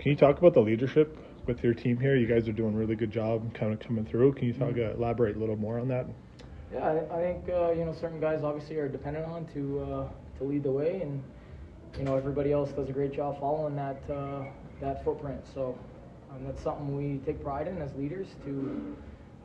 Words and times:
Can 0.00 0.12
you 0.12 0.16
talk 0.16 0.38
about 0.38 0.54
the 0.54 0.60
leadership 0.60 1.18
with 1.46 1.62
your 1.62 1.74
team 1.74 1.98
here? 1.98 2.16
You 2.16 2.26
guys 2.26 2.48
are 2.48 2.52
doing 2.52 2.72
a 2.72 2.76
really 2.78 2.96
good 2.96 3.10
job 3.10 3.52
kind 3.52 3.70
of 3.70 3.80
coming 3.80 4.06
through. 4.06 4.32
Can 4.32 4.46
you 4.46 4.54
talk, 4.54 4.74
uh, 4.78 4.94
elaborate 4.94 5.36
a 5.36 5.38
little 5.38 5.56
more 5.56 5.78
on 5.78 5.88
that? 5.88 6.06
Yeah, 6.72 6.86
I, 6.86 7.18
I 7.18 7.20
think 7.20 7.50
uh, 7.50 7.72
you 7.72 7.84
know 7.84 7.92
certain 7.92 8.18
guys 8.18 8.42
obviously 8.42 8.76
are 8.76 8.88
dependent 8.88 9.26
on 9.26 9.44
to 9.48 9.80
uh, 9.80 10.08
to 10.38 10.44
lead 10.44 10.62
the 10.62 10.72
way, 10.72 11.02
and 11.02 11.22
you 11.98 12.04
know 12.04 12.16
everybody 12.16 12.50
else 12.50 12.70
does 12.72 12.88
a 12.88 12.92
great 12.92 13.12
job 13.12 13.38
following 13.38 13.76
that 13.76 14.00
uh, 14.10 14.44
that 14.80 15.04
footprint. 15.04 15.42
So 15.52 15.78
um, 16.30 16.46
that's 16.46 16.62
something 16.62 16.96
we 16.96 17.18
take 17.26 17.42
pride 17.44 17.68
in 17.68 17.76
as 17.82 17.94
leaders 17.96 18.28
to 18.46 18.96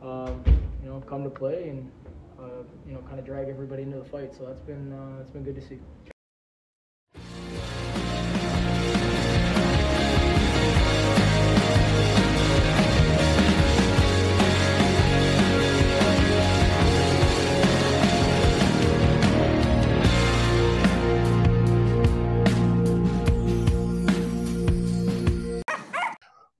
um, 0.01 0.41
you 0.81 0.87
know 0.87 1.03
come 1.05 1.25
to 1.25 1.29
play 1.29 1.67
and 1.67 1.91
uh, 2.39 2.63
you 2.87 2.93
know 2.93 3.01
kind 3.01 3.19
of 3.19 3.25
drag 3.25 3.49
everybody 3.49 3.83
into 3.83 3.97
the 3.97 4.05
fight. 4.05 4.33
So 4.33 4.45
that's 4.45 4.61
been 4.61 4.93
uh, 4.93 5.17
that's 5.17 5.31
been 5.31 5.43
good 5.43 5.55
to 5.55 5.67
see. 5.67 5.79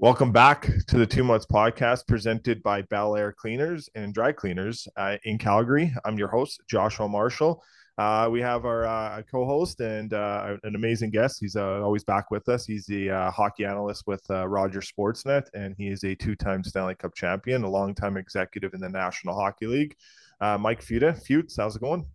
Welcome 0.06 0.32
back 0.32 0.70
to 0.86 1.00
the 1.00 1.06
Two 1.08 1.24
Months 1.24 1.48
Podcast 1.48 2.06
presented 2.06 2.62
by 2.62 2.84
Bel 2.84 3.16
Air 3.16 3.32
Cleaners 3.32 3.90
and 3.96 4.14
Dry 4.14 4.34
Cleaners 4.34 4.88
uh, 4.98 5.18
in 5.24 5.40
Calgary. 5.40 5.92
I'm 6.06 6.16
your 6.16 6.28
host, 6.28 6.62
Joshua 6.70 7.10
Marshall. 7.10 7.64
Uh, 7.98 8.30
we 8.32 8.40
have 8.40 8.66
our 8.66 8.86
uh, 8.86 9.24
co-host 9.24 9.82
and 9.82 10.14
uh, 10.14 10.58
an 10.62 10.76
amazing 10.76 11.10
guest. 11.10 11.40
He's 11.42 11.56
uh, 11.56 11.82
always 11.82 12.04
back 12.04 12.30
with 12.30 12.48
us. 12.50 12.68
He's 12.68 12.86
the 12.86 13.10
uh, 13.10 13.32
hockey 13.32 13.66
analyst 13.66 14.04
with 14.06 14.24
Rogers 14.30 14.92
Sportsnet, 14.96 15.48
and 15.56 15.74
he 15.76 15.88
is 15.88 16.04
a 16.04 16.14
two-time 16.14 16.64
Stanley 16.64 16.94
Cup 16.94 17.16
champion, 17.16 17.64
a 17.64 17.68
long-time 17.68 18.16
executive 18.16 18.76
in 18.76 18.82
the 18.82 18.90
National 18.90 19.34
Hockey 19.34 19.66
League. 19.66 19.96
Mike 20.40 20.86
Futa, 20.86 21.20
Futes, 21.20 21.58
how's 21.58 21.78
it 21.78 21.82
going? 21.82 22.06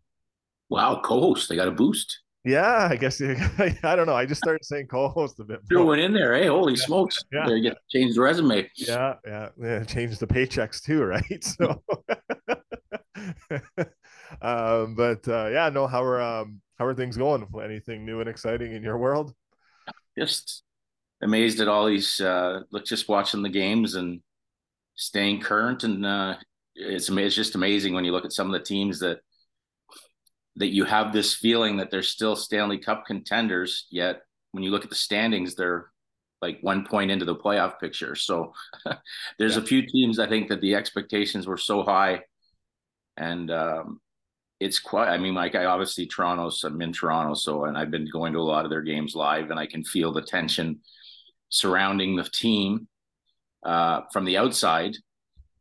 Wow, 0.68 1.00
co-host, 1.04 1.50
I 1.50 1.56
got 1.56 1.66
a 1.66 1.72
boost. 1.72 2.20
Yeah, 2.44 2.88
I 2.90 2.96
guess 2.96 3.20
I 3.82 3.96
don't 3.96 4.06
know. 4.06 4.14
I 4.14 4.24
just 4.24 4.40
started 4.40 4.64
saying 4.64 4.86
co-host 4.86 5.38
a 5.40 5.44
bit. 5.44 5.60
Threw 5.68 5.92
it 5.92 5.98
in 5.98 6.12
there. 6.12 6.34
Hey, 6.34 6.46
holy 6.46 6.72
yeah. 6.72 6.84
smokes! 6.84 7.22
Yeah, 7.30 7.48
you 7.48 7.62
get 7.62 7.76
change 7.90 8.14
the 8.14 8.22
resume. 8.22 8.68
Yeah, 8.76 9.14
yeah, 9.26 9.48
yeah. 9.60 9.84
Change 9.84 10.18
the 10.18 10.26
paychecks 10.26 10.82
too, 10.82 11.04
right? 11.04 11.44
So, 11.44 11.82
um, 14.40 14.94
but 14.94 15.28
uh, 15.28 15.48
yeah, 15.48 15.68
no. 15.68 15.86
How 15.86 16.02
are 16.02 16.20
um, 16.22 16.62
how 16.78 16.86
are 16.86 16.94
things 16.94 17.18
going? 17.18 17.46
Anything 17.62 18.06
new 18.06 18.20
and 18.20 18.28
exciting 18.28 18.72
in 18.72 18.82
your 18.82 18.96
world? 18.96 19.34
Just 20.18 20.62
amazed 21.22 21.60
at 21.60 21.68
all 21.68 21.86
these. 21.86 22.22
Uh, 22.22 22.60
look, 22.70 22.86
just 22.86 23.08
watching 23.08 23.42
the 23.42 23.50
games 23.50 23.96
and 23.96 24.22
staying 24.94 25.42
current, 25.42 25.84
and 25.84 26.06
uh, 26.06 26.36
it's 26.74 27.10
it's 27.10 27.34
just 27.34 27.54
amazing 27.54 27.92
when 27.92 28.06
you 28.06 28.12
look 28.12 28.24
at 28.24 28.32
some 28.32 28.46
of 28.46 28.54
the 28.54 28.64
teams 28.64 28.98
that 29.00 29.18
that 30.56 30.68
you 30.68 30.84
have 30.84 31.12
this 31.12 31.34
feeling 31.34 31.76
that 31.76 31.90
they're 31.90 32.02
still 32.02 32.36
Stanley 32.36 32.78
Cup 32.78 33.06
contenders, 33.06 33.86
yet 33.90 34.22
when 34.52 34.62
you 34.62 34.70
look 34.70 34.84
at 34.84 34.90
the 34.90 34.96
standings, 34.96 35.54
they're 35.54 35.90
like 36.42 36.58
one 36.62 36.86
point 36.86 37.10
into 37.10 37.24
the 37.24 37.36
playoff 37.36 37.78
picture. 37.78 38.14
So 38.14 38.52
there's 39.38 39.56
yeah. 39.56 39.62
a 39.62 39.66
few 39.66 39.86
teams 39.86 40.18
I 40.18 40.28
think 40.28 40.48
that 40.48 40.60
the 40.60 40.74
expectations 40.74 41.46
were 41.46 41.56
so 41.56 41.82
high, 41.82 42.22
and 43.16 43.50
um, 43.50 44.00
it's 44.58 44.78
quite. 44.78 45.08
I 45.08 45.18
mean, 45.18 45.34
like 45.34 45.54
I 45.54 45.66
obviously 45.66 46.06
Toronto's. 46.06 46.64
I'm 46.64 46.80
in 46.82 46.92
Toronto, 46.92 47.34
so 47.34 47.64
and 47.64 47.76
I've 47.76 47.90
been 47.90 48.08
going 48.10 48.32
to 48.32 48.40
a 48.40 48.42
lot 48.42 48.64
of 48.64 48.70
their 48.70 48.82
games 48.82 49.14
live, 49.14 49.50
and 49.50 49.58
I 49.58 49.66
can 49.66 49.84
feel 49.84 50.12
the 50.12 50.22
tension 50.22 50.80
surrounding 51.48 52.16
the 52.16 52.24
team 52.24 52.88
uh, 53.64 54.02
from 54.12 54.24
the 54.24 54.38
outside. 54.38 54.96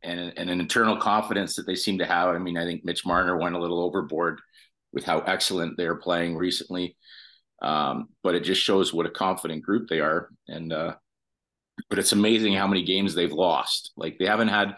And, 0.02 0.32
and 0.38 0.48
an 0.48 0.60
internal 0.60 0.96
confidence 0.96 1.56
that 1.56 1.66
they 1.66 1.74
seem 1.74 1.98
to 1.98 2.06
have. 2.06 2.30
I 2.30 2.38
mean, 2.38 2.56
I 2.56 2.64
think 2.64 2.86
Mitch 2.86 3.04
Marner 3.04 3.36
went 3.36 3.54
a 3.54 3.58
little 3.58 3.82
overboard 3.82 4.40
with 4.92 5.04
how 5.04 5.20
excellent 5.20 5.76
they're 5.76 5.96
playing 5.96 6.36
recently. 6.36 6.96
Um, 7.62 8.08
but 8.22 8.34
it 8.34 8.44
just 8.44 8.62
shows 8.62 8.92
what 8.92 9.06
a 9.06 9.10
confident 9.10 9.62
group 9.62 9.88
they 9.88 10.00
are. 10.00 10.30
And 10.48 10.72
uh, 10.72 10.94
but 11.88 11.98
it's 11.98 12.12
amazing 12.12 12.54
how 12.54 12.66
many 12.66 12.84
games 12.84 13.14
they've 13.14 13.32
lost. 13.32 13.92
Like 13.96 14.18
they 14.18 14.26
haven't 14.26 14.48
had. 14.48 14.76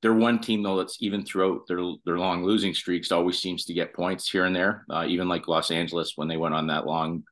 They're 0.00 0.12
one 0.12 0.40
team 0.40 0.64
though 0.64 0.78
that's 0.78 0.96
even 1.00 1.24
throughout 1.24 1.68
their 1.68 1.78
their 2.04 2.18
long 2.18 2.44
losing 2.44 2.74
streaks 2.74 3.12
always 3.12 3.38
seems 3.38 3.66
to 3.66 3.74
get 3.74 3.94
points 3.94 4.28
here 4.28 4.44
and 4.44 4.54
there. 4.54 4.84
Uh, 4.90 5.04
even 5.06 5.28
like 5.28 5.46
Los 5.46 5.70
Angeles 5.70 6.14
when 6.16 6.26
they 6.26 6.36
went 6.36 6.54
on 6.54 6.66
that 6.68 6.86
long, 6.86 7.22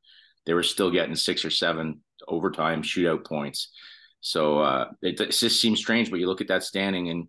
they 0.46 0.54
were 0.54 0.62
still 0.62 0.90
getting 0.90 1.16
six 1.16 1.44
or 1.44 1.50
seven 1.50 2.00
overtime 2.28 2.82
shootout 2.82 3.26
points. 3.26 3.72
So 4.20 4.60
uh, 4.60 4.90
it, 5.02 5.20
it 5.20 5.30
just 5.32 5.60
seems 5.60 5.80
strange, 5.80 6.10
but 6.10 6.20
you 6.20 6.26
look 6.26 6.40
at 6.40 6.48
that 6.48 6.62
standing 6.62 7.08
and 7.08 7.28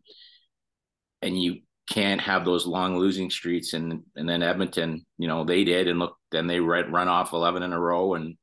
and 1.21 1.41
you 1.41 1.61
can't 1.91 2.21
have 2.21 2.45
those 2.45 2.65
long 2.65 2.97
losing 2.97 3.29
streaks 3.29 3.73
and 3.73 4.01
and 4.15 4.27
then 4.27 4.41
Edmonton, 4.41 5.05
you 5.17 5.27
know, 5.27 5.43
they 5.43 5.65
did 5.65 5.89
and 5.89 5.99
look 5.99 6.15
then 6.31 6.47
they 6.47 6.61
run 6.61 7.07
off 7.09 7.33
11 7.33 7.63
in 7.63 7.73
a 7.73 7.79
row 7.79 8.13
and 8.13 8.37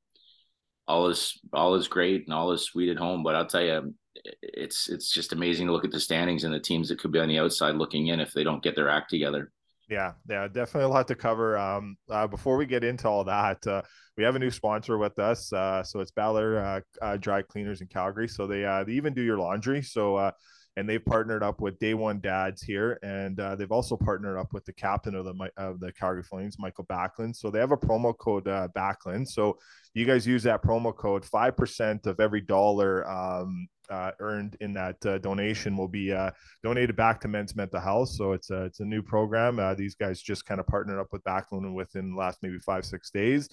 all 0.86 1.08
is 1.08 1.40
all 1.52 1.74
is 1.74 1.88
great 1.88 2.26
and 2.26 2.34
all 2.34 2.52
is 2.52 2.62
sweet 2.62 2.90
at 2.90 2.98
home, 2.98 3.22
but 3.22 3.34
I'll 3.34 3.46
tell 3.46 3.62
you 3.62 3.94
it's 4.42 4.90
it's 4.90 5.10
just 5.10 5.32
amazing 5.32 5.66
to 5.66 5.72
look 5.72 5.86
at 5.86 5.90
the 5.90 6.00
standings 6.00 6.44
and 6.44 6.52
the 6.52 6.60
teams 6.60 6.90
that 6.90 6.98
could 6.98 7.10
be 7.10 7.20
on 7.20 7.28
the 7.28 7.38
outside 7.38 7.76
looking 7.76 8.08
in 8.08 8.20
if 8.20 8.32
they 8.32 8.44
don't 8.44 8.62
get 8.62 8.76
their 8.76 8.90
act 8.90 9.08
together. 9.08 9.50
Yeah, 9.88 10.12
yeah, 10.28 10.46
definitely 10.48 10.84
a 10.84 10.88
lot 10.88 11.08
to 11.08 11.14
cover. 11.14 11.56
Um, 11.56 11.96
uh, 12.10 12.26
before 12.26 12.58
we 12.58 12.66
get 12.66 12.84
into 12.84 13.08
all 13.08 13.24
that, 13.24 13.66
uh, 13.66 13.80
we 14.18 14.24
have 14.24 14.36
a 14.36 14.38
new 14.38 14.50
sponsor 14.50 14.98
with 14.98 15.18
us. 15.18 15.50
Uh, 15.50 15.82
so 15.82 16.00
it's 16.00 16.12
Air 16.18 16.58
uh, 16.62 16.80
uh, 17.00 17.16
Dry 17.16 17.40
Cleaners 17.40 17.80
in 17.80 17.86
Calgary. 17.86 18.28
So 18.28 18.46
they 18.46 18.66
uh, 18.66 18.84
they 18.84 18.92
even 18.92 19.14
do 19.14 19.22
your 19.22 19.38
laundry. 19.38 19.80
So 19.80 20.16
uh, 20.16 20.32
and 20.78 20.88
they've 20.88 21.04
partnered 21.04 21.42
up 21.42 21.60
with 21.60 21.76
Day 21.80 21.94
One 21.94 22.20
Dads 22.20 22.62
here, 22.62 23.00
and 23.02 23.40
uh, 23.40 23.56
they've 23.56 23.72
also 23.72 23.96
partnered 23.96 24.38
up 24.38 24.52
with 24.52 24.64
the 24.64 24.72
captain 24.72 25.16
of 25.16 25.24
the 25.24 25.50
of 25.56 25.80
the 25.80 25.92
Calgary 25.92 26.22
Flames, 26.22 26.56
Mikael 26.56 26.86
Backlund. 26.86 27.34
So 27.34 27.50
they 27.50 27.58
have 27.58 27.72
a 27.72 27.76
promo 27.76 28.16
code 28.16 28.46
uh, 28.46 28.68
Backlund. 28.76 29.26
So 29.26 29.58
you 29.94 30.06
guys 30.06 30.24
use 30.24 30.44
that 30.44 30.62
promo 30.62 30.94
code, 30.94 31.24
five 31.24 31.56
percent 31.56 32.06
of 32.06 32.20
every 32.20 32.42
dollar 32.42 33.08
um, 33.10 33.66
uh, 33.90 34.12
earned 34.20 34.56
in 34.60 34.72
that 34.74 35.04
uh, 35.04 35.18
donation 35.18 35.76
will 35.76 35.88
be 35.88 36.12
uh, 36.12 36.30
donated 36.62 36.94
back 36.94 37.20
to 37.22 37.28
Men's 37.28 37.56
Mental 37.56 37.80
Health. 37.80 38.10
So 38.10 38.30
it's 38.30 38.50
a 38.50 38.66
it's 38.66 38.78
a 38.78 38.84
new 38.84 39.02
program. 39.02 39.58
Uh, 39.58 39.74
these 39.74 39.96
guys 39.96 40.22
just 40.22 40.46
kind 40.46 40.60
of 40.60 40.66
partnered 40.68 41.00
up 41.00 41.08
with 41.10 41.24
Backlund 41.24 41.74
within 41.74 42.12
the 42.12 42.16
last 42.16 42.38
maybe 42.40 42.58
five 42.60 42.84
six 42.84 43.10
days. 43.10 43.48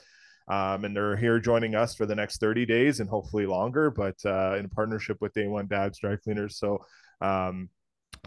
Um, 0.47 0.85
and 0.85 0.95
they're 0.95 1.15
here 1.15 1.39
joining 1.39 1.73
us 1.73 1.95
for 1.95 2.05
the 2.05 2.13
next 2.13 2.39
30 2.39 2.67
days 2.67 2.99
and 2.99 3.09
hopefully 3.09 3.47
longer, 3.47 3.89
but 3.89 4.15
uh, 4.25 4.55
in 4.57 4.69
partnership 4.69 5.17
with 5.19 5.33
Day 5.33 5.47
One 5.47 5.65
Dads 5.65 5.97
Dry 5.97 6.17
Cleaners. 6.17 6.59
So 6.59 6.85
um, 7.21 7.69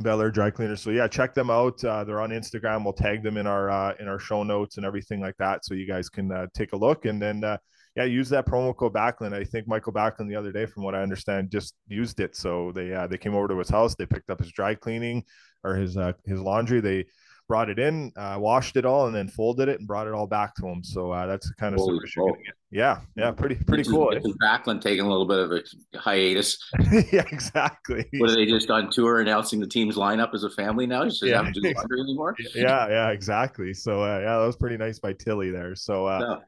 Bel 0.00 0.20
Air 0.20 0.30
Dry 0.30 0.50
Cleaners. 0.50 0.80
So 0.80 0.90
yeah, 0.90 1.08
check 1.08 1.34
them 1.34 1.50
out. 1.50 1.82
Uh, 1.82 2.04
they're 2.04 2.20
on 2.20 2.30
Instagram. 2.30 2.84
We'll 2.84 2.92
tag 2.92 3.22
them 3.22 3.36
in 3.36 3.46
our 3.46 3.70
uh, 3.70 3.94
in 3.98 4.08
our 4.08 4.18
show 4.18 4.42
notes 4.42 4.76
and 4.76 4.86
everything 4.86 5.20
like 5.20 5.36
that, 5.38 5.64
so 5.64 5.74
you 5.74 5.86
guys 5.86 6.08
can 6.08 6.30
uh, 6.30 6.46
take 6.54 6.72
a 6.72 6.76
look. 6.76 7.04
And 7.04 7.20
then 7.20 7.44
uh, 7.44 7.58
yeah, 7.96 8.04
use 8.04 8.28
that 8.28 8.46
promo 8.46 8.76
code 8.76 8.94
Backlund. 8.94 9.32
I 9.32 9.44
think 9.44 9.66
Mikael 9.66 9.92
Backlund 9.92 10.28
the 10.28 10.36
other 10.36 10.52
day, 10.52 10.66
from 10.66 10.84
what 10.84 10.94
I 10.94 11.02
understand, 11.02 11.50
just 11.50 11.74
used 11.88 12.20
it. 12.20 12.36
So 12.36 12.72
they 12.72 12.94
uh, 12.94 13.06
they 13.06 13.18
came 13.18 13.34
over 13.34 13.48
to 13.48 13.58
his 13.58 13.68
house. 13.68 13.94
They 13.94 14.06
picked 14.06 14.30
up 14.30 14.38
his 14.38 14.52
dry 14.52 14.74
cleaning 14.74 15.24
or 15.64 15.74
his 15.74 15.96
uh, 15.96 16.12
his 16.24 16.40
laundry. 16.40 16.80
They 16.80 17.06
brought 17.48 17.70
it 17.70 17.78
in, 17.78 18.12
uh, 18.16 18.36
washed 18.38 18.76
it 18.76 18.84
all, 18.84 19.06
and 19.06 19.16
then 19.16 19.26
folded 19.26 19.68
it 19.68 19.78
and 19.78 19.88
brought 19.88 20.06
it 20.06 20.12
all 20.12 20.26
back 20.26 20.54
to 20.56 20.66
him. 20.66 20.84
So 20.84 21.10
uh, 21.10 21.26
that's 21.26 21.48
the 21.48 21.54
kind 21.54 21.74
of 21.74 21.80
Holy 21.80 21.96
service 21.96 22.14
you're 22.14 22.26
getting. 22.36 22.52
Yeah, 22.70 23.00
yeah, 23.16 23.30
pretty 23.30 23.54
pretty 23.54 23.84
this 23.84 23.90
cool. 23.90 24.10
Is, 24.10 24.24
eh? 24.24 24.28
Backlund 24.42 24.82
taking 24.82 25.06
a 25.06 25.08
little 25.08 25.26
bit 25.26 25.38
of 25.38 25.52
a 25.52 25.98
hiatus. 25.98 26.58
yeah, 27.12 27.24
exactly. 27.32 28.04
What 28.18 28.30
are 28.30 28.34
they 28.34 28.44
just 28.44 28.70
on 28.70 28.90
tour 28.90 29.20
announcing 29.20 29.58
the 29.58 29.66
team's 29.66 29.96
lineup 29.96 30.34
as 30.34 30.44
a 30.44 30.50
family 30.50 30.86
now? 30.86 31.04
Just 31.04 31.22
yeah. 31.22 31.50
do 31.50 31.60
laundry 31.62 32.00
anymore. 32.00 32.36
yeah, 32.54 32.88
yeah, 32.88 33.08
exactly. 33.08 33.72
So 33.72 34.02
uh, 34.02 34.18
yeah, 34.18 34.38
that 34.38 34.46
was 34.46 34.56
pretty 34.56 34.76
nice 34.76 34.98
by 34.98 35.12
Tilly 35.14 35.50
there. 35.50 35.74
So. 35.74 36.06
Uh. 36.06 36.40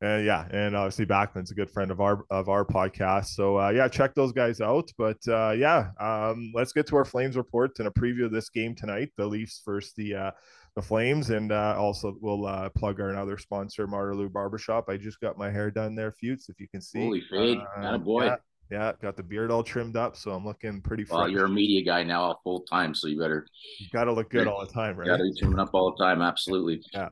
And 0.00 0.24
yeah, 0.24 0.46
and 0.52 0.76
obviously 0.76 1.06
Backlund's 1.06 1.50
a 1.50 1.54
good 1.54 1.68
friend 1.68 1.90
of 1.90 2.00
our 2.00 2.24
of 2.30 2.48
our 2.48 2.64
podcast. 2.64 3.30
So 3.30 3.58
uh, 3.58 3.70
yeah, 3.70 3.88
check 3.88 4.14
those 4.14 4.30
guys 4.30 4.60
out. 4.60 4.92
But 4.96 5.16
uh, 5.26 5.56
yeah, 5.58 5.90
um, 5.98 6.52
let's 6.54 6.72
get 6.72 6.86
to 6.86 6.96
our 6.96 7.04
Flames 7.04 7.36
report 7.36 7.76
and 7.80 7.88
a 7.88 7.90
preview 7.90 8.24
of 8.24 8.30
this 8.30 8.48
game 8.48 8.76
tonight. 8.76 9.10
The 9.16 9.26
Leafs 9.26 9.60
versus 9.66 9.94
the 9.96 10.14
uh, 10.14 10.30
the 10.78 10.86
Flames, 10.86 11.30
and 11.30 11.50
uh, 11.50 11.74
also 11.76 12.16
we'll 12.20 12.46
uh, 12.46 12.68
plug 12.70 13.00
our 13.00 13.10
another 13.10 13.36
sponsor, 13.36 13.88
Marlou 13.88 14.28
Barbershop. 14.28 14.88
I 14.88 14.96
just 14.96 15.20
got 15.20 15.36
my 15.36 15.50
hair 15.50 15.72
done 15.72 15.96
there, 15.96 16.12
Futes, 16.12 16.48
if 16.48 16.60
you 16.60 16.68
can 16.68 16.80
see. 16.80 17.00
Holy 17.00 17.22
fade, 17.28 17.58
uh, 17.82 17.98
boy. 17.98 18.26
Yeah, 18.26 18.36
yeah, 18.70 18.92
got 19.02 19.16
the 19.16 19.24
beard 19.24 19.50
all 19.50 19.64
trimmed 19.64 19.96
up, 19.96 20.16
so 20.16 20.30
I'm 20.30 20.44
looking 20.44 20.80
pretty. 20.80 21.04
Well, 21.10 21.28
you're 21.28 21.46
a 21.46 21.48
media 21.48 21.84
guy 21.84 22.04
now, 22.04 22.38
full 22.44 22.60
time, 22.60 22.94
so 22.94 23.08
you 23.08 23.18
better. 23.18 23.44
You 23.80 23.88
got 23.92 24.04
to 24.04 24.12
look 24.12 24.30
good 24.30 24.46
all 24.46 24.64
the 24.64 24.72
time, 24.72 24.96
right? 24.96 25.08
Got 25.08 25.16
to 25.16 25.24
be 25.24 25.34
trimming 25.36 25.58
up 25.58 25.70
all 25.72 25.94
the 25.96 26.04
time, 26.04 26.22
absolutely. 26.22 26.80
yeah. 26.94 27.08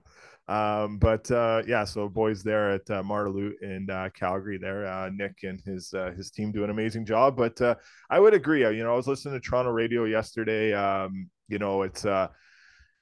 Um, 0.48 0.98
but 0.98 1.28
uh, 1.32 1.62
yeah, 1.66 1.82
so 1.82 2.08
boys 2.08 2.44
there 2.44 2.70
at 2.70 2.88
uh, 2.88 3.02
Marlou 3.02 3.52
in 3.62 3.90
uh, 3.90 4.10
Calgary, 4.14 4.58
there, 4.58 4.86
uh, 4.86 5.10
Nick 5.10 5.38
and 5.42 5.60
his 5.62 5.92
uh, 5.92 6.12
his 6.16 6.30
team 6.30 6.52
do 6.52 6.62
an 6.62 6.70
amazing 6.70 7.04
job. 7.04 7.36
But 7.36 7.60
uh, 7.60 7.74
I 8.10 8.20
would 8.20 8.32
agree. 8.32 8.64
Uh, 8.64 8.70
you 8.70 8.84
know, 8.84 8.92
I 8.92 8.96
was 8.96 9.08
listening 9.08 9.34
to 9.34 9.40
Toronto 9.40 9.72
radio 9.72 10.04
yesterday. 10.04 10.72
Um, 10.72 11.28
you 11.48 11.58
know, 11.58 11.82
it's 11.82 12.04
uh, 12.04 12.28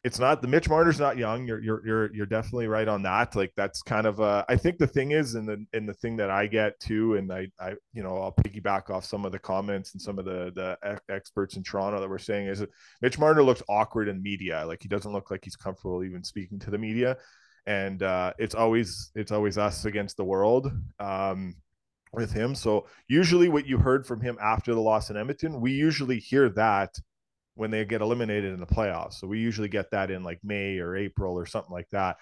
it's 0.05 0.19
not 0.19 0.43
the 0.43 0.49
Mitch 0.49 0.69
Marner's 0.69 1.01
not 1.01 1.17
young. 1.17 1.47
You're 1.47 1.63
you're 1.63 1.87
you're 1.87 2.15
you're 2.15 2.27
definitely 2.27 2.69
right 2.69 2.87
on 2.87 3.03
that. 3.03 3.35
Like 3.35 3.53
that's 3.57 3.81
kind 3.81 4.07
of 4.07 4.21
uh 4.21 4.45
I 4.51 4.57
think 4.57 4.77
the 4.77 4.87
thing 4.87 5.13
is 5.13 5.35
and 5.35 5.49
the 5.49 5.65
and 5.73 5.89
the 5.89 5.95
thing 5.95 6.19
that 6.19 6.31
I 6.31 6.47
get 6.47 6.79
too, 6.79 7.15
and 7.15 7.33
I 7.33 7.49
I 7.59 7.71
you 7.95 8.03
know 8.03 8.19
I'll 8.19 8.33
piggyback 8.35 8.91
off 8.91 9.07
some 9.07 9.25
of 9.25 9.33
the 9.33 9.39
comments 9.39 9.95
and 9.95 10.03
some 10.03 10.19
of 10.19 10.27
the 10.27 10.53
the 10.55 11.01
experts 11.09 11.57
in 11.57 11.63
Toronto 11.63 12.01
that 12.01 12.09
were 12.09 12.19
saying 12.19 12.49
is 12.49 12.63
Mitch 13.01 13.19
Marner 13.19 13.43
looks 13.43 13.63
awkward 13.67 14.09
in 14.09 14.23
media. 14.23 14.65
Like 14.67 14.83
he 14.83 14.89
doesn't 14.89 15.11
look 15.13 15.31
like 15.31 15.41
he's 15.43 15.57
comfortable 15.57 16.05
even 16.05 16.23
speaking 16.23 16.59
to 16.61 16.71
the 16.71 16.79
media. 16.79 17.17
And 17.67 18.03
uh 18.03 18.35
it's 18.39 18.55
always 18.55 19.11
it's 19.15 19.33
always 19.33 19.57
us 19.57 19.87
against 19.87 20.19
the 20.19 20.25
world. 20.25 20.71
Um 21.01 21.55
with 22.13 22.31
him. 22.31 22.55
So 22.55 22.87
usually 23.09 23.49
what 23.49 23.67
you 23.67 23.79
heard 23.79 24.07
from 24.07 24.21
him 24.21 24.39
after 24.41 24.75
the 24.75 24.81
loss 24.81 25.11
in 25.11 25.17
Edmonton, 25.17 25.61
we 25.61 25.73
usually 25.73 26.19
hear 26.19 26.49
that 26.51 26.95
when 27.55 27.71
they 27.71 27.85
get 27.85 28.01
eliminated 28.01 28.53
in 28.53 28.61
the 28.61 28.67
playoffs. 28.67 29.15
So 29.15 29.27
we 29.27 29.39
usually 29.39 29.69
get 29.69 29.91
that 29.93 30.11
in 30.11 30.23
like 30.23 30.41
May 30.43 30.79
or 30.79 30.97
April 30.97 31.35
or 31.35 31.47
something 31.47 31.73
like 31.73 31.89
that. 31.91 32.17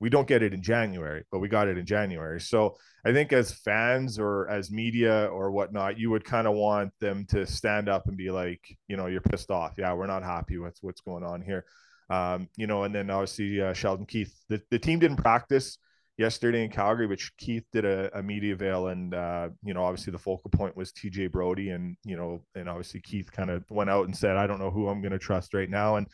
We 0.00 0.10
don't 0.10 0.28
get 0.28 0.42
it 0.42 0.52
in 0.52 0.62
January, 0.62 1.24
but 1.30 1.38
we 1.38 1.48
got 1.48 1.68
it 1.68 1.78
in 1.78 1.86
January. 1.86 2.40
So 2.40 2.76
I 3.06 3.12
think 3.12 3.32
as 3.32 3.52
fans 3.52 4.18
or 4.18 4.50
as 4.50 4.70
media 4.70 5.26
or 5.26 5.50
whatnot, 5.50 5.98
you 5.98 6.10
would 6.10 6.24
kind 6.24 6.46
of 6.46 6.54
want 6.54 6.92
them 7.00 7.24
to 7.30 7.46
stand 7.46 7.88
up 7.88 8.06
and 8.06 8.16
be 8.16 8.30
like, 8.30 8.60
you 8.88 8.96
know, 8.96 9.06
you're 9.06 9.22
pissed 9.22 9.50
off. 9.50 9.74
Yeah, 9.78 9.94
we're 9.94 10.06
not 10.06 10.22
happy 10.22 10.58
with 10.58 10.76
what's 10.82 11.00
going 11.00 11.24
on 11.24 11.40
here. 11.40 11.64
Um, 12.10 12.48
you 12.56 12.66
know, 12.66 12.84
and 12.84 12.94
then 12.94 13.08
obviously 13.08 13.62
uh, 13.62 13.72
Sheldon 13.72 14.04
Keefe, 14.04 14.34
the, 14.48 14.60
the 14.70 14.78
team 14.78 14.98
didn't 14.98 15.16
practice 15.16 15.78
yesterday 16.16 16.64
in 16.64 16.70
Calgary, 16.70 17.06
which 17.06 17.36
Keefe 17.36 17.64
did 17.72 17.84
a, 17.84 18.10
a 18.18 18.22
media 18.22 18.54
veil, 18.54 18.88
and 18.88 19.14
uh, 19.14 19.48
you 19.64 19.74
know, 19.74 19.84
obviously 19.84 20.12
the 20.12 20.18
focal 20.18 20.50
point 20.50 20.76
was 20.76 20.92
TJ 20.92 21.30
Brodie, 21.32 21.70
and 21.70 21.96
you 22.04 22.16
know, 22.16 22.42
and 22.54 22.68
obviously 22.68 23.00
Keefe 23.00 23.32
kind 23.32 23.50
of 23.50 23.64
went 23.70 23.90
out 23.90 24.06
and 24.06 24.16
said, 24.16 24.36
"I 24.36 24.46
don't 24.46 24.60
know 24.60 24.70
who 24.70 24.88
I'm 24.88 25.00
going 25.00 25.12
to 25.12 25.18
trust 25.18 25.54
right 25.54 25.70
now," 25.70 25.96
and 25.96 26.06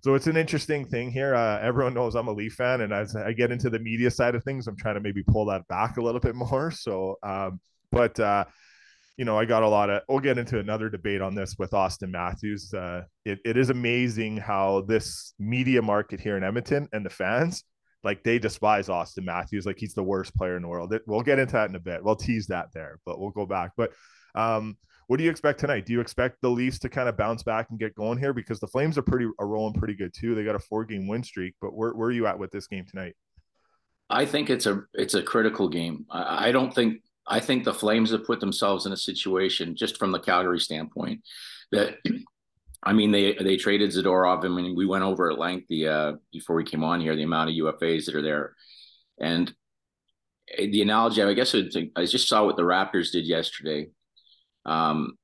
so 0.00 0.14
it's 0.14 0.26
an 0.26 0.36
interesting 0.36 0.84
thing 0.84 1.10
here. 1.10 1.34
Uh, 1.34 1.58
everyone 1.60 1.94
knows 1.94 2.14
I'm 2.14 2.28
a 2.28 2.32
Leaf 2.32 2.54
fan, 2.54 2.80
and 2.82 2.92
as 2.92 3.16
I 3.16 3.32
get 3.32 3.50
into 3.50 3.70
the 3.70 3.78
media 3.78 4.10
side 4.10 4.34
of 4.34 4.44
things, 4.44 4.66
I'm 4.66 4.76
trying 4.76 4.94
to 4.94 5.00
maybe 5.00 5.22
pull 5.22 5.46
that 5.46 5.66
back 5.68 5.96
a 5.96 6.02
little 6.02 6.20
bit 6.20 6.34
more. 6.34 6.70
So, 6.70 7.16
um, 7.22 7.60
but 7.90 8.18
uh, 8.18 8.44
you 9.16 9.24
know, 9.24 9.38
I 9.38 9.44
got 9.44 9.62
a 9.62 9.68
lot 9.68 9.90
of. 9.90 10.02
We'll 10.08 10.20
get 10.20 10.38
into 10.38 10.58
another 10.58 10.88
debate 10.88 11.20
on 11.20 11.34
this 11.34 11.56
with 11.58 11.70
Auston 11.70 12.10
Matthews. 12.10 12.72
Uh, 12.72 13.02
it, 13.24 13.40
it 13.44 13.56
is 13.56 13.70
amazing 13.70 14.38
how 14.38 14.82
this 14.82 15.34
media 15.38 15.82
market 15.82 16.20
here 16.20 16.36
in 16.36 16.44
Edmonton 16.44 16.88
and 16.92 17.04
the 17.04 17.10
fans 17.10 17.64
like 18.04 18.22
they 18.22 18.38
despise 18.38 18.88
Auston 18.88 19.24
Matthews, 19.24 19.66
like 19.66 19.78
he's 19.78 19.94
the 19.94 20.02
worst 20.02 20.36
player 20.36 20.56
in 20.56 20.62
the 20.62 20.68
world. 20.68 20.94
We'll 21.06 21.22
get 21.22 21.38
into 21.38 21.54
that 21.54 21.70
in 21.70 21.76
a 21.76 21.80
bit. 21.80 22.04
We'll 22.04 22.16
tease 22.16 22.46
that 22.48 22.68
there, 22.72 23.00
but 23.04 23.18
we'll 23.18 23.30
go 23.30 23.46
back. 23.46 23.72
But 23.76 23.92
um, 24.34 24.76
what 25.06 25.16
do 25.16 25.24
you 25.24 25.30
expect 25.30 25.60
tonight? 25.60 25.86
Do 25.86 25.92
you 25.92 26.00
expect 26.00 26.40
the 26.40 26.50
Leafs 26.50 26.78
to 26.80 26.88
kind 26.88 27.08
of 27.08 27.16
bounce 27.16 27.42
back 27.42 27.68
and 27.70 27.78
get 27.78 27.94
going 27.94 28.18
here? 28.18 28.32
Because 28.32 28.60
the 28.60 28.66
Flames 28.66 28.98
are 28.98 29.02
pretty 29.02 29.26
are 29.38 29.46
rolling 29.46 29.74
pretty 29.74 29.94
good 29.94 30.12
too. 30.14 30.34
They 30.34 30.44
got 30.44 30.54
a 30.54 30.60
four 30.60 30.84
game 30.84 31.08
win 31.08 31.22
streak. 31.22 31.54
But 31.60 31.74
where, 31.74 31.92
where 31.92 32.08
are 32.08 32.12
you 32.12 32.26
at 32.26 32.38
with 32.38 32.50
this 32.50 32.66
game 32.66 32.84
tonight? 32.88 33.14
I 34.10 34.26
think 34.26 34.50
it's 34.50 34.66
a 34.66 34.82
it's 34.92 35.14
a 35.14 35.22
critical 35.22 35.68
game. 35.68 36.06
I, 36.10 36.48
I 36.48 36.52
don't 36.52 36.74
think 36.74 37.02
I 37.26 37.40
think 37.40 37.64
the 37.64 37.74
Flames 37.74 38.10
have 38.10 38.26
put 38.26 38.40
themselves 38.40 38.86
in 38.86 38.92
a 38.92 38.96
situation 38.96 39.76
just 39.76 39.98
from 39.98 40.12
the 40.12 40.20
Calgary 40.20 40.60
standpoint 40.60 41.20
that 41.72 41.96
I 42.84 42.92
mean, 42.92 43.10
they 43.10 43.34
they 43.34 43.56
traded 43.56 43.90
Zadorov. 43.90 44.44
I 44.44 44.48
mean, 44.48 44.76
we 44.76 44.86
went 44.86 45.04
over 45.04 45.30
at 45.30 45.38
length 45.38 45.68
the 45.68 45.88
uh, 45.88 46.12
before 46.32 46.56
we 46.56 46.64
came 46.64 46.84
on 46.84 47.00
here 47.00 47.16
the 47.16 47.22
amount 47.22 47.50
of 47.50 47.56
UFAs 47.56 48.06
that 48.06 48.14
are 48.14 48.22
there, 48.22 48.54
and 49.18 49.52
the 50.58 50.82
analogy 50.82 51.22
I 51.22 51.32
guess 51.32 51.54
I 51.54 52.04
just 52.04 52.28
saw 52.28 52.44
what 52.44 52.56
the 52.56 52.62
Raptors 52.62 53.10
did 53.10 53.26
yesterday. 53.26 53.88
Um, 54.66 55.14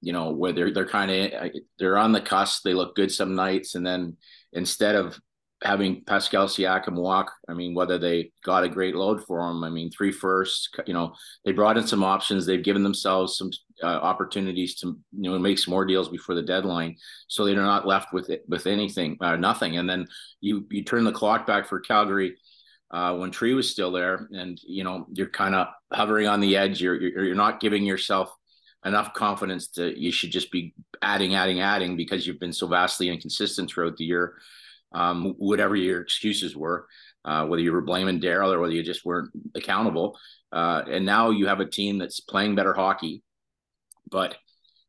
you 0.00 0.12
know, 0.12 0.30
where 0.30 0.52
they're 0.52 0.72
they're 0.72 0.86
kind 0.86 1.10
of 1.10 1.50
they're 1.78 1.98
on 1.98 2.12
the 2.12 2.20
cusp. 2.20 2.62
They 2.62 2.74
look 2.74 2.94
good 2.94 3.10
some 3.10 3.34
nights, 3.34 3.74
and 3.74 3.84
then 3.84 4.16
instead 4.52 4.94
of 4.94 5.18
having 5.62 6.04
Pascal 6.04 6.46
Siakam 6.46 6.94
walk, 6.94 7.32
I 7.48 7.54
mean, 7.54 7.74
whether 7.74 7.98
they 7.98 8.30
got 8.44 8.62
a 8.62 8.68
great 8.68 8.94
load 8.94 9.24
for 9.24 9.40
him, 9.50 9.64
I 9.64 9.70
mean, 9.70 9.90
three 9.90 10.12
firsts, 10.12 10.68
you 10.86 10.94
know, 10.94 11.14
they 11.44 11.50
brought 11.50 11.76
in 11.76 11.86
some 11.86 12.04
options. 12.04 12.46
They've 12.46 12.62
given 12.62 12.84
themselves 12.84 13.36
some 13.36 13.50
uh, 13.82 13.86
opportunities 13.86 14.76
to, 14.76 14.98
you 15.12 15.30
know, 15.30 15.38
make 15.38 15.58
some 15.58 15.72
more 15.72 15.84
deals 15.84 16.08
before 16.08 16.34
the 16.34 16.42
deadline, 16.42 16.96
so 17.26 17.44
they're 17.44 17.56
not 17.56 17.86
left 17.86 18.12
with 18.12 18.30
it 18.30 18.44
with 18.48 18.66
anything, 18.66 19.16
uh, 19.20 19.36
nothing. 19.36 19.76
And 19.78 19.88
then 19.88 20.06
you 20.40 20.66
you 20.70 20.84
turn 20.84 21.04
the 21.04 21.12
clock 21.12 21.46
back 21.46 21.66
for 21.66 21.80
Calgary 21.80 22.36
uh, 22.90 23.16
when 23.16 23.30
Tree 23.30 23.54
was 23.54 23.70
still 23.70 23.92
there, 23.92 24.28
and 24.32 24.60
you 24.64 24.84
know, 24.84 25.06
you're 25.12 25.28
kind 25.28 25.54
of 25.54 25.68
hovering 25.92 26.26
on 26.26 26.40
the 26.40 26.56
edge. 26.56 26.80
You're, 26.80 27.00
you're 27.00 27.24
you're 27.24 27.34
not 27.34 27.60
giving 27.60 27.84
yourself 27.84 28.34
enough 28.84 29.12
confidence 29.12 29.68
that 29.68 29.98
you 29.98 30.12
should 30.12 30.30
just 30.30 30.52
be 30.52 30.72
adding, 31.02 31.34
adding, 31.34 31.60
adding 31.60 31.96
because 31.96 32.26
you've 32.26 32.38
been 32.38 32.52
so 32.52 32.66
vastly 32.68 33.08
inconsistent 33.08 33.68
throughout 33.68 33.96
the 33.96 34.04
year 34.04 34.34
um, 34.92 35.34
whatever 35.38 35.76
your 35.76 36.00
excuses 36.00 36.56
were, 36.56 36.86
uh, 37.24 37.46
whether 37.46 37.62
you 37.62 37.72
were 37.72 37.82
blaming 37.82 38.20
Darryl 38.20 38.52
or 38.52 38.60
whether 38.60 38.72
you 38.72 38.82
just 38.82 39.04
weren't 39.04 39.30
accountable. 39.54 40.18
Uh, 40.52 40.82
and 40.88 41.04
now 41.04 41.30
you 41.30 41.46
have 41.46 41.60
a 41.60 41.66
team 41.66 41.98
that's 41.98 42.20
playing 42.20 42.54
better 42.54 42.74
hockey. 42.74 43.22
But 44.10 44.36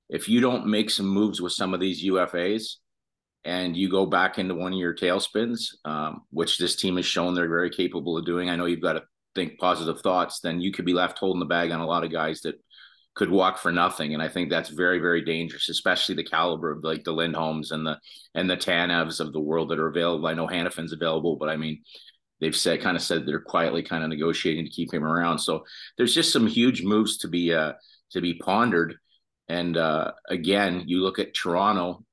if 0.09 0.27
you 0.27 0.41
don't 0.41 0.67
make 0.67 0.89
some 0.89 1.07
moves 1.07 1.41
with 1.41 1.53
some 1.53 1.73
of 1.73 1.79
these 1.79 2.03
UFAs 2.05 2.75
and 3.45 3.75
you 3.75 3.89
go 3.89 4.05
back 4.05 4.39
into 4.39 4.55
one 4.55 4.73
of 4.73 4.79
your 4.79 4.95
tailspins, 4.95 5.67
um, 5.85 6.21
which 6.31 6.57
this 6.57 6.75
team 6.75 6.97
has 6.97 7.05
shown 7.05 7.33
they're 7.33 7.47
very 7.47 7.69
capable 7.69 8.17
of 8.17 8.25
doing, 8.25 8.49
I 8.49 8.55
know 8.55 8.65
you've 8.65 8.81
got 8.81 8.93
to 8.93 9.03
think 9.35 9.59
positive 9.59 10.01
thoughts, 10.01 10.39
then 10.39 10.61
you 10.61 10.71
could 10.71 10.85
be 10.85 10.93
left 10.93 11.19
holding 11.19 11.39
the 11.39 11.45
bag 11.45 11.71
on 11.71 11.79
a 11.79 11.87
lot 11.87 12.03
of 12.03 12.11
guys 12.11 12.41
that 12.41 12.55
could 13.15 13.29
walk 13.29 13.57
for 13.57 13.71
nothing. 13.71 14.13
And 14.13 14.23
I 14.23 14.29
think 14.29 14.49
that's 14.49 14.69
very, 14.69 14.99
very 14.99 15.23
dangerous, 15.23 15.69
especially 15.69 16.15
the 16.15 16.23
caliber 16.23 16.71
of 16.71 16.83
like 16.83 17.03
the 17.03 17.13
Lindholms 17.13 17.71
and 17.71 17.85
the 17.85 17.99
and 18.33 18.49
the 18.49 18.57
Tanevs 18.57 19.19
of 19.19 19.33
the 19.33 19.39
world 19.39 19.69
that 19.69 19.79
are 19.79 19.89
available. 19.89 20.27
I 20.27 20.33
know 20.33 20.47
Hanifin's 20.47 20.93
available, 20.93 21.35
but 21.35 21.49
I 21.49 21.57
mean, 21.57 21.83
they've 22.39 22.55
said 22.55 22.81
kind 22.81 22.95
of 22.95 23.03
said 23.03 23.25
they're 23.25 23.41
quietly 23.41 23.83
kind 23.83 24.03
of 24.03 24.09
negotiating 24.09 24.65
to 24.65 24.71
keep 24.71 24.93
him 24.93 25.03
around. 25.03 25.39
So 25.39 25.65
there's 25.97 26.15
just 26.15 26.31
some 26.31 26.47
huge 26.47 26.83
moves 26.83 27.17
to 27.19 27.27
be 27.27 27.53
uh 27.53 27.73
to 28.11 28.21
be 28.21 28.35
pondered. 28.35 28.95
And 29.49 29.75
uh 29.75 30.13
again, 30.29 30.83
you 30.85 31.01
look 31.01 31.19
at 31.19 31.33
Toronto, 31.33 32.05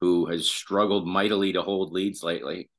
who 0.00 0.26
has 0.26 0.46
struggled 0.46 1.06
mightily 1.06 1.54
to 1.54 1.62
hold 1.62 1.92
leads 1.92 2.22
lately. 2.22 2.70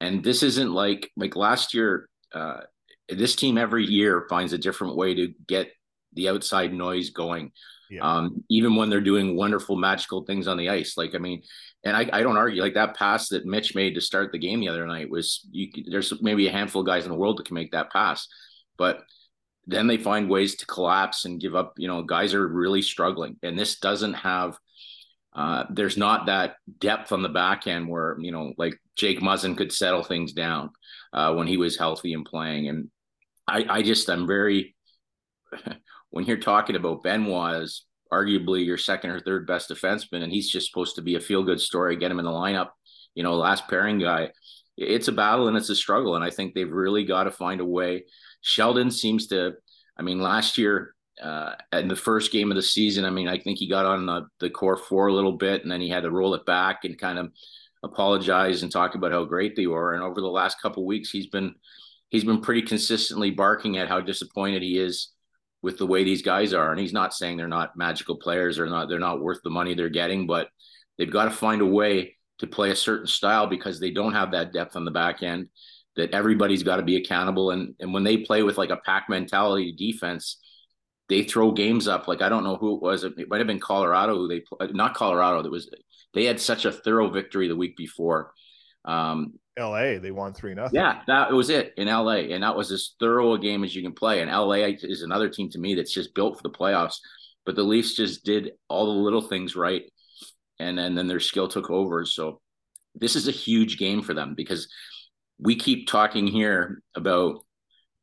And 0.00 0.22
this 0.22 0.42
isn't 0.42 0.72
like 0.72 1.10
like 1.16 1.36
last 1.36 1.74
year, 1.74 2.08
uh 2.32 2.60
this 3.08 3.36
team 3.36 3.58
every 3.58 3.84
year 3.84 4.26
finds 4.28 4.52
a 4.52 4.58
different 4.58 4.96
way 4.96 5.14
to 5.14 5.34
get 5.46 5.70
the 6.12 6.28
outside 6.28 6.72
noise 6.72 7.10
going. 7.10 7.52
Yeah. 7.90 8.02
Um, 8.02 8.44
even 8.50 8.76
when 8.76 8.90
they're 8.90 9.00
doing 9.00 9.34
wonderful, 9.34 9.76
magical 9.76 10.24
things 10.24 10.46
on 10.46 10.58
the 10.58 10.68
ice. 10.68 10.98
Like, 10.98 11.14
I 11.14 11.18
mean, 11.18 11.42
and 11.84 11.96
I, 11.96 12.08
I 12.12 12.22
don't 12.22 12.36
argue 12.36 12.60
like 12.60 12.74
that 12.74 12.96
pass 12.96 13.28
that 13.28 13.46
Mitch 13.46 13.74
made 13.74 13.94
to 13.94 14.00
start 14.02 14.30
the 14.30 14.38
game 14.38 14.60
the 14.60 14.68
other 14.68 14.86
night 14.86 15.08
was 15.08 15.46
you, 15.50 15.70
there's 15.90 16.12
maybe 16.20 16.46
a 16.46 16.52
handful 16.52 16.82
of 16.82 16.86
guys 16.86 17.04
in 17.04 17.10
the 17.10 17.16
world 17.16 17.38
that 17.38 17.46
can 17.46 17.54
make 17.54 17.72
that 17.72 17.90
pass, 17.90 18.28
but 18.76 19.02
then 19.68 19.86
they 19.86 19.98
find 19.98 20.28
ways 20.28 20.56
to 20.56 20.66
collapse 20.66 21.24
and 21.24 21.40
give 21.40 21.54
up. 21.54 21.74
You 21.76 21.88
know, 21.88 22.02
guys 22.02 22.34
are 22.34 22.48
really 22.48 22.82
struggling, 22.82 23.36
and 23.42 23.58
this 23.58 23.78
doesn't 23.78 24.14
have. 24.14 24.58
Uh, 25.34 25.64
there's 25.70 25.96
not 25.96 26.26
that 26.26 26.56
depth 26.80 27.12
on 27.12 27.22
the 27.22 27.28
back 27.28 27.66
end 27.66 27.88
where 27.88 28.16
you 28.18 28.32
know, 28.32 28.54
like 28.58 28.80
Jake 28.96 29.20
Muzzin 29.20 29.56
could 29.56 29.72
settle 29.72 30.02
things 30.02 30.32
down 30.32 30.70
uh, 31.12 31.34
when 31.34 31.46
he 31.46 31.56
was 31.56 31.78
healthy 31.78 32.14
and 32.14 32.24
playing, 32.24 32.68
and 32.68 32.90
I, 33.46 33.66
I 33.68 33.82
just 33.82 34.08
I'm 34.08 34.26
very 34.26 34.74
when 36.10 36.24
you're 36.24 36.38
talking 36.38 36.76
about 36.76 37.02
Benoit 37.02 37.62
as 37.62 37.82
arguably 38.12 38.64
your 38.64 38.78
second 38.78 39.10
or 39.10 39.20
third 39.20 39.46
best 39.46 39.70
defenseman, 39.70 40.22
and 40.22 40.32
he's 40.32 40.50
just 40.50 40.66
supposed 40.66 40.96
to 40.96 41.02
be 41.02 41.14
a 41.16 41.20
feel 41.20 41.42
good 41.42 41.60
story, 41.60 41.96
get 41.96 42.10
him 42.10 42.18
in 42.18 42.24
the 42.24 42.30
lineup, 42.30 42.70
you 43.14 43.22
know, 43.22 43.34
last 43.34 43.68
pairing 43.68 43.98
guy. 43.98 44.30
It's 44.76 45.08
a 45.08 45.12
battle 45.12 45.48
and 45.48 45.56
it's 45.56 45.70
a 45.70 45.74
struggle. 45.74 46.14
And 46.14 46.24
I 46.24 46.30
think 46.30 46.54
they've 46.54 46.70
really 46.70 47.04
got 47.04 47.24
to 47.24 47.30
find 47.30 47.60
a 47.60 47.64
way. 47.64 48.04
Sheldon 48.40 48.90
seems 48.90 49.26
to, 49.28 49.54
I 49.98 50.02
mean, 50.02 50.20
last 50.20 50.58
year, 50.58 50.94
uh, 51.22 51.54
in 51.72 51.88
the 51.88 51.96
first 51.96 52.30
game 52.30 52.50
of 52.50 52.56
the 52.56 52.62
season, 52.62 53.04
I 53.04 53.10
mean, 53.10 53.28
I 53.28 53.38
think 53.38 53.58
he 53.58 53.68
got 53.68 53.86
on 53.86 54.06
the, 54.06 54.26
the 54.40 54.50
core 54.50 54.76
four 54.76 55.08
a 55.08 55.12
little 55.12 55.32
bit 55.32 55.62
and 55.62 55.70
then 55.70 55.80
he 55.80 55.88
had 55.88 56.04
to 56.04 56.10
roll 56.10 56.34
it 56.34 56.46
back 56.46 56.84
and 56.84 56.98
kind 56.98 57.18
of 57.18 57.32
apologize 57.82 58.62
and 58.62 58.70
talk 58.70 58.94
about 58.94 59.12
how 59.12 59.24
great 59.24 59.56
they 59.56 59.66
were. 59.66 59.94
And 59.94 60.02
over 60.02 60.20
the 60.20 60.28
last 60.28 60.60
couple 60.62 60.86
weeks, 60.86 61.10
he's 61.10 61.26
been, 61.26 61.54
he's 62.10 62.24
been 62.24 62.40
pretty 62.40 62.62
consistently 62.62 63.30
barking 63.30 63.78
at 63.78 63.88
how 63.88 64.00
disappointed 64.00 64.62
he 64.62 64.78
is 64.78 65.12
with 65.62 65.78
the 65.78 65.86
way 65.86 66.04
these 66.04 66.22
guys 66.22 66.54
are. 66.54 66.70
And 66.70 66.80
he's 66.80 66.92
not 66.92 67.14
saying 67.14 67.36
they're 67.36 67.48
not 67.48 67.76
magical 67.76 68.16
players 68.16 68.58
or 68.58 68.66
not 68.66 68.88
they're 68.88 69.00
not 69.00 69.20
worth 69.20 69.42
the 69.42 69.50
money 69.50 69.74
they're 69.74 69.88
getting, 69.88 70.26
but 70.26 70.48
they've 70.98 71.10
got 71.10 71.24
to 71.24 71.30
find 71.30 71.62
a 71.62 71.66
way 71.66 72.16
to 72.38 72.46
play 72.46 72.70
a 72.70 72.76
certain 72.76 73.06
style 73.06 73.46
because 73.46 73.80
they 73.80 73.90
don't 73.90 74.14
have 74.14 74.30
that 74.30 74.52
depth 74.52 74.76
on 74.76 74.84
the 74.84 74.90
back 74.90 75.22
end. 75.22 75.48
That 75.98 76.12
everybody's 76.12 76.62
got 76.62 76.76
to 76.76 76.82
be 76.82 76.96
accountable. 76.96 77.50
And 77.50 77.74
and 77.78 77.92
when 77.92 78.04
they 78.04 78.18
play 78.18 78.42
with 78.42 78.56
like 78.56 78.70
a 78.70 78.78
pack 78.78 79.08
mentality 79.08 79.72
defense, 79.72 80.38
they 81.08 81.24
throw 81.24 81.52
games 81.52 81.86
up. 81.86 82.08
Like 82.08 82.22
I 82.22 82.30
don't 82.30 82.44
know 82.44 82.56
who 82.56 82.76
it 82.76 82.82
was. 82.82 83.04
It 83.04 83.28
might 83.28 83.38
have 83.38 83.46
been 83.46 83.60
Colorado 83.60 84.16
who 84.16 84.28
they 84.28 84.42
not 84.72 84.94
Colorado. 84.94 85.42
That 85.42 85.52
was 85.52 85.70
they 86.14 86.24
had 86.24 86.40
such 86.40 86.64
a 86.64 86.72
thorough 86.72 87.10
victory 87.10 87.48
the 87.48 87.56
week 87.56 87.76
before. 87.76 88.32
Um, 88.84 89.34
LA, 89.58 89.98
they 89.98 90.10
won 90.10 90.32
three 90.32 90.54
nothing. 90.54 90.80
Yeah, 90.80 91.02
that 91.06 91.32
was 91.32 91.50
it 91.50 91.74
in 91.76 91.88
LA, 91.88 92.30
and 92.30 92.42
that 92.42 92.56
was 92.56 92.70
as 92.70 92.94
thorough 93.00 93.34
a 93.34 93.38
game 93.38 93.64
as 93.64 93.74
you 93.74 93.82
can 93.82 93.92
play. 93.92 94.22
And 94.22 94.30
LA 94.30 94.70
is 94.82 95.02
another 95.02 95.28
team 95.28 95.50
to 95.50 95.58
me 95.58 95.74
that's 95.74 95.92
just 95.92 96.14
built 96.14 96.36
for 96.36 96.42
the 96.42 96.56
playoffs. 96.56 96.96
But 97.44 97.56
the 97.56 97.62
Leafs 97.62 97.94
just 97.94 98.24
did 98.24 98.52
all 98.68 98.86
the 98.86 99.02
little 99.02 99.22
things 99.22 99.56
right, 99.56 99.82
and 100.58 100.78
then 100.78 100.94
then 100.94 101.08
their 101.08 101.20
skill 101.20 101.48
took 101.48 101.70
over. 101.70 102.04
So 102.04 102.40
this 102.94 103.16
is 103.16 103.26
a 103.26 103.32
huge 103.32 103.78
game 103.78 104.02
for 104.02 104.14
them 104.14 104.34
because 104.34 104.68
we 105.38 105.56
keep 105.56 105.86
talking 105.86 106.26
here 106.26 106.82
about 106.94 107.44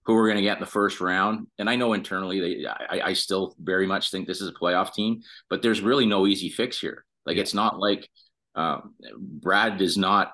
who 0.06 0.14
we're 0.14 0.28
going 0.28 0.38
to 0.38 0.44
get 0.44 0.58
in 0.58 0.62
the 0.62 0.68
first 0.68 1.02
round. 1.02 1.48
And 1.58 1.70
I 1.70 1.76
know 1.76 1.94
internally, 1.94 2.40
they, 2.40 2.68
I, 2.68 3.10
I, 3.10 3.14
still 3.14 3.56
very 3.60 3.88
much 3.88 4.12
think 4.12 4.28
this 4.28 4.40
is 4.40 4.48
a 4.48 4.54
playoff 4.54 4.94
team, 4.94 5.22
but 5.50 5.64
there's 5.64 5.82
really 5.82 6.06
no 6.06 6.28
easy 6.28 6.50
fix 6.50 6.80
here. 6.80 7.04
Like 7.26 7.38
it's 7.38 7.56
not 7.56 7.80
like 7.80 8.08
um, 8.56 8.94
Brad 9.18 9.80
has 9.82 9.98
not 9.98 10.34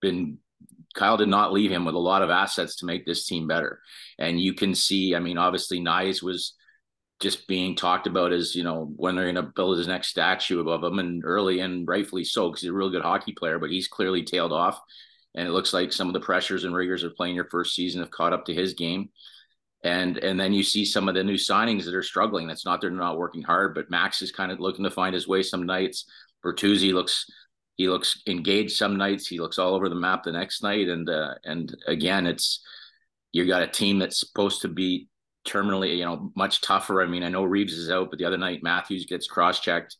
been. 0.00 0.38
Kyle 0.94 1.16
did 1.16 1.28
not 1.28 1.52
leave 1.52 1.72
him 1.72 1.84
with 1.84 1.96
a 1.96 1.98
lot 1.98 2.22
of 2.22 2.30
assets 2.30 2.76
to 2.76 2.86
make 2.86 3.04
this 3.04 3.26
team 3.26 3.48
better, 3.48 3.80
and 4.18 4.40
you 4.40 4.54
can 4.54 4.74
see. 4.74 5.14
I 5.14 5.20
mean, 5.20 5.38
obviously, 5.38 5.80
Knies 5.80 6.22
was 6.22 6.54
just 7.20 7.48
being 7.48 7.74
talked 7.74 8.06
about 8.06 8.32
as 8.32 8.54
you 8.54 8.62
know 8.62 8.92
when 8.96 9.16
they're 9.16 9.24
going 9.24 9.34
to 9.36 9.52
build 9.54 9.78
his 9.78 9.88
next 9.88 10.08
statue 10.08 10.60
above 10.60 10.84
him, 10.84 10.98
and 10.98 11.24
early 11.24 11.60
and 11.60 11.88
rightfully 11.88 12.24
so 12.24 12.48
because 12.48 12.60
he's 12.60 12.70
a 12.70 12.74
real 12.74 12.90
good 12.90 13.02
hockey 13.02 13.32
player, 13.32 13.58
but 13.58 13.70
he's 13.70 13.88
clearly 13.88 14.24
tailed 14.24 14.52
off, 14.52 14.78
and 15.34 15.48
it 15.48 15.52
looks 15.52 15.72
like 15.72 15.92
some 15.92 16.08
of 16.08 16.14
the 16.14 16.20
pressures 16.20 16.64
and 16.64 16.74
rigors 16.74 17.02
of 17.02 17.16
playing 17.16 17.34
your 17.34 17.48
first 17.48 17.74
season 17.74 18.00
have 18.00 18.10
caught 18.10 18.32
up 18.32 18.44
to 18.46 18.54
his 18.54 18.74
game. 18.74 19.10
And 19.82 20.16
and 20.18 20.40
then 20.40 20.52
you 20.52 20.62
see 20.62 20.84
some 20.84 21.08
of 21.08 21.14
the 21.14 21.24
new 21.24 21.34
signings 21.34 21.84
that 21.84 21.94
are 21.94 22.02
struggling. 22.02 22.46
That's 22.46 22.64
not 22.64 22.80
they're 22.80 22.90
not 22.90 23.18
working 23.18 23.42
hard, 23.42 23.74
but 23.74 23.90
Max 23.90 24.22
is 24.22 24.32
kind 24.32 24.50
of 24.50 24.60
looking 24.60 24.84
to 24.84 24.90
find 24.90 25.14
his 25.14 25.28
way 25.28 25.42
some 25.42 25.66
nights. 25.66 26.06
Bertuzzi 26.44 26.92
looks 26.92 27.26
he 27.76 27.88
looks 27.88 28.22
engaged 28.26 28.76
some 28.76 28.96
nights. 28.96 29.26
He 29.26 29.40
looks 29.40 29.58
all 29.58 29.74
over 29.74 29.88
the 29.88 29.94
map 29.94 30.22
the 30.22 30.32
next 30.32 30.62
night, 30.62 30.88
and 30.88 31.08
uh, 31.10 31.34
and 31.44 31.76
again, 31.86 32.26
it's 32.26 32.60
you 33.32 33.46
got 33.46 33.62
a 33.62 33.66
team 33.66 33.98
that's 33.98 34.20
supposed 34.20 34.62
to 34.62 34.68
be 34.68 35.08
terminally, 35.46 35.98
you 35.98 36.04
know, 36.04 36.30
much 36.36 36.60
tougher. 36.60 37.02
I 37.02 37.06
mean, 37.06 37.22
I 37.22 37.28
know 37.28 37.44
Reeves 37.44 37.74
is 37.74 37.90
out, 37.90 38.10
but 38.10 38.18
the 38.18 38.24
other 38.24 38.38
night 38.38 38.62
Matthews 38.62 39.06
gets 39.06 39.26
cross 39.26 39.60
checked. 39.60 39.96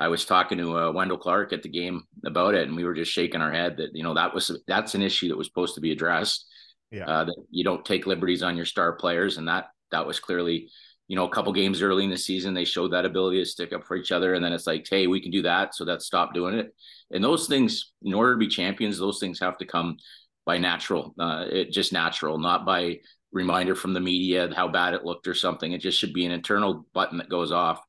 I 0.00 0.08
was 0.08 0.24
talking 0.24 0.56
to 0.58 0.78
uh, 0.78 0.92
Wendel 0.92 1.18
Clark 1.18 1.52
at 1.52 1.62
the 1.62 1.68
game 1.68 2.04
about 2.24 2.54
it, 2.54 2.66
and 2.66 2.74
we 2.74 2.84
were 2.84 2.94
just 2.94 3.12
shaking 3.12 3.42
our 3.42 3.52
head 3.52 3.76
that 3.76 3.90
you 3.92 4.02
know 4.02 4.14
that 4.14 4.34
was 4.34 4.50
that's 4.66 4.94
an 4.94 5.02
issue 5.02 5.28
that 5.28 5.36
was 5.36 5.46
supposed 5.46 5.74
to 5.74 5.80
be 5.80 5.92
addressed. 5.92 6.46
Yeah, 6.90 7.06
uh, 7.06 7.24
that 7.24 7.36
you 7.50 7.62
don't 7.62 7.84
take 7.84 8.06
liberties 8.06 8.42
on 8.42 8.56
your 8.56 8.64
star 8.64 8.94
players, 8.94 9.36
and 9.36 9.46
that 9.46 9.66
that 9.92 10.06
was 10.06 10.18
clearly, 10.18 10.70
you 11.06 11.16
know, 11.16 11.26
a 11.26 11.30
couple 11.30 11.52
games 11.52 11.82
early 11.82 12.04
in 12.04 12.10
the 12.10 12.16
season 12.16 12.54
they 12.54 12.64
showed 12.64 12.92
that 12.92 13.04
ability 13.04 13.38
to 13.38 13.44
stick 13.44 13.72
up 13.72 13.86
for 13.86 13.94
each 13.94 14.10
other, 14.10 14.34
and 14.34 14.44
then 14.44 14.54
it's 14.54 14.66
like, 14.66 14.86
hey, 14.88 15.06
we 15.06 15.20
can 15.20 15.30
do 15.30 15.42
that, 15.42 15.74
so 15.74 15.84
let's 15.84 16.06
stop 16.06 16.32
doing 16.32 16.54
it. 16.54 16.74
And 17.12 17.22
those 17.22 17.46
things, 17.46 17.92
in 18.02 18.14
order 18.14 18.32
to 18.32 18.38
be 18.38 18.48
champions, 18.48 18.98
those 18.98 19.20
things 19.20 19.38
have 19.40 19.58
to 19.58 19.66
come 19.66 19.98
by 20.46 20.56
natural, 20.56 21.14
uh, 21.20 21.44
it 21.50 21.72
just 21.72 21.92
natural, 21.92 22.38
not 22.38 22.64
by 22.64 23.00
reminder 23.32 23.74
from 23.74 23.92
the 23.92 24.00
media 24.00 24.48
how 24.56 24.66
bad 24.66 24.94
it 24.94 25.04
looked 25.04 25.28
or 25.28 25.34
something. 25.34 25.72
It 25.72 25.80
just 25.80 25.98
should 25.98 26.14
be 26.14 26.24
an 26.24 26.32
internal 26.32 26.86
button 26.94 27.18
that 27.18 27.28
goes 27.28 27.52
off, 27.52 27.80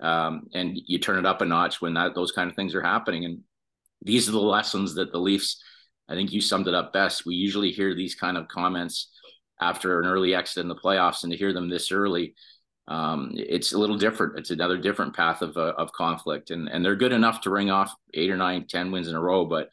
um, 0.00 0.48
and 0.54 0.78
you 0.86 0.98
turn 0.98 1.18
it 1.18 1.26
up 1.26 1.40
a 1.40 1.44
notch 1.44 1.80
when 1.80 1.94
that 1.94 2.14
those 2.14 2.32
kind 2.32 2.50
of 2.50 2.56
things 2.56 2.74
are 2.74 2.82
happening. 2.82 3.24
And 3.24 3.40
these 4.02 4.28
are 4.28 4.32
the 4.32 4.40
lessons 4.40 4.94
that 4.94 5.12
the 5.12 5.18
Leafs. 5.18 5.62
I 6.08 6.14
think 6.14 6.32
you 6.32 6.40
summed 6.40 6.68
it 6.68 6.74
up 6.74 6.92
best. 6.92 7.24
We 7.24 7.34
usually 7.34 7.70
hear 7.70 7.94
these 7.94 8.14
kind 8.14 8.36
of 8.36 8.48
comments 8.48 9.10
after 9.60 10.00
an 10.00 10.06
early 10.06 10.34
exit 10.34 10.60
in 10.60 10.68
the 10.68 10.74
playoffs, 10.74 11.22
and 11.22 11.32
to 11.32 11.38
hear 11.38 11.52
them 11.52 11.70
this 11.70 11.90
early, 11.90 12.34
um, 12.88 13.30
it's 13.34 13.72
a 13.72 13.78
little 13.78 13.96
different. 13.96 14.38
It's 14.38 14.50
another 14.50 14.76
different 14.76 15.16
path 15.16 15.40
of 15.40 15.56
uh, 15.56 15.72
of 15.78 15.92
conflict, 15.92 16.50
and 16.50 16.68
and 16.68 16.84
they're 16.84 16.96
good 16.96 17.12
enough 17.12 17.40
to 17.42 17.50
ring 17.50 17.70
off 17.70 17.94
eight 18.12 18.30
or 18.30 18.36
nine, 18.36 18.66
ten 18.68 18.90
wins 18.90 19.08
in 19.08 19.14
a 19.14 19.20
row. 19.20 19.46
But 19.46 19.70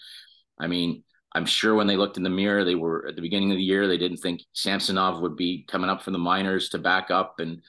I 0.57 0.67
mean, 0.67 1.03
I'm 1.33 1.45
sure 1.45 1.75
when 1.75 1.87
they 1.87 1.97
looked 1.97 2.17
in 2.17 2.23
the 2.23 2.29
mirror, 2.29 2.63
they 2.63 2.75
were 2.75 3.07
at 3.07 3.15
the 3.15 3.21
beginning 3.21 3.51
of 3.51 3.57
the 3.57 3.63
year, 3.63 3.87
they 3.87 3.97
didn't 3.97 4.17
think 4.17 4.41
Samsonov 4.53 5.21
would 5.21 5.35
be 5.35 5.65
coming 5.69 5.89
up 5.89 6.01
from 6.01 6.13
the 6.13 6.19
minors 6.19 6.69
to 6.69 6.77
back 6.77 7.11
up 7.11 7.39
and 7.39 7.61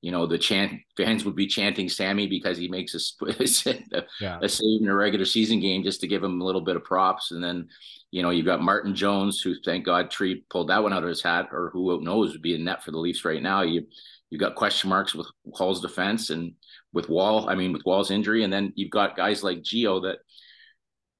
you 0.00 0.12
know 0.12 0.26
the 0.26 0.38
chant 0.38 0.80
fans 0.96 1.24
would 1.24 1.36
be 1.36 1.46
chanting 1.46 1.88
Sammy 1.88 2.26
because 2.26 2.58
he 2.58 2.68
makes 2.68 2.94
a, 2.94 4.04
yeah. 4.20 4.38
a 4.42 4.48
save 4.48 4.82
in 4.82 4.88
a 4.88 4.94
regular 4.94 5.24
season 5.24 5.60
game 5.60 5.82
just 5.82 6.00
to 6.00 6.06
give 6.06 6.22
him 6.22 6.40
a 6.40 6.44
little 6.44 6.60
bit 6.60 6.76
of 6.76 6.84
props. 6.84 7.32
And 7.32 7.42
then, 7.42 7.68
you 8.10 8.22
know, 8.22 8.30
you've 8.30 8.46
got 8.46 8.62
Martin 8.62 8.94
Jones, 8.94 9.40
who 9.40 9.54
thank 9.64 9.84
God 9.84 10.10
Tree 10.10 10.44
pulled 10.50 10.68
that 10.68 10.82
one 10.82 10.92
out 10.92 11.02
of 11.02 11.08
his 11.08 11.22
hat, 11.22 11.48
or 11.52 11.70
who 11.72 12.00
knows 12.02 12.32
would 12.32 12.42
be 12.42 12.54
a 12.54 12.58
net 12.58 12.84
for 12.84 12.90
the 12.90 12.98
Leafs 12.98 13.24
right 13.24 13.42
now. 13.42 13.62
You 13.62 13.86
you've 14.30 14.40
got 14.40 14.54
question 14.54 14.90
marks 14.90 15.14
with 15.14 15.26
Hall's 15.54 15.80
defense 15.80 16.30
and 16.30 16.52
with 16.92 17.08
Wall. 17.08 17.48
I 17.48 17.54
mean, 17.54 17.72
with 17.72 17.84
Woll's 17.86 18.10
injury, 18.10 18.44
and 18.44 18.52
then 18.52 18.72
you've 18.76 18.90
got 18.90 19.16
guys 19.16 19.42
like 19.42 19.62
Gio 19.62 20.02
that 20.02 20.18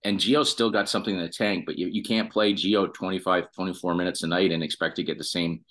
and 0.05 0.21
Gio's 0.21 0.51
still 0.51 0.71
got 0.71 0.89
something 0.89 1.17
in 1.17 1.21
the 1.21 1.29
tank, 1.29 1.65
but 1.67 1.77
you, 1.77 1.89
you 1.89 2.03
can't 2.03 2.31
play 2.31 2.53
Gio 2.53 2.93
25, 2.95 3.51
24 3.53 3.95
minutes 3.97 4.23
a 4.23 4.29
night 4.29 4.53
and 4.53 4.63
expect 4.63 4.97
to 4.97 5.03
get 5.03 5.19
the 5.19 5.25
same 5.25 5.65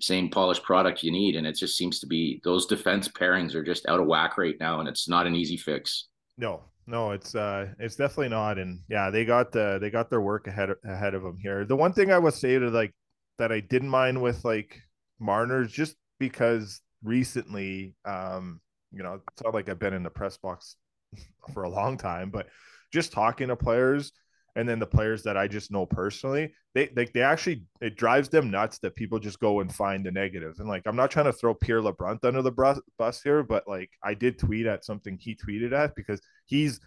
same 0.00 0.28
polished 0.28 0.62
product 0.62 1.02
you 1.02 1.10
need. 1.10 1.36
And 1.36 1.46
it 1.46 1.56
just 1.56 1.76
seems 1.76 2.00
to 2.00 2.06
be 2.06 2.40
those 2.44 2.66
defense 2.66 3.08
pairings 3.08 3.54
are 3.54 3.64
just 3.64 3.88
out 3.88 4.00
of 4.00 4.06
whack 4.06 4.38
right 4.38 4.56
now, 4.60 4.80
and 4.80 4.88
it's 4.88 5.08
not 5.08 5.26
an 5.26 5.34
easy 5.34 5.56
fix. 5.56 6.08
No, 6.38 6.62
no, 6.86 7.12
it's 7.12 7.34
uh 7.34 7.68
it's 7.78 7.96
definitely 7.96 8.28
not. 8.28 8.58
And 8.58 8.80
yeah, 8.88 9.10
they 9.10 9.24
got 9.24 9.52
the 9.52 9.78
they 9.80 9.90
got 9.90 10.10
their 10.10 10.20
work 10.20 10.46
ahead 10.46 10.70
ahead 10.84 11.14
of 11.14 11.22
them 11.22 11.38
here. 11.40 11.64
The 11.64 11.76
one 11.76 11.92
thing 11.92 12.12
I 12.12 12.18
would 12.18 12.34
say 12.34 12.58
to 12.58 12.68
like 12.68 12.94
that 13.38 13.52
I 13.52 13.60
didn't 13.60 13.88
mind 13.88 14.20
with 14.20 14.44
like 14.44 14.80
Marner's 15.18 15.72
just 15.72 15.96
because 16.18 16.80
recently, 17.02 17.94
um, 18.04 18.60
you 18.92 19.02
know, 19.02 19.20
it's 19.32 19.42
not 19.42 19.54
like 19.54 19.68
I've 19.68 19.78
been 19.78 19.94
in 19.94 20.02
the 20.02 20.10
press 20.10 20.36
box 20.36 20.76
for 21.54 21.64
a 21.64 21.70
long 21.70 21.96
time, 21.98 22.30
but 22.30 22.48
just 22.92 23.12
talking 23.12 23.48
to 23.48 23.56
players 23.56 24.12
and 24.56 24.66
then 24.66 24.78
the 24.78 24.86
players 24.86 25.22
that 25.22 25.36
I 25.36 25.46
just 25.46 25.70
know 25.70 25.84
personally, 25.84 26.52
they 26.74 26.86
like 26.96 27.12
they, 27.12 27.20
they 27.20 27.22
actually 27.22 27.64
it 27.82 27.96
drives 27.96 28.30
them 28.30 28.50
nuts 28.50 28.78
that 28.78 28.96
people 28.96 29.18
just 29.18 29.38
go 29.38 29.60
and 29.60 29.72
find 29.72 30.04
the 30.04 30.10
negatives. 30.10 30.58
And 30.58 30.68
like 30.68 30.82
I'm 30.86 30.96
not 30.96 31.10
trying 31.10 31.26
to 31.26 31.32
throw 31.32 31.54
Pierre 31.54 31.82
LeBrun 31.82 32.24
under 32.24 32.42
the 32.42 32.80
bus, 32.98 33.22
here, 33.22 33.42
but 33.42 33.68
like 33.68 33.90
I 34.02 34.14
did 34.14 34.38
tweet 34.38 34.66
at 34.66 34.84
something 34.84 35.18
he 35.20 35.36
tweeted 35.36 35.72
at 35.72 35.94
because 35.94 36.20
he's 36.46 36.80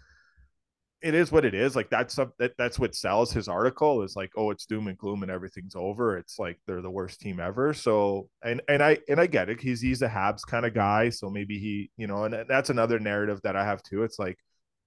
it 1.00 1.14
is 1.14 1.30
what 1.30 1.44
it 1.44 1.54
is. 1.54 1.76
Like 1.76 1.90
that's 1.90 2.16
that, 2.16 2.52
that's 2.58 2.78
what 2.78 2.96
sells 2.96 3.32
his 3.32 3.48
article 3.48 4.02
is 4.02 4.16
like, 4.16 4.32
oh, 4.36 4.50
it's 4.50 4.66
doom 4.66 4.88
and 4.88 4.98
gloom 4.98 5.22
and 5.22 5.30
everything's 5.30 5.76
over. 5.76 6.18
It's 6.18 6.40
like 6.40 6.58
they're 6.66 6.82
the 6.82 6.90
worst 6.90 7.20
team 7.20 7.38
ever. 7.38 7.72
So 7.72 8.28
and 8.44 8.60
and 8.68 8.82
I 8.82 8.98
and 9.08 9.20
I 9.20 9.26
get 9.28 9.48
it. 9.48 9.60
He's 9.60 9.80
he's 9.80 10.02
a 10.02 10.08
Habs 10.08 10.42
kind 10.44 10.66
of 10.66 10.74
guy. 10.74 11.10
So 11.10 11.30
maybe 11.30 11.58
he, 11.60 11.90
you 11.96 12.08
know, 12.08 12.24
and 12.24 12.34
that's 12.48 12.70
another 12.70 12.98
narrative 12.98 13.40
that 13.44 13.54
I 13.54 13.64
have 13.64 13.80
too. 13.84 14.02
It's 14.02 14.18
like 14.18 14.38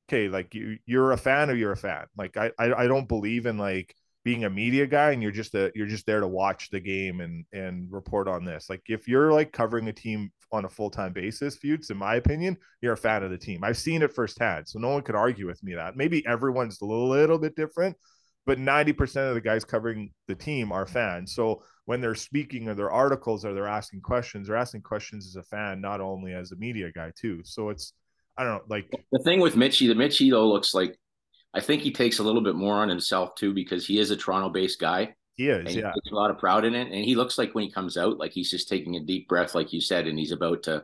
okay, 0.10 0.30
like 0.30 0.54
you 0.54 0.78
you're 0.86 1.12
a 1.12 1.18
fan 1.18 1.50
or 1.50 1.56
you're 1.56 1.72
a 1.72 1.78
fan. 1.78 2.06
Like 2.18 2.38
I 2.38 2.52
I, 2.58 2.84
I 2.84 2.88
don't 2.88 3.08
believe 3.08 3.46
in 3.46 3.58
like 3.58 3.96
being 4.24 4.46
a 4.46 4.50
media 4.50 4.88
guy 4.88 5.12
and 5.12 5.22
you're 5.22 5.32
just 5.32 5.54
a 5.54 5.72
you're 5.76 5.88
just 5.88 6.06
there 6.06 6.22
to 6.22 6.28
watch 6.28 6.70
the 6.70 6.80
game 6.80 7.20
and 7.22 7.46
and 7.52 7.92
report 7.92 8.28
on 8.28 8.46
this. 8.46 8.70
Like 8.70 8.84
if 8.88 9.08
you're 9.08 9.34
like 9.34 9.52
covering 9.52 9.88
a 9.88 9.94
team 9.94 10.32
on 10.52 10.66
a 10.66 10.70
full-time 10.70 11.12
basis, 11.14 11.58
Futes, 11.58 11.90
in 11.90 11.98
my 11.98 12.16
opinion, 12.16 12.56
you're 12.82 12.94
a 12.94 12.98
fan 12.98 13.24
of 13.24 13.32
the 13.32 13.38
team. 13.38 13.64
I've 13.64 13.78
seen 13.78 14.04
it 14.04 14.14
firsthand. 14.14 14.68
So 14.68 14.78
no 14.80 14.90
one 14.90 15.02
could 15.02 15.16
argue 15.16 15.48
with 15.48 15.64
me 15.64 15.74
that. 15.74 15.98
Maybe 15.98 16.26
everyone's 16.28 16.80
a 16.82 16.86
little 16.86 17.40
bit 17.40 17.56
different, 17.56 17.98
but 18.46 18.60
90% 18.60 19.30
of 19.30 19.34
the 19.34 19.42
guys 19.42 19.66
covering 19.66 20.12
the 20.28 20.36
team 20.36 20.72
are 20.72 20.86
fans. 20.86 21.34
So 21.34 21.64
when 21.86 22.02
they're 22.02 22.14
speaking 22.14 22.70
or 22.70 22.76
their 22.76 22.92
articles 22.92 23.44
or 23.44 23.54
they're 23.54 23.68
asking 23.68 24.02
questions, 24.02 24.48
they're 24.48 24.56
asking 24.56 24.84
questions 24.84 25.26
as 25.26 25.36
a 25.36 25.44
fan, 25.44 25.82
not 25.82 26.02
only 26.02 26.34
as 26.34 26.52
a 26.52 26.56
media 26.58 26.92
guy 26.92 27.12
too. 27.20 27.42
So 27.44 27.70
it's 27.70 27.94
I 28.38 28.44
don't 28.44 28.54
know, 28.54 28.64
like 28.68 28.90
the 29.12 29.20
thing 29.20 29.40
with 29.40 29.56
Mitchy, 29.56 29.88
the 29.88 29.96
Mitchy 29.96 30.30
though 30.32 30.48
looks 30.48 30.74
like 30.74 30.98
I 31.54 31.60
think 31.60 31.82
he 31.82 31.92
takes 31.92 32.20
a 32.20 32.24
little 32.24 32.42
bit 32.42 32.56
more 32.56 32.76
on 32.76 32.90
himself 32.90 33.36
too 33.36 33.54
because 33.54 33.86
he 33.86 34.00
is 34.00 34.12
a 34.12 34.18
Toronto-based 34.18 34.80
guy. 34.80 35.14
He 35.36 35.50
is, 35.50 35.72
he 35.72 35.80
yeah. 35.80 35.92
Takes 35.92 36.12
a 36.12 36.16
lot 36.16 36.32
of 36.32 36.38
proud 36.38 36.66
in 36.66 36.76
it, 36.76 36.92
and 36.92 37.06
he 37.06 37.16
looks 37.16 37.38
like 37.38 37.54
when 37.54 37.64
he 37.64 37.72
comes 37.72 37.98
out, 37.98 38.18
like 38.18 38.32
he's 38.32 38.52
just 38.52 38.70
taking 38.70 38.96
a 38.96 39.00
deep 39.00 39.28
breath, 39.28 39.56
like 39.56 39.74
you 39.74 39.82
said, 39.82 40.08
and 40.08 40.18
he's 40.18 40.32
about 40.32 40.64
to. 40.64 40.84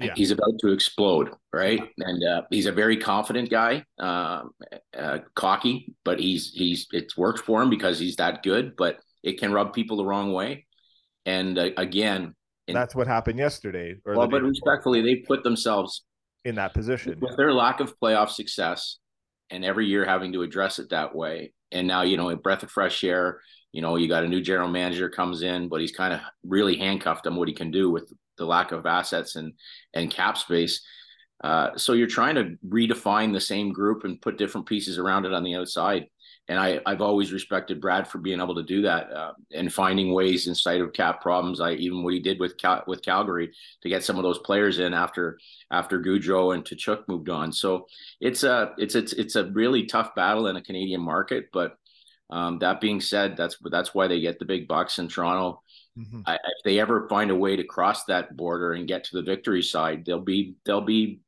Yeah. 0.00 0.12
He's 0.16 0.32
about 0.32 0.58
to 0.58 0.72
explode, 0.72 1.30
right? 1.52 1.80
Yeah. 1.96 2.08
And 2.08 2.24
uh, 2.24 2.42
he's 2.50 2.66
a 2.66 2.72
very 2.72 2.96
confident 2.96 3.48
guy, 3.48 3.84
uh, 4.00 4.42
uh, 4.96 5.18
cocky, 5.36 5.94
but 6.04 6.18
he's 6.18 6.50
he's 6.52 6.88
it's 6.90 7.16
worked 7.16 7.38
for 7.38 7.62
him 7.62 7.70
because 7.70 8.00
he's 8.00 8.16
that 8.16 8.42
good. 8.42 8.74
But 8.76 8.98
it 9.22 9.38
can 9.38 9.52
rub 9.52 9.72
people 9.72 9.96
the 9.96 10.04
wrong 10.04 10.32
way. 10.32 10.66
And 11.24 11.56
uh, 11.56 11.70
again, 11.76 12.34
and 12.68 12.76
that's 12.76 12.94
what 12.94 13.06
happened 13.06 13.38
yesterday. 13.38 13.96
well, 14.04 14.28
but 14.28 14.42
respectfully, 14.42 15.02
they 15.02 15.16
put 15.16 15.42
themselves 15.42 16.04
in 16.44 16.54
that 16.56 16.74
position 16.74 17.18
with 17.20 17.36
their 17.36 17.52
lack 17.52 17.80
of 17.80 17.98
playoff 18.00 18.30
success, 18.30 18.98
and 19.50 19.64
every 19.64 19.86
year 19.86 20.04
having 20.04 20.32
to 20.32 20.42
address 20.42 20.78
it 20.78 20.90
that 20.90 21.14
way. 21.14 21.52
And 21.72 21.86
now, 21.86 22.02
you 22.02 22.16
know, 22.16 22.30
a 22.30 22.36
breath 22.36 22.62
of 22.62 22.70
fresh 22.70 23.02
air. 23.04 23.40
You 23.72 23.82
know, 23.82 23.96
you 23.96 24.08
got 24.08 24.24
a 24.24 24.28
new 24.28 24.40
general 24.40 24.68
manager 24.68 25.10
comes 25.10 25.42
in, 25.42 25.68
but 25.68 25.80
he's 25.80 25.90
kind 25.90 26.14
of 26.14 26.20
really 26.44 26.76
handcuffed 26.76 27.26
on 27.26 27.34
what 27.34 27.48
he 27.48 27.54
can 27.54 27.72
do 27.72 27.90
with 27.90 28.12
the 28.38 28.44
lack 28.44 28.72
of 28.72 28.86
assets 28.86 29.36
and 29.36 29.52
and 29.94 30.10
cap 30.10 30.38
space. 30.38 30.80
Uh, 31.42 31.76
so 31.76 31.92
you're 31.92 32.06
trying 32.06 32.36
to 32.36 32.56
redefine 32.66 33.32
the 33.32 33.40
same 33.40 33.72
group 33.72 34.04
and 34.04 34.20
put 34.22 34.38
different 34.38 34.66
pieces 34.66 34.98
around 34.98 35.26
it 35.26 35.34
on 35.34 35.42
the 35.42 35.56
outside 35.56 36.06
and 36.48 36.58
I, 36.58 36.80
I've 36.84 37.00
always 37.00 37.32
respected 37.32 37.80
Brad 37.80 38.06
for 38.06 38.18
being 38.18 38.40
able 38.40 38.54
to 38.56 38.62
do 38.62 38.82
that 38.82 39.10
uh, 39.10 39.32
and 39.52 39.72
finding 39.72 40.12
ways 40.12 40.46
in 40.46 40.54
spite 40.54 40.82
of 40.82 40.92
cap 40.92 41.22
problems. 41.22 41.60
I 41.60 41.72
even 41.72 42.02
what 42.02 42.12
he 42.12 42.20
did 42.20 42.38
with 42.38 42.58
Cal- 42.58 42.84
with 42.86 43.02
Calgary 43.02 43.52
to 43.82 43.88
get 43.88 44.04
some 44.04 44.16
of 44.16 44.24
those 44.24 44.38
players 44.38 44.78
in 44.78 44.92
after 44.92 45.38
after 45.70 46.00
Gaudreau 46.00 46.54
and 46.54 46.64
Tkachuk 46.64 47.08
moved 47.08 47.30
on. 47.30 47.50
So 47.50 47.86
it's 48.20 48.44
a 48.44 48.74
it's 48.76 48.94
it's 48.94 49.14
it's 49.14 49.36
a 49.36 49.46
really 49.46 49.86
tough 49.86 50.14
battle 50.14 50.48
in 50.48 50.56
a 50.56 50.62
Canadian 50.62 51.00
market. 51.00 51.48
But 51.52 51.76
um, 52.28 52.58
that 52.58 52.80
being 52.80 53.00
said, 53.00 53.36
that's 53.36 53.56
that's 53.70 53.94
why 53.94 54.06
they 54.06 54.20
get 54.20 54.38
the 54.38 54.44
big 54.44 54.68
bucks 54.68 54.98
in 54.98 55.08
Toronto. 55.08 55.62
Mm-hmm. 55.98 56.22
I, 56.26 56.34
if 56.34 56.64
they 56.64 56.78
ever 56.78 57.08
find 57.08 57.30
a 57.30 57.36
way 57.36 57.56
to 57.56 57.64
cross 57.64 58.04
that 58.04 58.36
border 58.36 58.72
and 58.72 58.88
get 58.88 59.04
to 59.04 59.16
the 59.16 59.22
victory 59.22 59.62
side, 59.62 60.04
they'll 60.04 60.20
be 60.20 60.56
they'll 60.66 60.82
be 60.82 61.20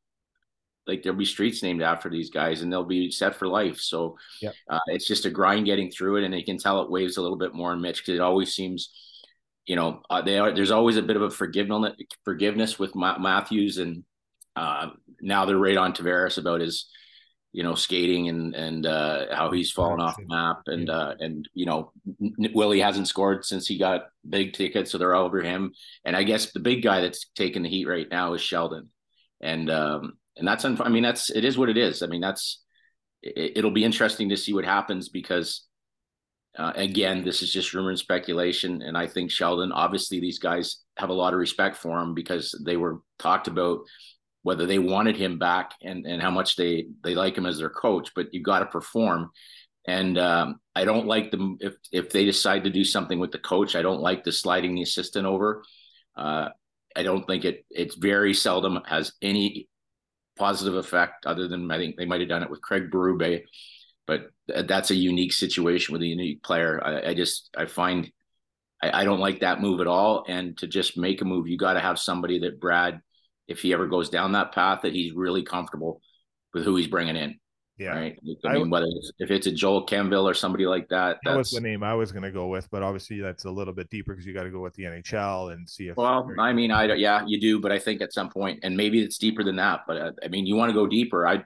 like 0.86 1.02
there'll 1.02 1.18
be 1.18 1.24
streets 1.24 1.62
named 1.62 1.82
after 1.82 2.08
these 2.08 2.30
guys, 2.30 2.62
and 2.62 2.72
they'll 2.72 2.84
be 2.84 3.10
set 3.10 3.36
for 3.36 3.48
life. 3.48 3.78
So 3.80 4.16
yep. 4.40 4.54
uh, 4.68 4.80
it's 4.88 5.06
just 5.06 5.26
a 5.26 5.30
grind 5.30 5.66
getting 5.66 5.90
through 5.90 6.16
it, 6.16 6.24
and 6.24 6.34
you 6.34 6.44
can 6.44 6.58
tell 6.58 6.82
it 6.82 6.90
waves 6.90 7.16
a 7.16 7.22
little 7.22 7.38
bit 7.38 7.54
more 7.54 7.72
in 7.72 7.80
Mitch 7.80 7.98
because 7.98 8.14
it 8.14 8.22
always 8.22 8.54
seems, 8.54 8.90
you 9.66 9.76
know, 9.76 10.02
uh, 10.10 10.22
they 10.22 10.38
are. 10.38 10.52
There's 10.52 10.70
always 10.70 10.96
a 10.96 11.02
bit 11.02 11.16
of 11.16 11.22
a 11.22 11.30
forgiveness 11.30 11.94
forgiveness 12.24 12.78
with 12.78 12.94
Ma- 12.94 13.18
Matthews, 13.18 13.78
and 13.78 14.04
uh, 14.54 14.90
now 15.20 15.44
they're 15.44 15.58
right 15.58 15.76
on 15.76 15.92
Tavares 15.92 16.38
about 16.38 16.60
his 16.60 16.86
you 17.56 17.62
know, 17.62 17.74
skating 17.74 18.28
and 18.28 18.54
and 18.54 18.84
uh, 18.84 19.34
how 19.34 19.50
he's 19.50 19.72
fallen 19.72 19.98
off 19.98 20.18
the 20.18 20.26
map, 20.26 20.60
and 20.66 20.90
uh, 20.90 21.14
and 21.18 21.48
you 21.54 21.64
know, 21.64 21.90
Willie 22.52 22.80
hasn't 22.80 23.08
scored 23.08 23.46
since 23.46 23.66
he 23.66 23.78
got 23.78 24.08
big 24.28 24.52
tickets, 24.52 24.90
so 24.90 24.98
they're 24.98 25.14
all 25.14 25.24
over 25.24 25.40
him. 25.40 25.72
And 26.04 26.14
I 26.14 26.22
guess 26.22 26.52
the 26.52 26.60
big 26.60 26.82
guy 26.82 27.00
that's 27.00 27.30
taking 27.34 27.62
the 27.62 27.70
heat 27.70 27.88
right 27.88 28.06
now 28.10 28.34
is 28.34 28.42
Sheldon, 28.42 28.90
and 29.40 29.70
um, 29.70 30.18
and 30.36 30.46
that's 30.46 30.64
I 30.64 30.88
mean 30.88 31.02
that's 31.02 31.30
it 31.30 31.44
is 31.44 31.58
what 31.58 31.68
it 31.68 31.76
is. 31.76 32.02
I 32.02 32.06
mean 32.06 32.20
that's 32.20 32.62
it, 33.22 33.64
will 33.64 33.70
be 33.70 33.84
interesting 33.84 34.28
to 34.28 34.36
see 34.36 34.52
what 34.52 34.64
happens 34.64 35.08
because. 35.08 35.62
Uh, 36.58 36.72
again, 36.74 37.22
this 37.22 37.42
is 37.42 37.52
just 37.52 37.74
rumor 37.74 37.90
and 37.90 37.98
speculation, 37.98 38.80
and 38.80 38.96
I 38.96 39.06
think 39.06 39.30
Sheldon. 39.30 39.72
Obviously, 39.72 40.20
these 40.20 40.38
guys 40.38 40.78
have 40.96 41.10
a 41.10 41.12
lot 41.12 41.34
of 41.34 41.38
respect 41.38 41.76
for 41.76 41.98
him 42.00 42.14
because 42.14 42.58
they 42.64 42.78
were 42.78 43.00
talked 43.18 43.46
about 43.46 43.80
whether 44.46 44.64
they 44.64 44.78
wanted 44.78 45.16
him 45.16 45.38
back 45.40 45.72
and 45.82 46.06
and 46.06 46.22
how 46.22 46.30
much 46.30 46.54
they 46.54 46.86
they 47.02 47.16
like 47.16 47.36
him 47.36 47.46
as 47.46 47.58
their 47.58 47.68
coach. 47.68 48.12
But 48.14 48.28
you've 48.32 48.44
got 48.44 48.60
to 48.60 48.66
perform. 48.66 49.32
And 49.88 50.16
um, 50.18 50.60
I 50.74 50.84
don't 50.84 51.06
like 51.06 51.32
them 51.32 51.58
if 51.60 51.74
if 51.90 52.10
they 52.10 52.24
decide 52.24 52.62
to 52.62 52.70
do 52.70 52.84
something 52.84 53.18
with 53.18 53.32
the 53.32 53.38
coach. 53.38 53.74
I 53.74 53.82
don't 53.82 54.00
like 54.00 54.22
the 54.22 54.30
sliding 54.30 54.76
the 54.76 54.82
assistant 54.82 55.26
over. 55.26 55.64
Uh, 56.16 56.50
I 56.94 57.02
don't 57.02 57.26
think 57.26 57.44
it 57.44 57.64
it's 57.70 57.96
very 57.96 58.32
seldom 58.34 58.78
has 58.86 59.12
any 59.20 59.68
positive 60.36 60.74
effect 60.74 61.26
other 61.26 61.48
than 61.48 61.70
I 61.70 61.78
think 61.78 61.96
they 61.96 62.04
might 62.04 62.20
have 62.20 62.28
done 62.28 62.42
it 62.42 62.50
with 62.50 62.62
Craig 62.62 62.90
Berube, 62.90 63.42
but 64.06 64.30
that's 64.46 64.90
a 64.90 64.94
unique 64.94 65.32
situation 65.32 65.92
with 65.92 66.02
a 66.02 66.06
unique 66.06 66.42
player. 66.42 66.80
I, 66.84 67.10
I 67.10 67.14
just 67.14 67.50
I 67.56 67.66
find 67.66 68.10
I, 68.82 69.02
I, 69.02 69.04
don't 69.04 69.20
like 69.20 69.40
that 69.40 69.60
move 69.60 69.80
at 69.80 69.86
all. 69.86 70.24
And 70.28 70.56
to 70.58 70.66
just 70.66 70.96
make 70.96 71.20
a 71.22 71.24
move, 71.24 71.48
you 71.48 71.56
got 71.56 71.74
to 71.74 71.80
have 71.80 71.98
somebody 71.98 72.38
that 72.40 72.60
Brad 72.60 73.00
if 73.48 73.60
he 73.60 73.72
ever 73.72 73.86
goes 73.86 74.10
down 74.10 74.32
that 74.32 74.52
path 74.52 74.82
that 74.82 74.92
he's 74.92 75.12
really 75.12 75.42
comfortable 75.42 76.00
with 76.52 76.64
who 76.64 76.76
he's 76.76 76.88
bringing 76.88 77.16
in. 77.16 77.38
Yeah. 77.78 77.90
Right. 77.90 78.18
I, 78.46 78.54
mean, 78.54 78.70
whether 78.70 78.86
it's, 78.88 79.12
if 79.18 79.30
it's 79.30 79.46
a 79.46 79.52
Joel 79.52 79.84
Quenneville 79.86 80.24
or 80.24 80.32
somebody 80.32 80.66
like 80.66 80.88
that, 80.88 81.18
that 81.24 81.36
was 81.36 81.50
the 81.50 81.60
name 81.60 81.82
I 81.82 81.92
was 81.92 82.10
going 82.10 82.22
to 82.22 82.30
go 82.30 82.46
with, 82.46 82.70
but 82.70 82.82
obviously 82.82 83.20
that's 83.20 83.44
a 83.44 83.50
little 83.50 83.74
bit 83.74 83.90
deeper 83.90 84.14
because 84.14 84.26
you 84.26 84.32
got 84.32 84.44
to 84.44 84.50
go 84.50 84.60
with 84.60 84.74
the 84.74 84.84
NHL 84.84 85.52
and 85.52 85.68
see 85.68 85.88
if. 85.88 85.96
Well, 85.96 86.30
I 86.38 86.54
mean, 86.54 86.70
I 86.70 86.94
yeah, 86.94 87.24
you 87.26 87.38
do, 87.38 87.60
but 87.60 87.72
I 87.72 87.78
think 87.78 88.00
at 88.00 88.14
some 88.14 88.30
point, 88.30 88.60
and 88.62 88.76
maybe 88.76 89.02
it's 89.02 89.18
deeper 89.18 89.44
than 89.44 89.56
that. 89.56 89.80
But 89.86 89.96
uh, 89.98 90.12
I 90.24 90.28
mean, 90.28 90.46
you 90.46 90.56
want 90.56 90.70
to 90.70 90.74
go 90.74 90.86
deeper. 90.86 91.26
I, 91.26 91.42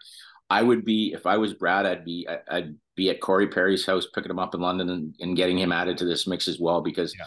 I 0.48 0.62
would 0.62 0.84
be 0.84 1.12
if 1.12 1.26
I 1.26 1.36
was 1.36 1.54
Brad, 1.54 1.84
I'd 1.84 2.04
be 2.04 2.28
I'd 2.48 2.76
be 2.94 3.10
at 3.10 3.20
Corey 3.20 3.48
Perry's 3.48 3.84
house, 3.84 4.06
picking 4.14 4.30
him 4.30 4.38
up 4.38 4.54
in 4.54 4.60
London 4.60 4.88
and, 4.88 5.14
and 5.18 5.36
getting 5.36 5.58
him 5.58 5.72
added 5.72 5.98
to 5.98 6.04
this 6.04 6.26
mix 6.26 6.48
as 6.48 6.58
well 6.60 6.80
because. 6.80 7.14
Yeah 7.18 7.26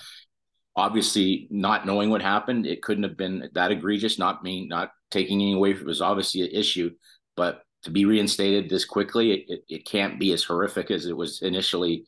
obviously 0.75 1.47
not 1.51 1.85
knowing 1.85 2.09
what 2.09 2.19
happened 2.19 2.65
it 2.65 2.81
couldn't 2.81 3.03
have 3.03 3.15
been 3.15 3.47
that 3.53 3.71
egregious 3.71 4.17
not 4.17 4.41
me 4.41 4.65
not 4.65 4.89
taking 5.11 5.39
any 5.39 5.53
away 5.53 5.69
it 5.69 5.85
was 5.85 6.01
obviously 6.01 6.41
an 6.41 6.49
issue 6.51 6.89
but 7.35 7.62
to 7.83 7.91
be 7.91 8.05
reinstated 8.05 8.69
this 8.69 8.85
quickly 8.85 9.31
it, 9.31 9.45
it, 9.47 9.63
it 9.69 9.85
can't 9.85 10.19
be 10.19 10.31
as 10.33 10.43
horrific 10.43 10.91
as 10.91 11.05
it 11.05 11.15
was 11.15 11.41
initially 11.41 12.05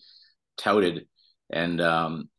touted 0.58 1.08
and 1.52 1.82
um 1.82 2.30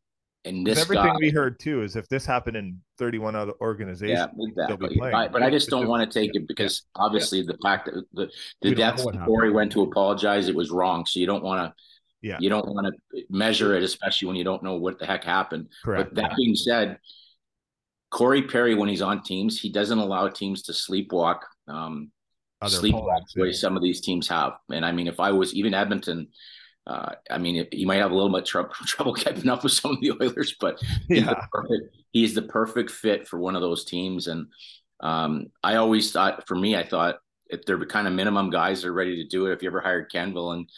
and 0.45 0.65
this 0.65 0.79
everything 0.79 1.05
guy, 1.05 1.15
we 1.19 1.29
heard 1.29 1.59
too 1.59 1.83
is 1.83 1.95
if 1.95 2.07
this 2.07 2.25
happened 2.25 2.55
in 2.55 2.79
31 2.97 3.35
other 3.35 3.53
organizations 3.61 4.17
yeah 4.17 4.27
exactly 4.65 5.01
I, 5.01 5.27
but 5.27 5.43
i 5.43 5.49
just 5.49 5.69
don't 5.69 5.87
want 5.87 6.09
to 6.09 6.19
take 6.19 6.35
it 6.35 6.47
because 6.47 6.83
yeah. 6.95 7.03
obviously 7.03 7.39
yeah. 7.39 7.51
the 7.51 7.57
fact 7.61 7.85
that 7.85 8.05
the 8.13 8.29
the 8.61 8.75
death 8.75 8.99
story 8.99 9.51
went 9.51 9.71
to 9.73 9.81
apologize 9.81 10.47
it 10.47 10.55
was 10.55 10.71
wrong 10.71 11.05
so 11.05 11.19
you 11.19 11.25
don't 11.25 11.43
want 11.43 11.67
to 11.67 11.73
yeah. 12.21 12.37
You 12.39 12.49
don't 12.49 12.67
want 12.67 12.87
to 12.87 13.23
measure 13.29 13.75
it, 13.75 13.83
especially 13.83 14.27
when 14.27 14.35
you 14.37 14.43
don't 14.43 14.63
know 14.63 14.75
what 14.75 14.99
the 14.99 15.05
heck 15.05 15.23
happened. 15.23 15.67
Correct. 15.83 16.09
But 16.09 16.21
that 16.21 16.31
yeah. 16.31 16.35
being 16.35 16.55
said, 16.55 16.99
Corey 18.09 18.43
Perry, 18.43 18.75
when 18.75 18.89
he's 18.89 19.01
on 19.01 19.21
teams, 19.21 19.59
he 19.59 19.69
doesn't 19.69 19.97
allow 19.97 20.27
teams 20.29 20.63
to 20.63 20.71
sleepwalk, 20.71 21.39
um, 21.67 22.11
sleepwalk 22.63 23.21
the 23.35 23.41
way 23.41 23.51
some 23.51 23.75
of 23.75 23.83
these 23.83 24.01
teams 24.01 24.27
have. 24.27 24.53
And 24.71 24.85
I 24.85 24.91
mean, 24.91 25.07
if 25.07 25.19
I 25.19 25.31
was 25.31 25.53
even 25.53 25.73
Edmonton, 25.73 26.27
uh, 26.85 27.11
I 27.29 27.37
mean, 27.37 27.67
he 27.71 27.85
might 27.85 27.97
have 27.97 28.11
a 28.11 28.15
little 28.15 28.31
bit 28.31 28.45
trouble 28.45 28.69
trouble 28.85 29.13
keeping 29.13 29.49
up 29.49 29.63
with 29.63 29.73
some 29.73 29.91
of 29.91 30.01
the 30.01 30.13
Oilers, 30.21 30.55
but 30.59 30.81
he's, 31.07 31.23
yeah. 31.23 31.25
the 31.25 31.47
perfect, 31.51 31.95
he's 32.11 32.33
the 32.33 32.41
perfect 32.43 32.91
fit 32.91 33.27
for 33.27 33.39
one 33.39 33.55
of 33.55 33.61
those 33.61 33.83
teams. 33.83 34.27
And 34.27 34.47
um, 35.01 35.47
I 35.63 35.75
always 35.75 36.11
thought, 36.11 36.47
for 36.47 36.55
me, 36.55 36.75
I 36.75 36.87
thought 36.87 37.17
if 37.49 37.65
they're 37.65 37.83
kind 37.85 38.07
of 38.07 38.13
minimum 38.13 38.49
guys, 38.49 38.81
they're 38.81 38.93
ready 38.93 39.17
to 39.17 39.27
do 39.27 39.45
it. 39.45 39.53
If 39.53 39.61
you 39.61 39.69
ever 39.69 39.81
hired 39.81 40.11
Quenneville 40.11 40.53
and 40.53 40.69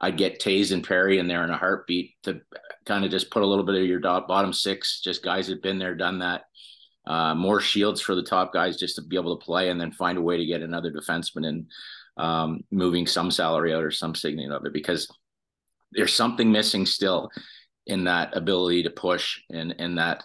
I'd 0.00 0.18
get 0.18 0.40
Toews 0.40 0.72
and 0.72 0.86
Perry 0.86 1.18
in 1.18 1.28
there 1.28 1.44
in 1.44 1.50
a 1.50 1.56
heartbeat 1.56 2.14
to 2.24 2.40
kind 2.84 3.04
of 3.04 3.10
just 3.10 3.30
put 3.30 3.42
a 3.42 3.46
little 3.46 3.64
bit 3.64 3.76
of 3.76 3.86
your 3.86 4.00
bottom 4.00 4.52
six, 4.52 5.00
just 5.00 5.22
guys 5.22 5.46
that 5.46 5.54
have 5.54 5.62
been 5.62 5.78
there, 5.78 5.94
done 5.94 6.18
that. 6.18 6.44
Uh, 7.06 7.34
more 7.34 7.60
shields 7.60 8.00
for 8.00 8.14
the 8.14 8.22
top 8.22 8.52
guys 8.52 8.78
just 8.78 8.96
to 8.96 9.02
be 9.02 9.16
able 9.16 9.36
to 9.36 9.44
play 9.44 9.68
and 9.68 9.80
then 9.80 9.92
find 9.92 10.16
a 10.16 10.22
way 10.22 10.38
to 10.38 10.46
get 10.46 10.62
another 10.62 10.90
defenseman 10.90 11.46
and 11.46 11.66
um, 12.16 12.60
moving 12.70 13.06
some 13.06 13.30
salary 13.30 13.74
out 13.74 13.82
or 13.82 13.90
some 13.90 14.14
signing 14.14 14.50
of 14.50 14.64
it 14.64 14.72
because 14.72 15.08
there's 15.92 16.14
something 16.14 16.50
missing 16.50 16.86
still 16.86 17.30
in 17.86 18.04
that 18.04 18.34
ability 18.36 18.82
to 18.82 18.90
push 18.90 19.40
and 19.50 19.72
in 19.72 19.96
that 19.96 20.24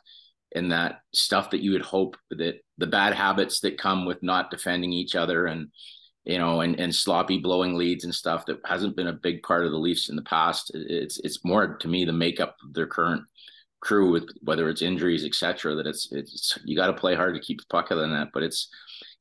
in 0.54 0.70
that 0.70 1.02
stuff 1.14 1.50
that 1.52 1.62
you 1.62 1.72
would 1.72 1.82
hope 1.82 2.16
that 2.32 2.62
the 2.78 2.88
bad 2.88 3.14
habits 3.14 3.60
that 3.60 3.78
come 3.78 4.06
with 4.06 4.24
not 4.24 4.50
defending 4.50 4.94
each 4.94 5.16
other 5.16 5.46
and 5.46 5.70
you 6.30 6.38
know, 6.38 6.62
and, 6.62 6.80
and 6.80 6.94
sloppy 6.94 7.40
blowing 7.40 7.76
leads 7.76 8.04
and 8.04 8.14
stuff 8.14 8.46
that 8.46 8.60
hasn't 8.64 8.96
been 8.96 9.08
a 9.08 9.14
big 9.14 9.42
part 9.42 9.66
of 9.66 9.72
the 9.72 9.78
Leafs 9.78 10.10
in 10.10 10.16
the 10.16 10.22
past. 10.22 10.72
It's 10.76 11.20
it's 11.20 11.44
more 11.44 11.78
to 11.78 11.88
me 11.88 12.06
the 12.06 12.14
makeup 12.14 12.56
of 12.64 12.74
their 12.74 12.86
current 12.86 13.24
crew 13.82 14.12
with 14.12 14.30
whether 14.42 14.70
it's 14.70 14.82
injuries, 14.82 15.26
etc. 15.26 15.76
That 15.76 15.88
it's 15.88 16.12
it's 16.12 16.58
you 16.66 16.76
got 16.76 16.88
to 16.88 16.94
play 16.94 17.16
hard 17.16 17.36
to 17.36 17.42
keep 17.42 17.60
the 17.60 17.68
puck 17.70 17.92
other 17.92 18.02
than 18.02 18.14
that. 18.14 18.30
But 18.34 18.44
it's 18.44 18.70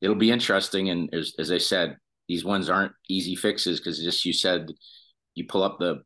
it'll 0.01 0.15
be 0.15 0.31
interesting. 0.31 0.89
And 0.89 1.13
as 1.13 1.33
as 1.39 1.51
I 1.51 1.57
said, 1.57 1.97
these 2.27 2.45
ones 2.45 2.69
aren't 2.69 2.93
easy 3.09 3.35
fixes 3.35 3.79
because 3.79 4.01
just 4.01 4.25
you 4.25 4.33
said 4.33 4.71
you 5.35 5.45
pull 5.45 5.63
up 5.63 5.79
the 5.79 6.03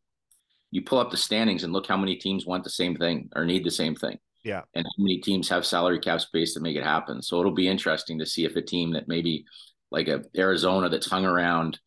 you 0.72 0.82
pull 0.82 1.00
up 1.00 1.12
the 1.12 1.18
standings 1.18 1.64
and 1.64 1.72
look 1.72 1.88
how 1.88 1.98
many 1.98 2.16
teams 2.16 2.46
want 2.46 2.64
the 2.64 2.70
same 2.70 2.96
thing 2.96 3.30
or 3.36 3.46
need 3.46 3.64
the 3.64 3.72
same 3.72 3.96
thing. 3.96 4.18
Yeah. 4.44 4.62
And 4.74 4.86
how 4.86 5.04
many 5.04 5.20
teams 5.20 5.48
have 5.50 5.66
salary 5.66 6.00
cap 6.00 6.20
space 6.22 6.54
to 6.56 6.60
make 6.60 6.76
it 6.76 6.84
happen. 6.84 7.22
So 7.22 7.40
it'll 7.40 7.54
be 7.54 7.68
interesting 7.68 8.20
to 8.20 8.26
see 8.26 8.44
if 8.44 8.56
a 8.56 8.62
team 8.62 8.94
that 8.94 9.08
maybe 9.08 9.46
like 9.92 10.08
a 10.08 10.24
Arizona 10.36 10.90
that's 10.90 11.10
hung 11.10 11.26
around, 11.26 11.80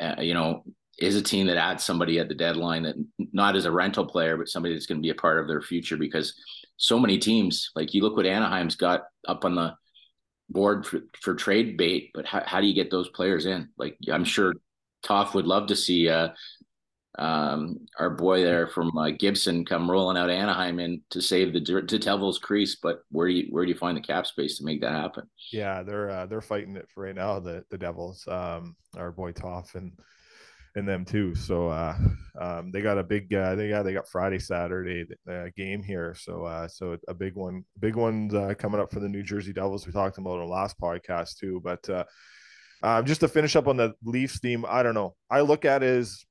uh, 0.00 0.16
you 0.18 0.34
know, 0.34 0.64
is 0.98 1.16
a 1.16 1.22
team 1.22 1.46
that 1.46 1.56
adds 1.56 1.84
somebody 1.84 2.18
at 2.18 2.28
the 2.28 2.34
deadline 2.34 2.84
that 2.84 2.94
not 3.32 3.56
as 3.56 3.64
a 3.64 3.72
rental 3.72 4.06
player, 4.06 4.36
but 4.36 4.48
somebody 4.48 4.74
that's 4.74 4.86
going 4.86 4.98
to 4.98 5.06
be 5.06 5.10
a 5.10 5.14
part 5.14 5.40
of 5.40 5.48
their 5.48 5.62
future 5.62 5.96
because 5.96 6.34
so 6.76 6.98
many 6.98 7.18
teams, 7.18 7.70
like 7.74 7.94
you 7.94 8.02
look 8.02 8.16
what 8.16 8.26
Anaheim's 8.26 8.76
got 8.76 9.04
up 9.26 9.44
on 9.44 9.54
the 9.54 9.74
board 10.48 10.86
for, 10.86 11.00
for 11.20 11.34
trade 11.34 11.76
bait, 11.76 12.10
but 12.14 12.26
how, 12.26 12.42
how 12.44 12.60
do 12.60 12.66
you 12.66 12.74
get 12.74 12.90
those 12.90 13.08
players 13.10 13.46
in? 13.46 13.68
Like 13.78 13.96
I'm 14.12 14.24
sure 14.24 14.54
Toff 15.02 15.34
would 15.34 15.46
love 15.46 15.68
to 15.68 15.76
see 15.76 16.08
uh, 16.08 16.28
um, 17.18 17.86
our 17.98 18.10
boy 18.10 18.42
there 18.42 18.66
from 18.66 18.96
uh, 18.96 19.10
Gibson 19.10 19.64
come 19.64 19.90
rolling 19.90 20.16
out 20.16 20.30
Anaheim 20.30 20.80
in 20.80 21.00
to 21.10 21.22
save 21.22 21.52
the 21.52 21.60
to 21.60 21.98
Devil's 21.98 22.38
crease. 22.38 22.76
But 22.82 23.02
where 23.10 23.28
do 23.28 23.34
you 23.34 23.46
where 23.50 23.64
do 23.64 23.70
you 23.70 23.78
find 23.78 23.96
the 23.96 24.00
cap 24.00 24.26
space 24.26 24.58
to 24.58 24.64
make 24.64 24.80
that 24.80 24.92
happen? 24.92 25.28
Yeah, 25.52 25.82
they're 25.82 26.10
uh, 26.10 26.26
they're 26.26 26.40
fighting 26.40 26.76
it 26.76 26.88
for 26.92 27.04
right 27.04 27.14
now. 27.14 27.38
The 27.38 27.64
the 27.70 27.78
Devils, 27.78 28.26
um, 28.26 28.74
our 28.96 29.12
boy 29.12 29.32
Toff 29.32 29.76
and 29.76 29.92
and 30.76 30.88
them 30.88 31.04
too. 31.04 31.34
So 31.34 31.68
uh, 31.68 31.96
um, 32.40 32.70
they 32.72 32.80
got 32.80 32.98
a 32.98 33.02
big 33.02 33.32
uh, 33.32 33.54
they 33.54 33.68
got 33.68 33.82
they 33.84 33.92
got 33.92 34.08
Friday 34.08 34.38
Saturday 34.38 35.06
uh, 35.30 35.46
game 35.56 35.82
here. 35.82 36.14
So 36.18 36.44
uh, 36.44 36.68
so 36.68 36.96
a 37.08 37.14
big 37.14 37.34
one 37.34 37.64
big 37.78 37.96
one 37.96 38.30
uh, 38.34 38.54
coming 38.58 38.80
up 38.80 38.92
for 38.92 39.00
the 39.00 39.08
New 39.08 39.22
Jersey 39.22 39.52
Devils. 39.52 39.86
We 39.86 39.92
talked 39.92 40.18
about 40.18 40.34
in 40.34 40.46
the 40.46 40.52
last 40.52 40.78
podcast 40.78 41.38
too, 41.38 41.60
but. 41.62 41.88
Uh, 41.88 42.04
uh, 42.82 43.00
just 43.00 43.22
to 43.22 43.28
finish 43.28 43.56
up 43.56 43.66
on 43.66 43.78
the 43.78 43.94
Leafs 44.04 44.40
theme, 44.40 44.66
I 44.68 44.82
don't 44.82 44.92
know. 44.92 45.14
I 45.30 45.40
look 45.40 45.64
at 45.64 45.82
it 45.82 45.86
as 45.86 46.26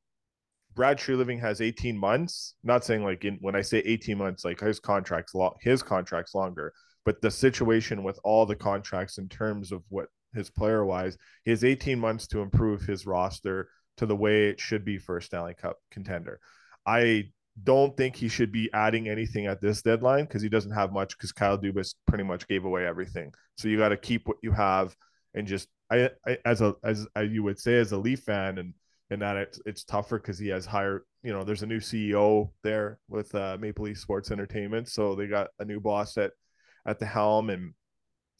Brad 0.75 0.99
Treliving 0.99 1.39
has 1.39 1.61
18 1.61 1.97
months. 1.97 2.53
Not 2.63 2.85
saying 2.85 3.03
like 3.03 3.25
in, 3.25 3.37
when 3.41 3.55
I 3.55 3.61
say 3.61 3.79
18 3.79 4.19
months, 4.19 4.45
like 4.45 4.59
his 4.59 4.79
contract's 4.79 5.33
long, 5.33 5.55
his 5.61 5.81
contract's 5.81 6.35
longer, 6.35 6.71
but 7.05 7.21
the 7.21 7.31
situation 7.31 8.03
with 8.03 8.19
all 8.23 8.45
the 8.45 8.55
contracts 8.55 9.17
in 9.17 9.29
terms 9.29 9.71
of 9.71 9.83
what 9.89 10.07
his 10.35 10.51
player 10.51 10.85
wise, 10.85 11.17
he 11.43 11.51
has 11.51 11.63
18 11.63 11.99
months 11.99 12.27
to 12.27 12.41
improve 12.41 12.81
his 12.83 13.07
roster 13.07 13.69
to 13.97 14.05
the 14.05 14.15
way 14.15 14.49
it 14.49 14.59
should 14.59 14.83
be 14.83 14.97
for 14.97 15.17
a 15.17 15.21
Stanley 15.21 15.53
Cup 15.53 15.77
contender. 15.91 16.39
I 16.85 17.29
don't 17.61 17.95
think 17.95 18.15
he 18.15 18.27
should 18.27 18.51
be 18.51 18.69
adding 18.73 19.07
anything 19.07 19.45
at 19.45 19.61
this 19.61 19.81
deadline 19.81 20.25
because 20.25 20.41
he 20.41 20.49
doesn't 20.49 20.71
have 20.71 20.91
much 20.91 21.15
because 21.17 21.31
Kyle 21.31 21.57
Dubas 21.57 21.93
pretty 22.07 22.23
much 22.23 22.47
gave 22.47 22.65
away 22.65 22.85
everything. 22.85 23.31
So 23.57 23.67
you 23.67 23.77
got 23.77 23.89
to 23.89 23.97
keep 23.97 24.27
what 24.27 24.37
you 24.41 24.51
have 24.51 24.95
and 25.33 25.47
just 25.47 25.67
I, 25.89 26.09
I 26.25 26.37
as 26.45 26.61
a 26.61 26.75
as 26.83 27.07
you 27.29 27.43
would 27.43 27.59
say 27.59 27.77
as 27.77 27.91
a 27.91 27.97
Leaf 27.97 28.21
fan 28.21 28.57
and 28.57 28.73
and 29.09 29.21
that 29.21 29.37
it's 29.37 29.59
it's 29.65 29.83
tougher 29.83 30.17
because 30.17 30.39
he 30.39 30.47
has 30.47 30.65
higher 30.65 31.05
you 31.21 31.31
know 31.31 31.43
there's 31.43 31.61
a 31.61 31.67
new 31.67 31.79
ceo 31.79 32.49
there 32.63 32.99
with 33.07 33.33
uh, 33.35 33.57
maple 33.59 33.85
leaf 33.85 33.99
sports 33.99 34.31
entertainment 34.31 34.87
so 34.87 35.13
they 35.13 35.27
got 35.27 35.49
a 35.59 35.65
new 35.65 35.79
boss 35.79 36.17
at 36.17 36.31
at 36.85 36.99
the 36.99 37.05
helm 37.05 37.49
and 37.49 37.73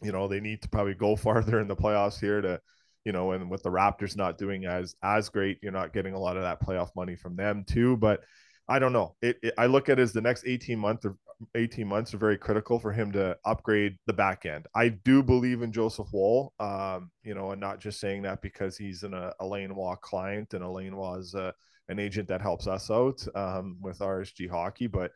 you 0.02 0.12
know 0.12 0.28
they 0.28 0.40
need 0.40 0.62
to 0.62 0.70
probably 0.70 0.94
go 0.94 1.16
farther 1.16 1.60
in 1.60 1.68
the 1.68 1.76
playoffs 1.76 2.20
here 2.20 2.42
to 2.42 2.60
you 3.06 3.12
know, 3.12 3.32
and 3.32 3.50
with 3.50 3.64
the 3.64 3.70
Raptors 3.70 4.16
not 4.16 4.38
doing 4.38 4.66
as 4.66 4.96
as 5.04 5.30
great, 5.30 5.60
you're 5.62 5.72
not 5.72 5.94
getting 5.94 6.14
a 6.14 6.20
lot 6.20 6.38
of 6.38 6.44
that 6.44 6.62
playoff 6.62 6.90
money 6.96 7.16
from 7.16 7.36
them 7.36 7.64
too. 7.68 7.98
But 7.98 8.22
I 8.68 8.80
don't 8.80 8.94
know. 8.94 9.16
It, 9.22 9.38
it 9.44 9.54
I 9.58 9.66
look 9.66 9.90
at 9.90 10.00
it 10.00 10.04
as 10.04 10.14
the 10.14 10.22
next 10.22 10.46
18 10.48 10.80
months 10.80 11.06
or 11.06 11.18
18 11.56 11.88
months 11.88 12.14
are 12.14 12.18
very 12.18 12.38
critical 12.38 12.80
for 12.80 12.92
him 12.92 13.12
to 13.12 13.38
upgrade 13.46 13.98
the 14.08 14.14
back 14.14 14.46
end. 14.46 14.66
I 14.76 14.90
do 14.90 15.24
believe 15.24 15.62
in 15.62 15.72
Joseph 15.72 16.08
Woll, 16.14 16.54
um, 16.60 17.12
you 17.24 17.36
know, 17.36 17.52
and 17.52 17.62
not 17.62 17.80
just 17.80 18.00
saying 18.00 18.24
that 18.24 18.42
because 18.42 18.78
he's 18.78 19.04
an, 19.04 19.14
a 19.14 19.46
Lane 19.46 19.76
Waugh 19.76 19.96
client 19.96 20.54
and 20.54 20.64
Elaine 20.64 20.96
Waugh 20.96 21.16
is 21.16 21.34
a, 21.34 21.54
an 21.90 22.00
agent 22.00 22.28
that 22.30 22.42
helps 22.42 22.68
us 22.68 22.90
out 22.90 23.26
um, 23.36 23.78
with 23.82 24.00
RSG 24.00 24.50
hockey. 24.50 24.88
But, 24.88 25.12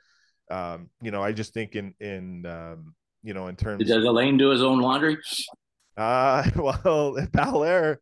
um, 0.52 0.89
you 1.02 1.12
know, 1.12 1.23
I 1.23 1.32
just 1.32 1.54
think 1.54 1.76
in, 1.76 1.93
in, 2.00 2.45
um, 2.45 2.93
you 3.23 3.34
know, 3.34 3.47
in 3.47 3.56
terms 3.56 3.88
does 3.88 4.04
Elaine 4.04 4.38
do 4.38 4.50
his 4.50 4.62
own 4.62 4.80
laundry? 4.80 5.17
Uh, 5.98 6.44
well, 6.56 7.18
if 7.18 7.32
Bel 7.32 7.64
Air 7.64 8.00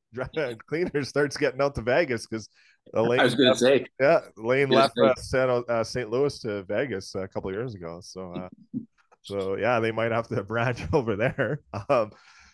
cleaner 0.68 1.04
starts 1.04 1.38
getting 1.38 1.62
out 1.62 1.76
to 1.76 1.82
Vegas 1.82 2.28
because 2.28 2.50
Elaine 2.94 3.20
I 3.20 3.24
was 3.24 3.36
going 3.36 3.54
to 3.54 3.58
say, 3.58 3.86
yeah, 4.00 4.20
Lane 4.38 4.70
left 4.70 4.98
uh, 5.00 5.16
San, 5.16 5.64
uh, 5.68 5.84
St. 5.84 6.10
Louis 6.10 6.38
to 6.40 6.64
Vegas 6.64 7.16
a 7.16 7.28
couple 7.28 7.52
years 7.52 7.74
ago. 7.74 8.00
So, 8.02 8.34
uh, 8.34 8.80
so 9.22 9.56
yeah, 9.56 9.80
they 9.80 9.92
might 9.92 10.12
have 10.12 10.28
to 10.28 10.44
branch 10.44 10.82
over 10.94 11.16
there. 11.16 11.62
Um, 11.90 12.12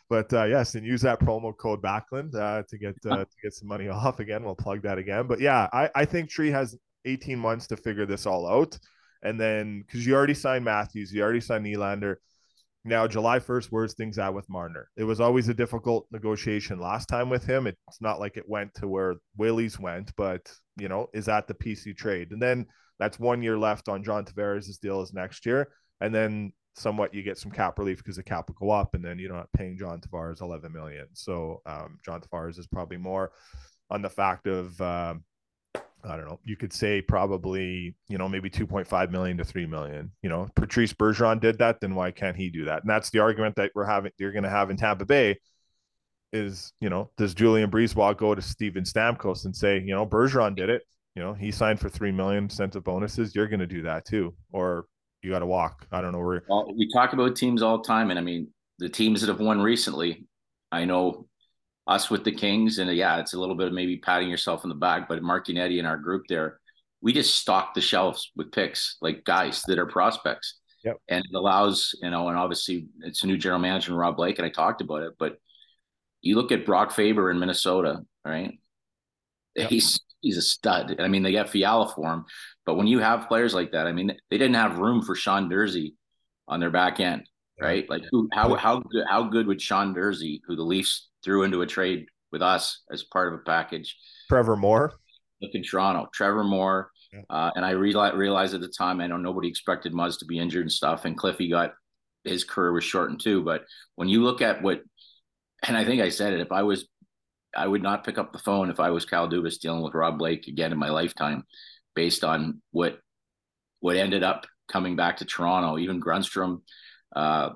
but 0.10 0.32
uh, 0.34 0.44
yes, 0.44 0.76
and 0.76 0.86
use 0.86 1.02
that 1.02 1.20
promo 1.20 1.56
code 1.56 1.82
Backlund 1.82 2.36
uh, 2.36 2.64
to 2.70 2.78
get 2.78 2.96
uh, 3.10 3.18
to 3.18 3.36
get 3.42 3.54
some 3.54 3.68
money 3.68 3.88
off 3.88 4.20
again. 4.20 4.44
We'll 4.44 4.56
plug 4.56 4.84
that 4.84 4.98
again. 4.98 5.26
But 5.26 5.40
yeah, 5.40 5.68
I, 5.72 5.90
I 5.96 6.06
think 6.06 6.30
Tree 6.30 6.52
has 6.52 6.78
18 7.06 7.40
months 7.40 7.68
to 7.68 7.78
figure 7.78 8.06
this 8.06 8.26
all 8.26 8.46
out, 8.46 8.78
and 9.24 9.40
then 9.40 9.84
because 9.86 10.06
you 10.06 10.14
already 10.14 10.34
signed 10.34 10.66
Matthews, 10.66 11.14
you 11.14 11.24
already 11.24 11.40
signed 11.40 11.66
Nylander 11.66 12.16
now, 12.84 13.08
July 13.08 13.38
1st, 13.38 13.68
where's 13.68 13.94
things 13.94 14.18
at 14.18 14.34
with 14.34 14.50
Marner? 14.50 14.90
It 14.98 15.04
was 15.04 15.22
always 15.22 15.48
a 15.50 15.54
difficult 15.54 16.08
negotiation 16.12 16.80
last 16.80 17.08
time 17.08 17.30
with 17.30 17.46
him. 17.46 17.68
It's 17.68 18.02
not 18.02 18.20
like 18.20 18.38
it 18.38 18.50
went 18.50 18.74
to 18.76 18.88
where 18.88 19.16
Willie's 19.38 19.80
went, 19.80 20.12
but, 20.18 20.52
you 20.78 20.90
know, 20.90 21.08
is 21.14 21.26
that 21.26 21.48
the 21.48 21.54
PC 21.54 21.96
trade? 21.96 22.32
And 22.32 22.42
then 22.42 22.66
that's 22.98 23.20
one 23.20 23.44
year 23.44 23.58
left 23.58 23.88
on 23.88 24.04
John 24.04 24.26
Tavares' 24.26 24.80
deal 24.80 25.02
is 25.02 25.14
next 25.14 25.46
year. 25.46 25.70
And 26.00 26.14
then 26.14 26.54
somewhat 26.76 27.14
you 27.14 27.22
get 27.22 27.38
some 27.38 27.52
cap 27.52 27.78
relief 27.78 27.98
because 28.00 28.16
the 28.16 28.24
cap 28.24 28.48
will 28.48 28.68
go 28.68 28.72
up 28.72 28.96
and 28.96 29.06
then 29.06 29.20
you're 29.20 29.32
not 29.32 29.52
paying 29.54 29.78
John 29.78 30.02
Tavares 30.02 30.42
11 30.42 30.74
million. 30.74 31.06
So 31.14 31.62
um, 31.68 32.00
John 32.04 32.22
Tavares 32.22 32.58
is 32.58 32.66
probably 32.66 32.98
more 32.98 33.32
on 33.92 34.02
the 34.02 34.10
fact 34.10 34.48
of, 34.48 34.80
um, 34.82 35.24
I 36.04 36.16
don't 36.16 36.26
know. 36.26 36.40
You 36.44 36.56
could 36.56 36.74
say 36.74 37.02
probably, 37.02 37.96
you 38.08 38.18
know, 38.18 38.28
maybe 38.28 38.50
2.5 38.50 39.12
million 39.12 39.38
to 39.38 39.44
3 39.44 39.68
million. 39.68 40.12
You 40.24 40.30
know, 40.30 40.50
Patrice 40.56 40.94
Bergeron 40.94 41.40
did 41.40 41.60
that, 41.60 41.80
then 41.80 41.94
why 41.94 42.12
can't 42.12 42.36
he 42.36 42.50
do 42.50 42.66
that? 42.66 42.82
And 42.82 42.90
that's 42.90 43.12
the 43.12 43.20
argument 43.20 43.56
that 43.58 43.72
we're 43.76 43.86
having, 43.86 44.12
you're 44.18 44.32
going 44.32 44.44
to 44.44 44.50
have 44.50 44.72
in 44.72 44.78
Tampa 44.78 45.06
Bay 45.06 45.40
is, 46.34 46.74
you 46.82 46.90
know, 46.90 47.12
does 47.18 47.34
Julien 47.34 47.70
BriseBois 47.70 48.18
go 48.18 48.34
to 48.34 48.42
Steven 48.42 48.84
Stamkos 48.84 49.46
and 49.46 49.56
say, 49.56 49.80
you 49.80 49.94
know, 49.94 50.06
Bergeron 50.06 50.56
did 50.56 50.70
it. 50.70 50.82
You 51.16 51.22
know, 51.22 51.34
he 51.34 51.52
signed 51.52 51.80
for 51.80 51.90
3 51.90 52.12
million 52.12 52.50
cents 52.50 52.76
of 52.76 52.84
bonuses. 52.84 53.36
You're 53.36 53.48
going 53.48 53.60
to 53.60 53.68
do 53.68 53.84
that 53.84 54.06
too. 54.06 54.34
Or 54.52 54.86
you 55.22 55.30
got 55.30 55.40
to 55.40 55.46
walk. 55.46 55.86
I 55.92 56.02
don't 56.02 56.14
know 56.14 56.20
where. 56.20 56.44
Well, 56.50 56.74
we 56.76 56.90
talk 56.92 57.14
about 57.14 57.36
teams 57.36 57.62
all 57.62 57.78
the 57.78 57.88
time. 57.88 58.10
And 58.10 58.18
I 58.18 58.24
mean, 58.24 58.48
the 58.80 58.90
teams 58.90 59.22
that 59.22 59.28
have 59.28 59.40
won 59.40 59.62
recently, 59.62 60.26
I 60.72 60.86
know 60.86 61.28
us 61.92 62.10
with 62.10 62.24
the 62.24 62.32
Kings, 62.32 62.80
and 62.80 62.90
yeah, 62.96 63.20
it's 63.20 63.34
a 63.34 63.40
little 63.40 63.56
bit 63.56 63.68
of 63.68 63.74
maybe 63.74 63.98
patting 63.98 64.30
yourself 64.30 64.64
in 64.64 64.70
the 64.70 64.76
back. 64.76 65.08
But 65.08 65.22
Martinetti 65.22 65.78
and 65.78 65.88
our 65.88 65.98
group 65.98 66.24
there, 66.28 66.60
we 67.02 67.14
just 67.14 67.36
stock 67.36 67.74
the 67.74 67.82
shelves 67.82 68.32
with 68.36 68.52
picks, 68.52 68.98
like 69.02 69.24
guys 69.26 69.64
that 69.68 69.80
are 69.80 69.86
prospects. 69.86 70.60
Yep. 70.84 70.98
And 71.10 71.24
it 71.24 71.36
allows, 71.36 71.94
you 72.02 72.10
know, 72.10 72.30
and 72.30 72.38
obviously 72.38 72.88
it's 73.02 73.24
a 73.24 73.28
new 73.28 73.38
general 73.38 73.60
manager, 73.60 73.94
Rob 73.94 74.16
Blake, 74.16 74.40
and 74.40 74.46
I 74.46 74.50
talked 74.50 74.82
about 74.82 75.04
it. 75.04 75.14
But 75.20 75.38
you 76.22 76.36
look 76.36 76.52
at 76.52 76.66
Brock 76.66 76.92
Faber 76.92 77.30
in 77.30 77.40
Minnesota, 77.40 78.02
right? 78.26 78.58
Yep. 79.56 79.70
He's 79.70 80.00
he's 80.22 80.38
a 80.38 80.42
stud. 80.42 80.96
I 81.00 81.08
mean, 81.08 81.24
they 81.24 81.34
got 81.34 81.50
Fiala 81.50 81.92
for 81.94 82.12
him, 82.12 82.26
but 82.66 82.76
when 82.76 82.88
you 82.88 83.00
have 83.00 83.28
players 83.28 83.54
like 83.54 83.74
that, 83.74 83.86
I 83.86 83.92
mean, 83.92 84.16
they 84.30 84.38
didn't 84.38 84.56
have 84.56 84.80
room 84.80 85.02
for 85.02 85.16
Sean 85.16 85.50
Durzi 85.50 85.94
on 86.48 86.60
their 86.60 86.70
back 86.70 87.00
end, 87.00 87.28
right? 87.62 87.90
Like, 87.90 88.04
who, 88.12 88.28
how 88.34 88.56
how 88.56 88.80
good 88.80 89.06
how 89.10 89.24
good 89.24 89.48
would 89.48 89.62
Sean 89.62 89.94
Durzi, 89.94 90.42
who 90.46 90.56
the 90.56 90.64
Leafs 90.64 91.10
threw 91.24 91.44
into 91.44 91.62
a 91.62 91.68
trade 91.68 92.08
with 92.32 92.42
us 92.42 92.82
as 92.92 93.04
part 93.04 93.34
of 93.34 93.40
a 93.40 93.44
package. 93.44 93.96
Trevor 94.30 94.56
Moore. 94.56 94.94
Look 95.42 95.52
in 95.54 95.64
Toronto, 95.64 96.08
Trevor 96.14 96.44
Moore. 96.44 96.92
Yeah. 97.14 97.22
Uh, 97.30 97.52
and 97.56 97.66
I 97.66 97.72
realized, 97.72 98.16
realized 98.16 98.54
at 98.54 98.62
the 98.62 98.70
time, 98.70 99.02
I 99.02 99.08
know 99.08 99.18
nobody 99.18 99.50
expected 99.50 99.94
Muzz 99.94 100.20
to 100.20 100.26
be 100.26 100.40
injured 100.40 100.64
and 100.64 100.72
stuff. 100.72 101.06
And 101.06 101.18
Cliffy 101.18 101.50
got 101.50 101.74
his 102.24 102.44
career 102.44 102.72
was 102.72 102.84
shortened 102.84 103.20
too. 103.20 103.44
But 103.44 103.66
when 103.96 104.08
you 104.08 104.24
look 104.24 104.42
at 104.42 104.62
what, 104.62 104.82
and 105.68 105.76
I 105.76 105.84
think 105.84 106.02
I 106.02 106.10
said 106.10 106.34
it, 106.34 106.42
if 106.42 106.52
I 106.52 106.64
was, 106.64 106.88
I 107.56 107.68
would 107.68 107.84
not 107.84 108.06
pick 108.06 108.18
up 108.18 108.32
the 108.32 108.40
phone 108.40 108.70
if 108.70 108.80
I 108.80 108.92
was 108.92 109.06
Cal 109.06 109.30
Dubas 109.30 109.60
dealing 109.60 109.82
with 109.82 109.94
Rob 109.94 110.18
Blake 110.18 110.48
again 110.48 110.72
in 110.72 110.78
my 110.78 110.90
lifetime, 110.90 111.44
based 111.96 112.24
on 112.24 112.62
what, 112.72 113.00
what 113.82 113.98
ended 113.98 114.24
up 114.24 114.46
coming 114.70 114.96
back 114.96 115.18
to 115.18 115.26
Toronto, 115.26 115.78
even 115.78 116.00
Grundstrom, 116.00 116.62
uh, 117.16 117.52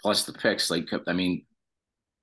plus 0.00 0.24
the 0.24 0.32
picks. 0.32 0.70
Like, 0.70 0.88
I 1.06 1.12
mean, 1.12 1.44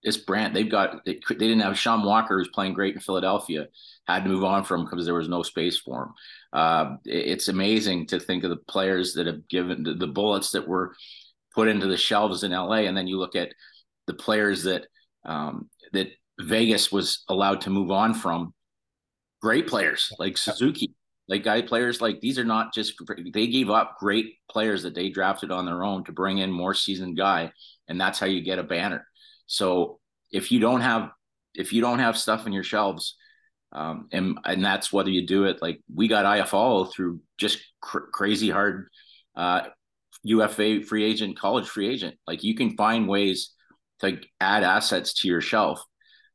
this 0.03 0.17
brand 0.17 0.55
they've 0.55 0.69
got 0.69 1.05
they, 1.05 1.19
they 1.29 1.35
didn't 1.35 1.59
have 1.59 1.77
Sean 1.77 2.03
Walker 2.03 2.37
who's 2.37 2.49
playing 2.49 2.73
great 2.73 2.95
in 2.95 3.01
Philadelphia 3.01 3.67
had 4.07 4.23
to 4.23 4.29
move 4.29 4.43
on 4.43 4.63
from 4.63 4.85
because 4.85 5.05
there 5.05 5.13
was 5.13 5.29
no 5.29 5.43
space 5.43 5.77
for 5.77 6.03
him. 6.03 6.13
Uh, 6.53 6.95
it, 7.05 7.27
it's 7.27 7.47
amazing 7.47 8.07
to 8.07 8.19
think 8.19 8.43
of 8.43 8.49
the 8.49 8.57
players 8.67 9.13
that 9.13 9.27
have 9.27 9.47
given 9.47 9.83
the, 9.83 9.93
the, 9.93 10.07
bullets 10.07 10.51
that 10.51 10.67
were 10.67 10.95
put 11.53 11.67
into 11.67 11.87
the 11.87 11.97
shelves 11.97 12.43
in 12.43 12.51
LA, 12.51 12.79
and 12.79 12.97
then 12.97 13.07
you 13.07 13.17
look 13.17 13.35
at 13.35 13.53
the 14.07 14.13
players 14.13 14.63
that 14.63 14.87
um, 15.23 15.69
that 15.93 16.07
Vegas 16.39 16.91
was 16.91 17.23
allowed 17.29 17.61
to 17.61 17.69
move 17.69 17.91
on 17.91 18.13
from. 18.13 18.53
Great 19.41 19.67
players 19.67 20.11
like 20.19 20.37
Suzuki, 20.37 20.93
like 21.31 21.43
guy 21.45 21.61
players 21.61 22.01
like 22.01 22.19
these 22.19 22.37
are 22.37 22.43
not 22.43 22.73
just 22.73 22.93
they 23.33 23.47
gave 23.47 23.69
up 23.69 23.95
great 23.97 24.35
players 24.49 24.83
that 24.83 24.93
they 24.93 25.07
drafted 25.07 25.49
on 25.49 25.65
their 25.65 25.85
own 25.85 26.03
to 26.03 26.11
bring 26.11 26.39
in 26.39 26.51
more 26.51 26.73
seasoned 26.73 27.15
guy, 27.15 27.53
and 27.87 27.99
that's 27.99 28.19
how 28.19 28.25
you 28.25 28.41
get 28.41 28.59
a 28.59 28.63
banner. 28.63 29.07
So 29.45 29.99
if 30.29 30.51
you 30.51 30.59
don't 30.59 30.81
have 30.81 31.09
if 31.53 31.71
you 31.71 31.79
don't 31.79 31.99
have 31.99 32.17
stuff 32.17 32.45
in 32.45 32.51
your 32.51 32.65
shelves, 32.65 33.15
um, 33.71 34.09
and 34.11 34.39
and 34.43 34.63
that's 34.63 34.91
whether 34.91 35.09
you 35.09 35.25
do 35.25 35.45
it 35.45 35.61
like 35.61 35.79
we 35.93 36.09
got 36.09 36.25
IFL 36.25 36.91
through 36.91 37.21
just 37.37 37.59
cr- 37.79 38.09
crazy 38.11 38.49
hard 38.49 38.89
uh, 39.37 39.61
UFA 40.23 40.81
free 40.81 41.05
agent, 41.05 41.39
college 41.39 41.69
free 41.69 41.87
agent. 41.87 42.17
Like 42.27 42.43
you 42.43 42.55
can 42.55 42.75
find 42.75 43.07
ways 43.07 43.53
to 44.01 44.19
add 44.41 44.65
assets 44.65 45.13
to 45.21 45.29
your 45.29 45.39
shelf, 45.39 45.81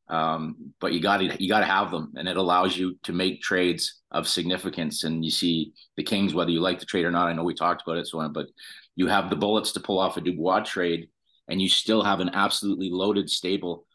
um, 0.09 0.73
but 0.81 0.93
you 0.93 1.01
got 1.01 1.19
to 1.19 1.43
you 1.43 1.49
got 1.49 1.61
to 1.61 1.67
have 1.67 1.91
them, 1.91 2.13
and 2.17 2.29
it 2.29 2.37
allows 2.37 2.77
you 2.77 2.97
to 3.05 3.13
make 3.13 3.43
trades 3.43 4.03
of 4.11 4.29
significance. 4.29 5.05
And 5.05 5.25
you 5.25 5.31
see 5.31 5.73
the 5.97 6.05
Kings, 6.05 6.35
whether 6.35 6.51
you 6.51 6.61
like 6.61 6.79
the 6.79 6.87
trade 6.87 7.05
or 7.05 7.11
not. 7.11 7.29
I 7.29 7.33
know 7.33 7.45
we 7.45 7.55
talked 7.55 7.83
about 7.87 7.99
it, 7.99 8.07
so 8.07 8.21
on, 8.21 8.33
but 8.33 8.47
you 8.95 9.09
have 9.09 9.31
the 9.31 9.37
bullets 9.37 9.73
to 9.73 9.81
pull 9.81 9.99
off 9.99 10.17
a 10.17 10.21
Dubois 10.21 10.61
trade 10.61 11.09
and 11.49 11.61
you 11.61 11.69
still 11.69 12.03
have 12.03 12.21
an 12.21 12.31
absolutely 12.31 12.91
loaded 12.91 13.31
stable 13.31 13.87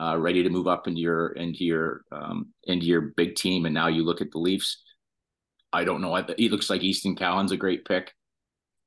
uh, 0.00 0.16
ready 0.18 0.42
to 0.42 0.48
move 0.48 0.66
up 0.66 0.86
into 0.86 1.00
your 1.00 1.28
into 1.32 1.64
your 1.64 2.02
um, 2.12 2.48
into 2.64 2.86
your 2.86 3.12
big 3.16 3.34
team. 3.34 3.66
And 3.66 3.74
now 3.74 3.88
you 3.88 4.04
look 4.04 4.20
at 4.20 4.30
the 4.30 4.38
Leafs. 4.38 4.82
I 5.72 5.84
don't 5.84 6.00
know. 6.00 6.14
It 6.16 6.50
looks 6.50 6.70
like 6.70 6.82
Easton 6.82 7.16
Cowan's 7.16 7.52
a 7.52 7.56
great 7.56 7.84
pick. 7.84 8.12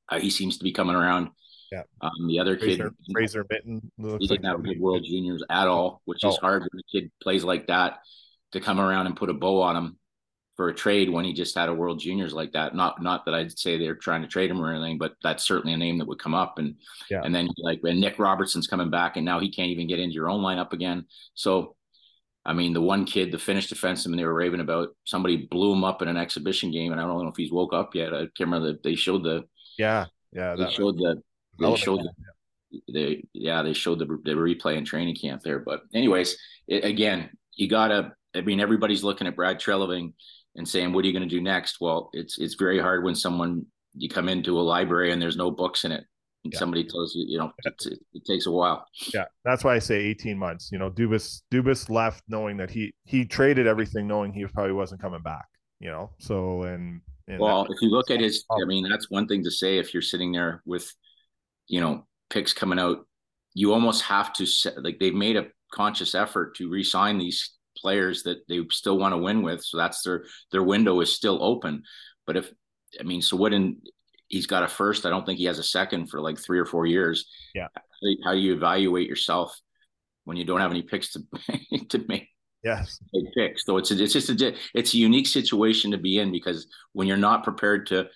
Uh, 0.10 0.20
he 0.20 0.30
seems 0.30 0.58
to 0.58 0.64
be 0.64 0.72
coming 0.72 0.96
around. 0.96 1.30
Yeah. 1.72 1.84
Um, 2.02 2.28
the 2.28 2.40
other 2.40 2.58
Fraser, 2.58 2.90
kid, 2.90 3.14
Fraser 3.14 3.46
Minten, 3.46 3.82
he 4.20 4.28
didn't 4.28 4.44
like 4.44 4.44
have 4.44 4.64
good 4.64 4.80
World 4.80 5.04
Juniors 5.04 5.44
at 5.50 5.68
all, 5.68 6.02
which 6.06 6.22
oh. 6.24 6.30
is 6.30 6.38
hard 6.38 6.62
when 6.62 6.80
a 6.80 6.92
kid 6.92 7.12
plays 7.22 7.44
like 7.44 7.68
that 7.68 8.00
to 8.52 8.60
come 8.62 8.80
around 8.80 9.08
and 9.08 9.16
put 9.16 9.30
a 9.30 9.34
bow 9.34 9.62
on 9.62 9.76
him 9.76 9.98
for 10.56 10.70
a 10.70 10.74
trade 10.74 11.10
when 11.10 11.26
he 11.26 11.34
just 11.34 11.56
had 11.56 11.70
a 11.70 11.74
World 11.74 12.00
Juniors 12.00 12.34
like 12.34 12.54
that. 12.54 12.76
Not 12.76 13.02
not 13.02 13.26
that 13.26 13.34
I'd 13.34 13.58
say 13.58 13.78
they're 13.78 13.96
trying 13.96 14.22
to 14.22 14.28
trade 14.28 14.50
him 14.50 14.62
or 14.62 14.72
anything, 14.72 14.98
but 14.98 15.14
that's 15.22 15.46
certainly 15.46 15.74
a 15.74 15.78
name 15.78 15.98
that 15.98 16.08
would 16.08 16.20
come 16.20 16.34
up. 16.34 16.58
And 16.58 16.76
yeah. 17.10 17.22
and 17.24 17.36
then 17.36 17.50
like 17.58 17.80
when 17.82 18.00
Nick 18.00 18.20
Robertson's 18.20 18.68
coming 18.68 18.90
back, 18.90 19.18
and 19.18 19.26
now 19.26 19.40
he 19.40 19.52
can't 19.52 19.70
even 19.70 19.88
get 19.88 20.00
into 20.00 20.14
your 20.14 20.30
own 20.30 20.42
lineup 20.42 20.72
again. 20.72 21.06
So, 21.34 21.76
I 22.46 22.54
mean, 22.54 22.74
the 22.74 22.82
one 22.82 23.06
kid, 23.06 23.32
the 23.32 23.40
Finnish 23.40 23.70
defenseman, 23.70 24.16
they 24.16 24.26
were 24.26 24.34
raving 24.34 24.62
about 24.62 24.90
somebody 25.06 25.48
blew 25.50 25.74
him 25.74 25.84
up 25.84 26.02
in 26.02 26.08
an 26.08 26.18
exhibition 26.18 26.72
game, 26.72 26.92
and 26.92 27.02
I 27.02 27.06
don't 27.06 27.24
know 27.24 27.30
if 27.30 27.38
he's 27.38 27.52
woke 27.52 27.74
up 27.74 27.94
yet. 27.94 28.14
I 28.14 28.20
can't 28.20 28.32
remember 28.42 28.68
that 28.68 28.84
they 28.84 28.96
showed 28.96 29.24
the 29.24 29.44
yeah 29.78 30.06
yeah 30.32 30.56
they 30.56 30.70
showed 30.70 30.98
the 30.98 31.22
they 31.60 31.66
oh, 31.66 31.76
showed 31.76 32.02
the, 32.02 32.12
they 32.94 33.24
yeah 33.34 33.64
they 33.64 33.74
showed 33.74 34.00
the 34.00 34.06
the 34.06 34.32
replay 34.32 34.78
in 34.78 34.86
training 34.86 35.16
camp 35.16 35.42
there. 35.44 35.60
But 35.60 35.82
anyways, 35.94 36.38
it, 36.68 36.84
again, 36.84 37.30
you 37.56 37.70
gotta. 37.70 38.14
I 38.36 38.42
mean, 38.42 38.60
everybody's 38.60 39.04
looking 39.04 39.28
at 39.28 39.36
Brad 39.36 39.60
Treliving 39.60 40.14
and 40.56 40.68
saying, 40.68 40.92
"What 40.92 41.04
are 41.04 41.08
you 41.08 41.14
going 41.14 41.28
to 41.28 41.36
do 41.36 41.42
next?" 41.42 41.78
Well, 41.80 42.10
it's 42.14 42.38
it's 42.38 42.56
very 42.56 42.80
hard 42.80 43.04
when 43.04 43.16
someone 43.16 43.66
you 43.94 44.10
come 44.10 44.30
into 44.30 44.60
a 44.60 44.62
library 44.62 45.12
and 45.12 45.22
there's 45.22 45.38
no 45.38 45.52
books 45.52 45.86
in 45.86 45.92
it, 45.92 46.04
and 46.44 46.54
yeah. 46.54 46.60
somebody 46.60 46.84
tells 46.84 47.16
you, 47.16 47.26
you 47.28 47.38
know, 47.38 47.52
it, 47.64 48.00
it, 48.14 48.26
takes 48.26 48.46
a 48.46 48.52
while. 48.52 48.86
Yeah, 49.14 49.26
that's 49.44 49.64
why 49.64 49.76
I 49.76 49.80
say 49.80 49.96
18 49.96 50.38
months. 50.38 50.70
You 50.72 50.80
know, 50.80 50.90
Dubas 50.90 51.42
Dubas 51.52 51.90
left 51.90 52.24
knowing 52.28 52.58
that 52.58 52.70
he 52.70 52.94
he 53.04 53.26
traded 53.26 53.68
everything, 53.68 54.08
knowing 54.08 54.32
he 54.34 54.46
probably 54.46 54.74
wasn't 54.74 55.02
coming 55.02 55.22
back. 55.22 55.46
You 55.80 55.92
know, 55.92 56.12
so 56.20 56.64
and, 56.64 57.02
and 57.28 57.40
well, 57.40 57.66
if 57.70 57.82
you 57.82 57.90
look 57.90 58.12
at 58.12 58.22
his, 58.22 58.46
I 58.50 58.66
mean, 58.66 58.88
that's 58.88 59.10
one 59.10 59.28
thing 59.28 59.44
to 59.44 59.52
say 59.52 59.78
if 59.78 59.94
you're 59.94 60.02
sitting 60.02 60.32
there 60.32 60.62
with, 60.66 60.90
you 61.68 61.82
know, 61.82 62.06
picks 62.30 62.54
coming 62.54 62.80
out. 62.80 63.06
You 63.54 63.74
almost 63.74 64.04
have 64.04 64.34
to 64.34 64.46
set 64.46 64.82
like 64.84 65.00
they've 65.00 65.14
made 65.14 65.38
a 65.38 65.48
conscious 65.74 66.16
effort 66.16 66.56
to 66.58 66.70
re-sign 66.70 67.18
these 67.18 67.52
players 67.78 68.24
that 68.24 68.48
they 68.48 68.62
still 68.72 68.98
want 68.98 69.14
to 69.14 69.18
win 69.18 69.42
with. 69.42 69.64
So 69.64 69.78
that's 69.78 70.02
their 70.02 70.26
their 70.52 70.64
window 70.64 71.00
is 71.02 71.16
still 71.16 71.44
open. 71.44 71.84
But 72.26 72.38
if 72.38 72.52
I 73.00 73.04
mean, 73.04 73.22
so 73.22 73.38
what 73.38 73.54
in 73.54 73.78
he's 74.28 74.48
got 74.48 74.64
a 74.64 74.68
first. 74.68 75.06
I 75.06 75.10
don't 75.10 75.26
think 75.26 75.40
he 75.40 75.46
has 75.46 75.60
a 75.60 75.64
second 75.64 76.08
for 76.08 76.22
like 76.22 76.38
three 76.38 76.60
or 76.60 76.66
four 76.66 76.86
years. 76.86 77.26
Yeah. 77.54 77.68
How 78.24 78.34
do 78.34 78.40
you 78.40 78.54
evaluate 78.54 79.08
yourself 79.08 79.58
when 80.26 80.38
you 80.38 80.46
don't 80.46 80.62
have 80.62 80.72
any 80.72 80.82
picks 80.82 81.14
to 81.14 81.24
to 81.90 82.06
make? 82.08 82.30
Yes. 82.64 83.00
Picks. 83.36 83.66
So 83.66 83.78
it's 83.78 83.92
a, 83.92 84.04
it's 84.04 84.14
just 84.14 84.30
a 84.30 84.56
it's 84.74 84.94
a 84.94 84.98
unique 84.98 85.28
situation 85.28 85.92
to 85.92 85.98
be 85.98 86.20
in 86.20 86.32
because 86.32 86.68
when 86.94 87.08
you're 87.08 87.18
not 87.18 87.44
prepared 87.44 87.88
to 87.88 88.08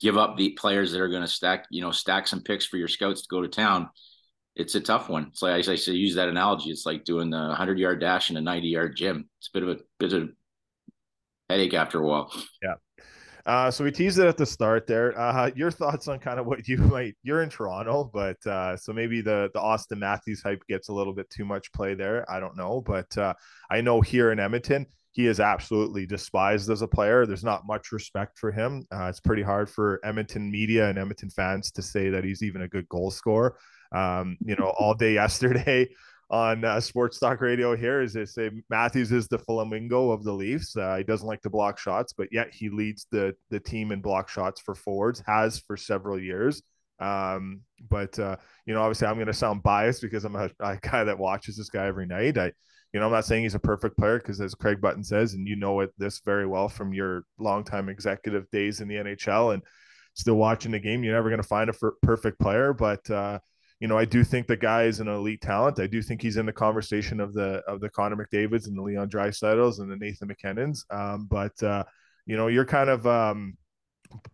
give 0.00 0.16
up 0.16 0.36
the 0.36 0.50
players 0.50 0.92
that 0.92 1.00
are 1.00 1.08
going 1.08 1.22
to 1.22 1.28
stack 1.28 1.66
you 1.70 1.80
know 1.80 1.90
stack 1.90 2.26
some 2.26 2.42
picks 2.42 2.66
for 2.66 2.76
your 2.76 2.88
scouts 2.88 3.22
to 3.22 3.28
go 3.30 3.42
to 3.42 3.48
town, 3.48 3.88
it's 4.58 4.74
a 4.74 4.80
tough 4.80 5.08
one. 5.08 5.28
It's 5.28 5.40
like 5.40 5.68
I, 5.68 5.76
say, 5.76 5.92
use 5.92 6.16
that 6.16 6.28
analogy. 6.28 6.70
It's 6.70 6.84
like 6.84 7.04
doing 7.04 7.30
the 7.30 7.54
hundred 7.54 7.78
yard 7.78 8.00
dash 8.00 8.30
in 8.30 8.36
a 8.36 8.40
ninety 8.40 8.68
yard 8.68 8.96
gym. 8.96 9.28
It's 9.38 9.48
a 9.48 9.58
bit 9.58 9.62
of 9.62 9.68
a 9.68 9.80
bit 9.98 10.12
of 10.12 10.30
headache 11.48 11.74
after 11.74 12.00
a 12.00 12.06
while. 12.06 12.32
Yeah. 12.62 12.74
Uh, 13.46 13.70
so 13.70 13.82
we 13.82 13.90
teased 13.90 14.18
it 14.18 14.26
at 14.26 14.36
the 14.36 14.44
start 14.44 14.86
there. 14.86 15.18
Uh, 15.18 15.50
your 15.56 15.70
thoughts 15.70 16.06
on 16.06 16.18
kind 16.18 16.38
of 16.38 16.44
what 16.44 16.68
you 16.68 16.76
might 16.76 17.14
you're 17.22 17.42
in 17.42 17.48
Toronto, 17.48 18.10
but 18.12 18.36
uh, 18.46 18.76
so 18.76 18.92
maybe 18.92 19.22
the 19.22 19.48
the 19.54 19.60
Auston 19.60 19.98
Matthews 19.98 20.42
hype 20.42 20.62
gets 20.68 20.88
a 20.88 20.92
little 20.92 21.14
bit 21.14 21.30
too 21.30 21.46
much 21.46 21.72
play 21.72 21.94
there. 21.94 22.30
I 22.30 22.40
don't 22.40 22.58
know, 22.58 22.82
but 22.82 23.16
uh, 23.16 23.32
I 23.70 23.80
know 23.80 24.02
here 24.02 24.32
in 24.32 24.38
Edmonton 24.38 24.86
he 25.12 25.26
is 25.26 25.40
absolutely 25.40 26.06
despised 26.06 26.70
as 26.70 26.82
a 26.82 26.88
player. 26.88 27.26
There's 27.26 27.44
not 27.44 27.66
much 27.66 27.92
respect 27.92 28.38
for 28.38 28.52
him. 28.52 28.86
Uh, 28.92 29.06
it's 29.06 29.20
pretty 29.20 29.42
hard 29.42 29.68
for 29.68 30.00
Edmonton 30.04 30.50
media 30.50 30.88
and 30.88 30.98
Edmonton 30.98 31.30
fans 31.30 31.70
to 31.72 31.82
say 31.82 32.10
that 32.10 32.24
he's 32.24 32.42
even 32.42 32.62
a 32.62 32.68
good 32.68 32.88
goal 32.88 33.10
scorer. 33.10 33.56
Um, 33.92 34.36
you 34.40 34.54
know, 34.56 34.72
all 34.78 34.94
day 34.94 35.14
yesterday 35.14 35.88
on 36.30 36.64
uh, 36.64 36.80
Sports 36.80 37.18
Talk 37.18 37.40
Radio 37.40 37.74
here 37.74 38.02
is 38.02 38.12
they 38.12 38.26
say 38.26 38.50
Matthews 38.68 39.12
is 39.12 39.28
the 39.28 39.38
flamingo 39.38 40.10
of 40.10 40.24
the 40.24 40.32
Leafs. 40.32 40.76
Uh, 40.76 40.96
he 40.96 41.04
doesn't 41.04 41.26
like 41.26 41.40
to 41.42 41.50
block 41.50 41.78
shots, 41.78 42.12
but 42.12 42.28
yet 42.30 42.52
he 42.52 42.68
leads 42.68 43.06
the 43.10 43.34
the 43.50 43.60
team 43.60 43.92
in 43.92 44.00
block 44.00 44.28
shots 44.28 44.60
for 44.60 44.74
forwards. 44.74 45.22
Has 45.26 45.58
for 45.58 45.76
several 45.76 46.20
years. 46.20 46.62
Um, 47.00 47.62
but 47.88 48.18
uh, 48.18 48.36
you 48.66 48.74
know, 48.74 48.82
obviously, 48.82 49.06
I'm 49.06 49.14
going 49.14 49.26
to 49.26 49.32
sound 49.32 49.62
biased 49.62 50.02
because 50.02 50.24
I'm 50.24 50.36
a, 50.36 50.50
a, 50.60 50.76
guy 50.76 51.04
that 51.04 51.18
watches 51.18 51.56
this 51.56 51.70
guy 51.70 51.86
every 51.86 52.06
night. 52.06 52.38
I, 52.38 52.52
you 52.92 53.00
know, 53.00 53.06
I'm 53.06 53.12
not 53.12 53.24
saying 53.24 53.42
he's 53.42 53.54
a 53.54 53.60
perfect 53.60 53.96
player 53.96 54.18
because, 54.18 54.40
as 54.40 54.54
Craig 54.54 54.80
Button 54.80 55.04
says, 55.04 55.34
and 55.34 55.46
you 55.46 55.56
know 55.56 55.80
it 55.80 55.90
this 55.98 56.20
very 56.24 56.46
well 56.46 56.68
from 56.68 56.92
your 56.92 57.24
longtime 57.38 57.88
executive 57.88 58.50
days 58.50 58.80
in 58.80 58.88
the 58.88 58.96
NHL 58.96 59.54
and 59.54 59.62
still 60.14 60.34
watching 60.34 60.72
the 60.72 60.78
game, 60.78 61.04
you're 61.04 61.14
never 61.14 61.28
going 61.28 61.42
to 61.42 61.48
find 61.48 61.70
a 61.70 61.74
f- 61.74 61.92
perfect 62.02 62.40
player, 62.40 62.72
but 62.72 63.08
uh, 63.10 63.38
you 63.80 63.86
know, 63.86 63.96
I 63.96 64.04
do 64.04 64.24
think 64.24 64.46
the 64.46 64.56
guy 64.56 64.84
is 64.84 64.98
an 64.98 65.06
elite 65.06 65.40
talent. 65.40 65.78
I 65.78 65.86
do 65.86 66.02
think 66.02 66.20
he's 66.20 66.36
in 66.36 66.46
the 66.46 66.52
conversation 66.52 67.20
of 67.20 67.32
the 67.32 67.62
of 67.68 67.80
the 67.80 67.88
Connor 67.88 68.16
McDavid's 68.16 68.66
and 68.66 68.76
the 68.76 68.82
Leon 68.82 69.08
Draisaitl's 69.08 69.78
and 69.78 69.90
the 69.90 69.96
Nathan 69.96 70.28
MacKinnons. 70.28 70.80
Um, 70.90 71.28
but 71.30 71.62
uh, 71.62 71.84
you 72.26 72.36
know, 72.36 72.48
you're 72.48 72.64
kind 72.64 72.90
of 72.90 73.06
um, 73.06 73.56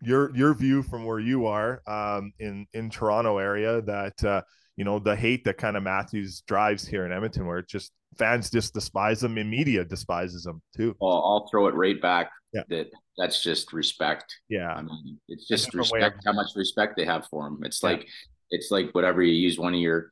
your 0.01 0.35
your 0.35 0.53
view 0.53 0.83
from 0.83 1.05
where 1.05 1.19
you 1.19 1.45
are 1.45 1.81
um, 1.87 2.31
in 2.39 2.65
in 2.73 2.89
Toronto 2.89 3.37
area 3.37 3.81
that 3.81 4.23
uh, 4.23 4.41
you 4.77 4.83
know 4.83 4.99
the 4.99 5.15
hate 5.15 5.43
that 5.45 5.57
kind 5.57 5.77
of 5.77 5.83
Matthews 5.83 6.41
drives 6.47 6.87
here 6.87 7.05
in 7.05 7.11
Edmonton, 7.11 7.45
where 7.45 7.59
it 7.59 7.67
just 7.67 7.91
fans 8.17 8.49
just 8.49 8.73
despise 8.73 9.23
him 9.23 9.37
and 9.37 9.49
media 9.49 9.83
despises 9.83 10.45
him 10.45 10.61
too. 10.75 10.95
Well, 10.99 11.11
I'll 11.11 11.47
throw 11.51 11.67
it 11.67 11.75
right 11.75 12.01
back. 12.01 12.31
Yeah. 12.53 12.63
That 12.69 12.87
that's 13.17 13.41
just 13.41 13.73
respect. 13.73 14.35
Yeah. 14.49 14.73
I 14.73 14.81
mean, 14.81 15.19
it's 15.27 15.47
just 15.47 15.73
respect. 15.73 16.21
How 16.25 16.33
much 16.33 16.51
respect 16.55 16.95
they 16.97 17.05
have 17.05 17.27
for 17.27 17.47
him. 17.47 17.59
It's 17.63 17.81
yeah. 17.83 17.89
like 17.89 18.07
it's 18.49 18.71
like 18.71 18.91
whatever 18.91 19.21
you 19.21 19.33
use 19.33 19.57
one 19.57 19.73
of 19.73 19.79
your 19.79 20.09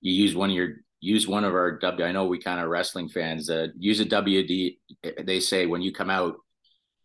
you 0.00 0.12
use 0.12 0.34
one 0.34 0.50
of 0.50 0.56
your 0.56 0.76
use 1.00 1.28
one 1.28 1.44
of 1.44 1.52
our 1.54 1.78
W. 1.78 2.06
I 2.06 2.12
know 2.12 2.26
we 2.26 2.38
kind 2.38 2.60
of 2.60 2.68
wrestling 2.68 3.08
fans. 3.08 3.50
Uh, 3.50 3.68
use 3.78 4.00
a 4.00 4.06
WD. 4.06 4.78
They 5.22 5.40
say 5.40 5.66
when 5.66 5.82
you 5.82 5.92
come 5.92 6.10
out 6.10 6.36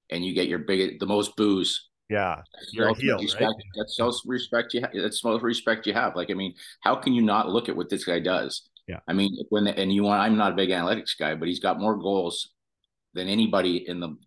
and 0.09 0.25
you 0.25 0.33
get 0.33 0.47
your 0.47 0.59
big 0.59 0.99
the 0.99 1.05
most 1.05 1.35
booze. 1.35 1.88
Yeah, 2.09 2.41
you're 2.71 2.89
a 2.89 2.95
heel, 2.95 3.19
respect, 3.19 3.43
right? 3.43 3.55
That's 3.77 3.95
self 3.95 4.15
respect 4.25 4.73
you. 4.73 4.81
have. 4.81 4.91
that's 4.93 5.21
self 5.21 5.43
respect 5.43 5.85
you 5.85 5.93
have. 5.93 6.15
Like 6.15 6.31
I 6.31 6.33
mean, 6.33 6.55
how 6.81 6.95
can 6.95 7.13
you 7.13 7.21
not 7.21 7.49
look 7.49 7.69
at 7.69 7.75
what 7.75 7.89
this 7.89 8.03
guy 8.03 8.19
does? 8.19 8.67
Yeah. 8.87 8.99
I 9.07 9.13
mean, 9.13 9.37
when 9.49 9.65
the, 9.65 9.77
and 9.77 9.93
you 9.93 10.03
want, 10.03 10.21
I'm 10.21 10.35
not 10.35 10.53
a 10.53 10.55
big 10.55 10.69
analytics 10.69 11.17
guy, 11.17 11.35
but 11.35 11.47
he's 11.47 11.59
got 11.59 11.79
more 11.79 11.95
goals 11.95 12.49
than 13.13 13.27
anybody 13.27 13.87
in 13.87 13.99
the 13.99 14.17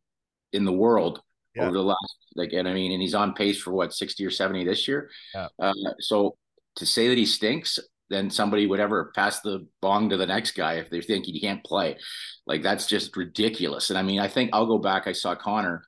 in 0.53 0.65
the 0.65 0.73
world 0.73 1.21
yeah. 1.55 1.65
over 1.65 1.73
the 1.73 1.83
last 1.83 2.17
like 2.35 2.53
and 2.53 2.69
I 2.69 2.75
mean 2.75 2.93
and 2.93 3.03
he's 3.03 3.15
on 3.15 3.35
pace 3.35 3.61
for 3.61 3.73
what 3.73 3.93
60 3.93 4.25
or 4.25 4.31
70 4.31 4.65
this 4.65 4.87
year. 4.87 5.11
Yeah. 5.35 5.49
Uh, 5.59 5.73
so 5.99 6.37
to 6.77 6.87
say 6.87 7.09
that 7.09 7.19
he 7.19 7.27
stinks, 7.27 7.79
then 8.09 8.31
somebody 8.31 8.67
would 8.67 8.81
ever 8.81 9.13
pass 9.15 9.41
the 9.41 9.67
bong 9.81 10.11
to 10.11 10.17
the 10.17 10.27
next 10.27 10.53
guy 10.53 10.75
if 10.75 10.91
they 10.91 11.01
think 11.01 11.27
he 11.27 11.41
can't 11.41 11.65
play. 11.65 11.99
Like 12.47 12.63
that's 12.63 12.87
just 12.87 13.17
ridiculous. 13.17 13.91
And 13.91 13.99
I 13.99 14.03
mean, 14.03 14.21
I 14.21 14.29
think 14.29 14.51
I'll 14.53 14.67
go 14.67 14.79
back. 14.79 15.07
I 15.07 15.13
saw 15.13 15.35
Connor, 15.35 15.85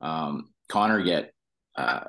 um, 0.00 0.50
Connor 0.68 1.02
get, 1.02 1.32
uh, 1.76 2.04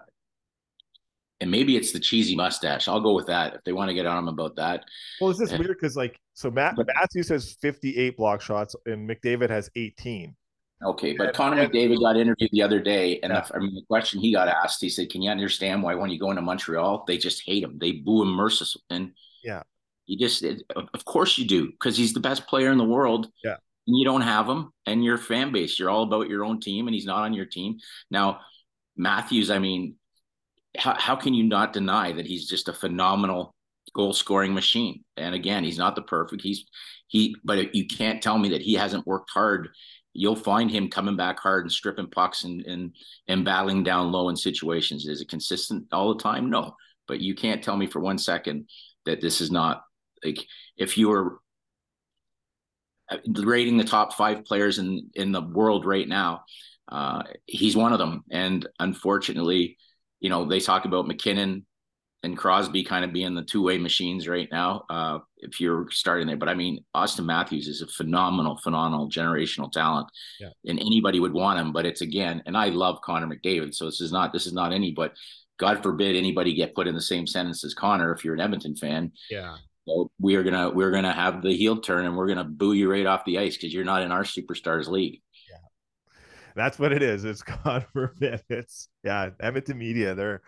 and 1.42 1.50
maybe 1.50 1.78
it's 1.78 1.92
the 1.92 2.00
cheesy 2.00 2.36
mustache. 2.36 2.88
I'll 2.88 3.02
go 3.02 3.14
with 3.14 3.28
that 3.28 3.56
if 3.56 3.64
they 3.64 3.72
want 3.72 3.90
to 3.90 3.94
get 3.94 4.06
on 4.06 4.18
him 4.18 4.28
about 4.28 4.56
that. 4.58 4.86
Well, 5.22 5.30
it's 5.30 5.40
just 5.40 5.58
weird 5.58 5.78
because 5.80 5.96
like 5.96 6.20
so 6.34 6.52
Matt 6.52 6.76
but, 6.76 6.88
Matthews 6.96 7.30
has 7.30 7.54
58 7.62 8.18
block 8.18 8.42
shots 8.42 8.76
and 8.86 9.10
McDavid 9.10 9.50
has 9.50 9.70
18. 9.76 10.36
Okay, 10.82 11.14
but 11.18 11.34
Connor 11.34 11.68
McDavid 11.68 12.00
got 12.00 12.16
interviewed 12.16 12.52
the 12.54 12.62
other 12.62 12.80
day, 12.80 13.20
and 13.22 13.34
yeah. 13.34 13.46
I 13.54 13.60
mean 13.60 13.76
the 13.76 13.84
question 13.90 14.22
he 14.22 14.32
got 14.32 14.48
asked, 14.48 14.80
he 14.80 14.88
said, 14.88 15.10
"Can 15.10 15.22
you 15.22 15.30
understand 15.30 15.84
why 15.84 15.94
when 15.96 16.10
you 16.10 16.18
go 16.18 16.30
into 16.30 16.42
Montreal, 16.42 17.04
they 17.06 17.18
just 17.18 17.44
hate 17.46 17.64
him, 17.64 17.78
they 17.80 17.92
boo 17.92 18.22
him 18.22 18.30
mercilessly?" 18.30 18.82
And 18.90 19.12
yeah, 19.44 19.64
you 20.06 20.18
just, 20.18 20.42
it, 20.42 20.64
of 20.76 21.04
course 21.04 21.38
you 21.38 21.46
do, 21.46 21.70
because 21.70 21.98
he's 21.98 22.14
the 22.14 22.22
best 22.22 22.48
player 22.48 22.72
in 22.72 22.78
the 22.78 22.86
world. 22.86 23.30
Yeah, 23.44 23.58
and 23.88 23.98
you 23.98 24.06
don't 24.06 24.22
have 24.22 24.48
him, 24.48 24.72
and 24.86 25.04
your 25.04 25.18
fan 25.18 25.52
base, 25.52 25.78
you're 25.78 25.90
all 25.90 26.04
about 26.04 26.30
your 26.30 26.46
own 26.46 26.62
team, 26.62 26.88
and 26.88 26.96
he's 26.96 27.06
not 27.06 27.24
on 27.24 27.34
your 27.34 27.46
team 27.46 27.80
now. 28.10 28.40
Matthews, 29.00 29.50
I 29.50 29.58
mean, 29.58 29.96
how 30.78 30.96
how 30.96 31.16
can 31.16 31.34
you 31.34 31.44
not 31.44 31.74
deny 31.74 32.12
that 32.12 32.28
he's 32.28 32.48
just 32.48 32.68
a 32.68 32.74
phenomenal 32.74 33.56
goal 33.96 34.14
scoring 34.14 34.54
machine? 34.54 35.04
And 35.18 35.34
again, 35.34 35.64
he's 35.64 35.80
not 35.80 35.96
the 35.96 36.04
perfect. 36.04 36.44
He's 36.44 36.66
he, 37.08 37.36
but 37.44 37.74
you 37.74 37.88
can't 37.88 38.22
tell 38.22 38.38
me 38.38 38.50
that 38.50 38.62
he 38.62 38.76
hasn't 38.76 39.08
worked 39.08 39.32
hard 39.32 39.70
you'll 40.14 40.36
find 40.36 40.70
him 40.72 40.90
coming 40.90 41.16
back 41.16 41.40
hard 41.40 41.64
and 41.64 41.72
stripping 41.72 42.10
pucks 42.10 42.44
and 42.44 42.66
and 42.66 42.96
and 43.28 43.46
battling 43.46 43.84
down 43.84 44.12
low 44.12 44.30
in 44.30 44.36
situations. 44.36 45.08
Is 45.08 45.22
it 45.22 45.30
consistent 45.30 45.86
all 45.92 46.14
the 46.14 46.22
time? 46.22 46.50
No, 46.50 46.76
but 47.08 47.22
you 47.22 47.36
can't 47.36 47.64
tell 47.64 47.78
me 47.78 47.88
for 47.88 48.00
one 48.00 48.18
second 48.18 48.68
that 49.06 49.22
this 49.22 49.42
is 49.42 49.52
not 49.52 49.84
like 50.24 50.46
if 50.78 50.98
you 50.98 51.10
were 51.10 51.40
uh, 53.10 53.18
rating 53.44 53.78
the 53.78 53.84
top 53.84 54.14
five 54.14 54.46
players 54.46 54.80
in 54.80 55.10
in 55.14 55.32
the 55.32 55.42
world 55.42 55.86
right 55.86 56.08
now, 56.08 56.44
uh, 56.90 57.24
he's 57.46 57.76
one 57.76 57.94
of 57.94 58.00
them. 58.00 58.24
And 58.32 58.68
unfortunately, 58.80 59.78
you 60.20 60.30
know 60.30 60.46
they 60.46 60.60
talk 60.60 60.86
about 60.86 61.08
MacKinnon 61.08 61.66
and 62.24 62.38
Crosby 62.38 62.84
kind 62.84 63.06
of 63.06 63.14
being 63.14 63.34
the 63.34 63.44
two 63.44 63.64
way 63.64 63.78
machines 63.78 64.28
right 64.28 64.50
now. 64.52 64.84
Uh, 64.90 65.20
if 65.38 65.62
you're 65.62 65.88
starting 65.90 66.28
there, 66.28 66.36
but 66.36 66.50
I 66.50 66.54
mean, 66.54 66.84
Auston 66.96 67.26
Matthews 67.26 67.68
is 67.68 67.82
a 67.82 67.88
phenomenal, 67.88 68.58
phenomenal 68.58 69.10
generational 69.10 69.72
talent, 69.72 70.08
yeah. 70.40 70.50
and 70.66 70.80
anybody 70.80 71.20
would 71.20 71.34
want 71.34 71.60
him. 71.60 71.72
But 71.72 71.86
it's 71.86 72.02
again, 72.02 72.44
and 72.46 72.58
I 72.58 72.70
love 72.70 73.02
Connor 73.02 73.28
McDavid, 73.28 73.74
so 73.74 73.86
this 73.86 74.02
is 74.02 74.12
not 74.12 74.34
this 74.34 74.46
is 74.46 74.54
not 74.54 74.74
any, 74.74 74.92
but 74.92 75.14
God 75.58 75.82
forbid 75.84 76.16
anybody 76.16 76.54
get 76.54 76.76
put 76.76 76.88
in 76.88 76.96
the 76.96 77.02
same 77.02 77.28
sentence 77.28 77.64
as 77.64 77.74
Connor 77.74 78.14
if 78.14 78.26
you're 78.26 78.34
an 78.34 78.42
Edmonton 78.42 78.76
fan. 78.76 79.12
Yeah. 79.30 79.56
So 79.88 80.12
we 80.20 80.36
are 80.36 80.44
gonna 80.44 80.70
we're 80.70 80.92
gonna 80.92 81.14
have 81.14 81.42
the 81.42 81.56
heel 81.56 81.80
turn 81.80 82.06
and 82.06 82.16
we're 82.16 82.28
gonna 82.28 82.44
boo 82.44 82.74
you 82.74 82.92
right 82.92 83.06
off 83.06 83.26
the 83.26 83.40
ice 83.40 83.56
because 83.56 83.74
you're 83.74 83.86
not 83.86 84.04
in 84.04 84.12
our 84.12 84.24
superstars 84.24 84.88
league. 84.88 85.22
That's 86.60 86.78
what 86.78 86.92
it 86.92 87.02
is. 87.02 87.24
It's 87.24 87.42
God 87.64 87.86
forbid. 87.94 88.44
It's 88.50 88.90
yeah, 89.04 89.30
Edmonton 89.40 89.78
media. 89.78 90.14
They're 90.14 90.42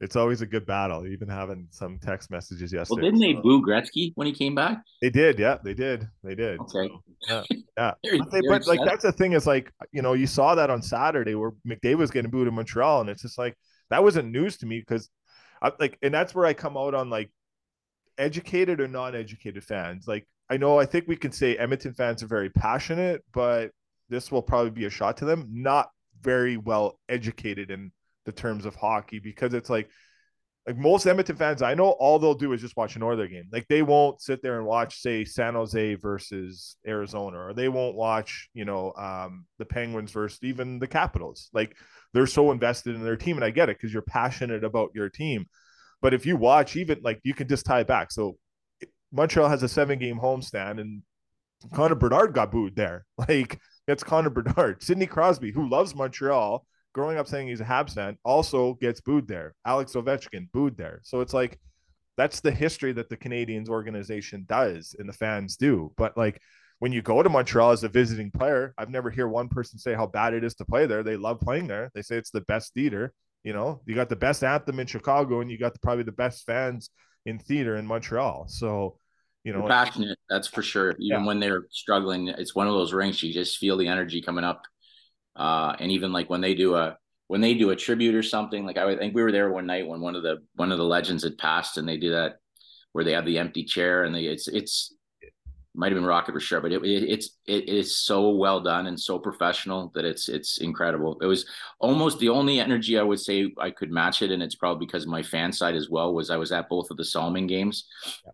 it's 0.00 0.14
always 0.14 0.40
a 0.40 0.46
good 0.46 0.66
battle. 0.66 1.04
Even 1.06 1.28
having 1.28 1.66
some 1.70 1.98
text 1.98 2.30
messages 2.30 2.72
yesterday. 2.72 3.02
Well, 3.02 3.10
didn't 3.10 3.20
they 3.20 3.34
so. 3.34 3.42
boo 3.42 3.62
Gretzky 3.62 4.12
when 4.14 4.28
he 4.28 4.32
came 4.32 4.54
back? 4.54 4.82
They 5.00 5.10
did. 5.10 5.40
Yeah, 5.40 5.58
they 5.62 5.74
did. 5.74 6.08
They 6.22 6.36
did. 6.36 6.60
Okay. 6.60 6.70
So, 6.70 7.00
yeah. 7.28 7.42
yeah. 7.76 8.18
but, 8.18 8.30
they, 8.30 8.40
but 8.48 8.66
like 8.68 8.80
that's 8.84 9.02
the 9.02 9.12
thing 9.12 9.32
is 9.32 9.46
like 9.46 9.72
you 9.90 10.00
know 10.00 10.12
you 10.12 10.28
saw 10.28 10.54
that 10.54 10.70
on 10.70 10.80
Saturday 10.80 11.34
where 11.34 11.52
McDavid 11.66 11.98
was 11.98 12.12
getting 12.12 12.30
booed 12.30 12.46
in 12.46 12.54
Montreal, 12.54 13.00
and 13.00 13.10
it's 13.10 13.22
just 13.22 13.36
like 13.36 13.56
that 13.90 14.04
wasn't 14.04 14.30
news 14.30 14.58
to 14.58 14.66
me 14.66 14.78
because 14.78 15.10
I 15.60 15.72
like, 15.80 15.98
and 16.02 16.14
that's 16.14 16.36
where 16.36 16.46
I 16.46 16.54
come 16.54 16.76
out 16.76 16.94
on 16.94 17.10
like 17.10 17.30
educated 18.16 18.80
or 18.80 18.86
non-educated 18.86 19.64
fans. 19.64 20.06
Like 20.06 20.28
I 20.48 20.56
know 20.56 20.78
I 20.78 20.86
think 20.86 21.08
we 21.08 21.16
can 21.16 21.32
say 21.32 21.56
Edmonton 21.56 21.94
fans 21.94 22.22
are 22.22 22.28
very 22.28 22.50
passionate, 22.50 23.24
but 23.32 23.72
this 24.12 24.30
will 24.30 24.42
probably 24.42 24.70
be 24.70 24.84
a 24.84 24.90
shot 24.90 25.18
to 25.18 25.24
them. 25.24 25.48
Not 25.50 25.90
very 26.20 26.56
well 26.56 26.98
educated 27.08 27.70
in 27.70 27.92
the 28.24 28.32
terms 28.32 28.66
of 28.66 28.74
hockey 28.76 29.18
because 29.18 29.54
it's 29.54 29.70
like 29.70 29.88
like 30.66 30.76
most 30.76 31.06
Edmonton 31.06 31.34
fans 31.34 31.60
I 31.60 31.74
know 31.74 31.90
all 31.90 32.20
they'll 32.20 32.34
do 32.34 32.52
is 32.52 32.60
just 32.60 32.76
watch 32.76 32.94
an 32.94 33.02
Oilers 33.02 33.30
game. 33.30 33.48
Like 33.50 33.66
they 33.68 33.82
won't 33.82 34.20
sit 34.22 34.42
there 34.42 34.58
and 34.58 34.66
watch 34.66 35.00
say 35.00 35.24
San 35.24 35.54
Jose 35.54 35.96
versus 35.96 36.76
Arizona 36.86 37.38
or 37.38 37.52
they 37.52 37.68
won't 37.68 37.96
watch, 37.96 38.48
you 38.54 38.64
know, 38.64 38.92
um 38.92 39.46
the 39.58 39.64
Penguins 39.64 40.12
versus 40.12 40.38
even 40.42 40.78
the 40.78 40.86
Capitals. 40.86 41.48
Like 41.52 41.76
they're 42.12 42.28
so 42.28 42.52
invested 42.52 42.94
in 42.94 43.02
their 43.02 43.16
team 43.16 43.36
and 43.36 43.44
I 43.44 43.50
get 43.50 43.68
it 43.68 43.80
cuz 43.80 43.92
you're 43.92 44.02
passionate 44.02 44.62
about 44.62 44.90
your 44.94 45.08
team. 45.08 45.46
But 46.00 46.14
if 46.14 46.26
you 46.26 46.36
watch 46.36 46.76
even 46.76 47.00
like 47.02 47.20
you 47.24 47.34
can 47.34 47.48
just 47.48 47.66
tie 47.66 47.80
it 47.80 47.88
back. 47.88 48.12
So 48.12 48.36
Montreal 49.12 49.48
has 49.48 49.62
a 49.62 49.68
seven 49.68 49.98
game 49.98 50.18
homestand, 50.18 50.80
and 50.80 51.02
Connor 51.72 51.94
Bedard 51.94 52.32
got 52.32 52.50
booed 52.50 52.74
there. 52.74 53.04
Like 53.28 53.60
it's 53.88 54.04
Connor 54.04 54.30
Bedard. 54.30 54.82
Sidney 54.82 55.06
Crosby, 55.06 55.52
who 55.52 55.68
loves 55.68 55.94
Montreal, 55.94 56.64
growing 56.92 57.18
up 57.18 57.26
saying 57.26 57.48
he's 57.48 57.60
a 57.60 57.64
Habs 57.64 57.94
fan, 57.94 58.16
also 58.24 58.74
gets 58.74 59.00
booed 59.00 59.28
there. 59.28 59.54
Alex 59.66 59.92
Ovechkin 59.92 60.50
booed 60.52 60.76
there. 60.76 61.00
So 61.02 61.20
it's 61.20 61.34
like 61.34 61.58
that's 62.16 62.40
the 62.40 62.50
history 62.50 62.92
that 62.92 63.08
the 63.08 63.16
Canadiens 63.16 63.68
organization 63.68 64.44
does 64.48 64.94
and 64.98 65.08
the 65.08 65.14
fans 65.14 65.56
do. 65.56 65.92
But 65.96 66.16
like 66.16 66.40
when 66.78 66.92
you 66.92 67.00
go 67.00 67.22
to 67.22 67.28
Montreal 67.28 67.70
as 67.70 67.84
a 67.84 67.88
visiting 67.88 68.30
player, 68.30 68.74
I've 68.76 68.90
never 68.90 69.08
hear 69.08 69.28
one 69.28 69.48
person 69.48 69.78
say 69.78 69.94
how 69.94 70.06
bad 70.06 70.34
it 70.34 70.44
is 70.44 70.54
to 70.56 70.64
play 70.64 70.86
there. 70.86 71.02
They 71.02 71.16
love 71.16 71.40
playing 71.40 71.68
there. 71.68 71.90
They 71.94 72.02
say 72.02 72.16
it's 72.16 72.30
the 72.30 72.40
best 72.42 72.74
theater. 72.74 73.12
You 73.44 73.52
know, 73.52 73.80
you 73.86 73.94
got 73.94 74.08
the 74.08 74.16
best 74.16 74.44
anthem 74.44 74.80
in 74.80 74.86
Chicago, 74.86 75.40
and 75.40 75.50
you 75.50 75.58
got 75.58 75.72
the, 75.74 75.78
probably 75.80 76.04
the 76.04 76.12
best 76.12 76.44
fans 76.44 76.90
in 77.24 77.38
theater 77.38 77.76
in 77.76 77.86
Montreal. 77.86 78.46
So, 78.48 78.98
you 79.44 79.52
know, 79.52 79.66
passionate. 79.66 80.18
That's 80.28 80.48
for 80.48 80.62
sure. 80.62 80.90
Even 80.98 81.20
Yeah. 81.20 81.26
when 81.26 81.40
they're 81.40 81.66
struggling, 81.70 82.28
it's 82.28 82.54
one 82.54 82.66
of 82.66 82.74
those 82.74 82.92
rings 82.92 83.22
you 83.22 83.32
just 83.32 83.58
feel 83.58 83.76
the 83.76 83.88
energy 83.88 84.22
coming 84.22 84.44
up. 84.44 84.62
Uh, 85.34 85.74
and 85.78 85.90
even 85.90 86.12
like 86.12 86.28
when 86.30 86.40
they 86.40 86.54
do 86.54 86.74
a 86.74 86.96
when 87.28 87.40
they 87.40 87.54
do 87.54 87.70
a 87.70 87.76
tribute 87.76 88.14
or 88.14 88.22
something, 88.22 88.66
like 88.66 88.76
I 88.76 88.84
would 88.84 88.98
think 88.98 89.14
we 89.14 89.22
were 89.22 89.32
there 89.32 89.50
one 89.50 89.66
night 89.66 89.86
when 89.88 90.00
one 90.00 90.14
of 90.14 90.22
the 90.22 90.42
one 90.54 90.70
of 90.70 90.78
the 90.78 90.84
legends 90.84 91.24
had 91.24 91.38
passed, 91.38 91.78
and 91.78 91.88
they 91.88 91.96
do 91.96 92.10
that 92.10 92.36
where 92.92 93.04
they 93.04 93.12
have 93.12 93.24
the 93.24 93.38
empty 93.38 93.64
chair 93.64 94.04
and 94.04 94.14
they 94.14 94.24
it's 94.24 94.48
it's 94.48 94.94
might 95.74 95.90
have 95.90 95.96
been 95.96 96.04
Rocket 96.04 96.32
for 96.32 96.40
sure 96.40 96.60
but 96.60 96.70
it, 96.70 96.84
it 96.84 97.04
it's 97.08 97.30
it 97.46 97.66
is 97.66 97.96
so 97.96 98.28
well 98.28 98.60
done 98.60 98.86
and 98.86 99.00
so 99.00 99.18
professional 99.18 99.90
that 99.94 100.04
it's 100.04 100.28
it's 100.28 100.58
incredible. 100.58 101.16
It 101.22 101.26
was 101.26 101.46
almost 101.80 102.18
the 102.18 102.28
only 102.28 102.60
energy 102.60 102.98
I 102.98 103.02
would 103.02 103.20
say 103.20 103.50
I 103.58 103.70
could 103.70 103.90
match 103.90 104.20
it, 104.20 104.30
and 104.30 104.42
it's 104.42 104.54
probably 104.54 104.84
because 104.84 105.06
my 105.06 105.22
fan 105.22 105.50
side 105.52 105.74
as 105.74 105.88
well. 105.88 106.12
Was 106.12 106.28
I 106.28 106.36
was 106.36 106.52
at 106.52 106.68
both 106.68 106.90
of 106.90 106.98
the 106.98 107.04
Salming 107.04 107.46
games, 107.46 107.86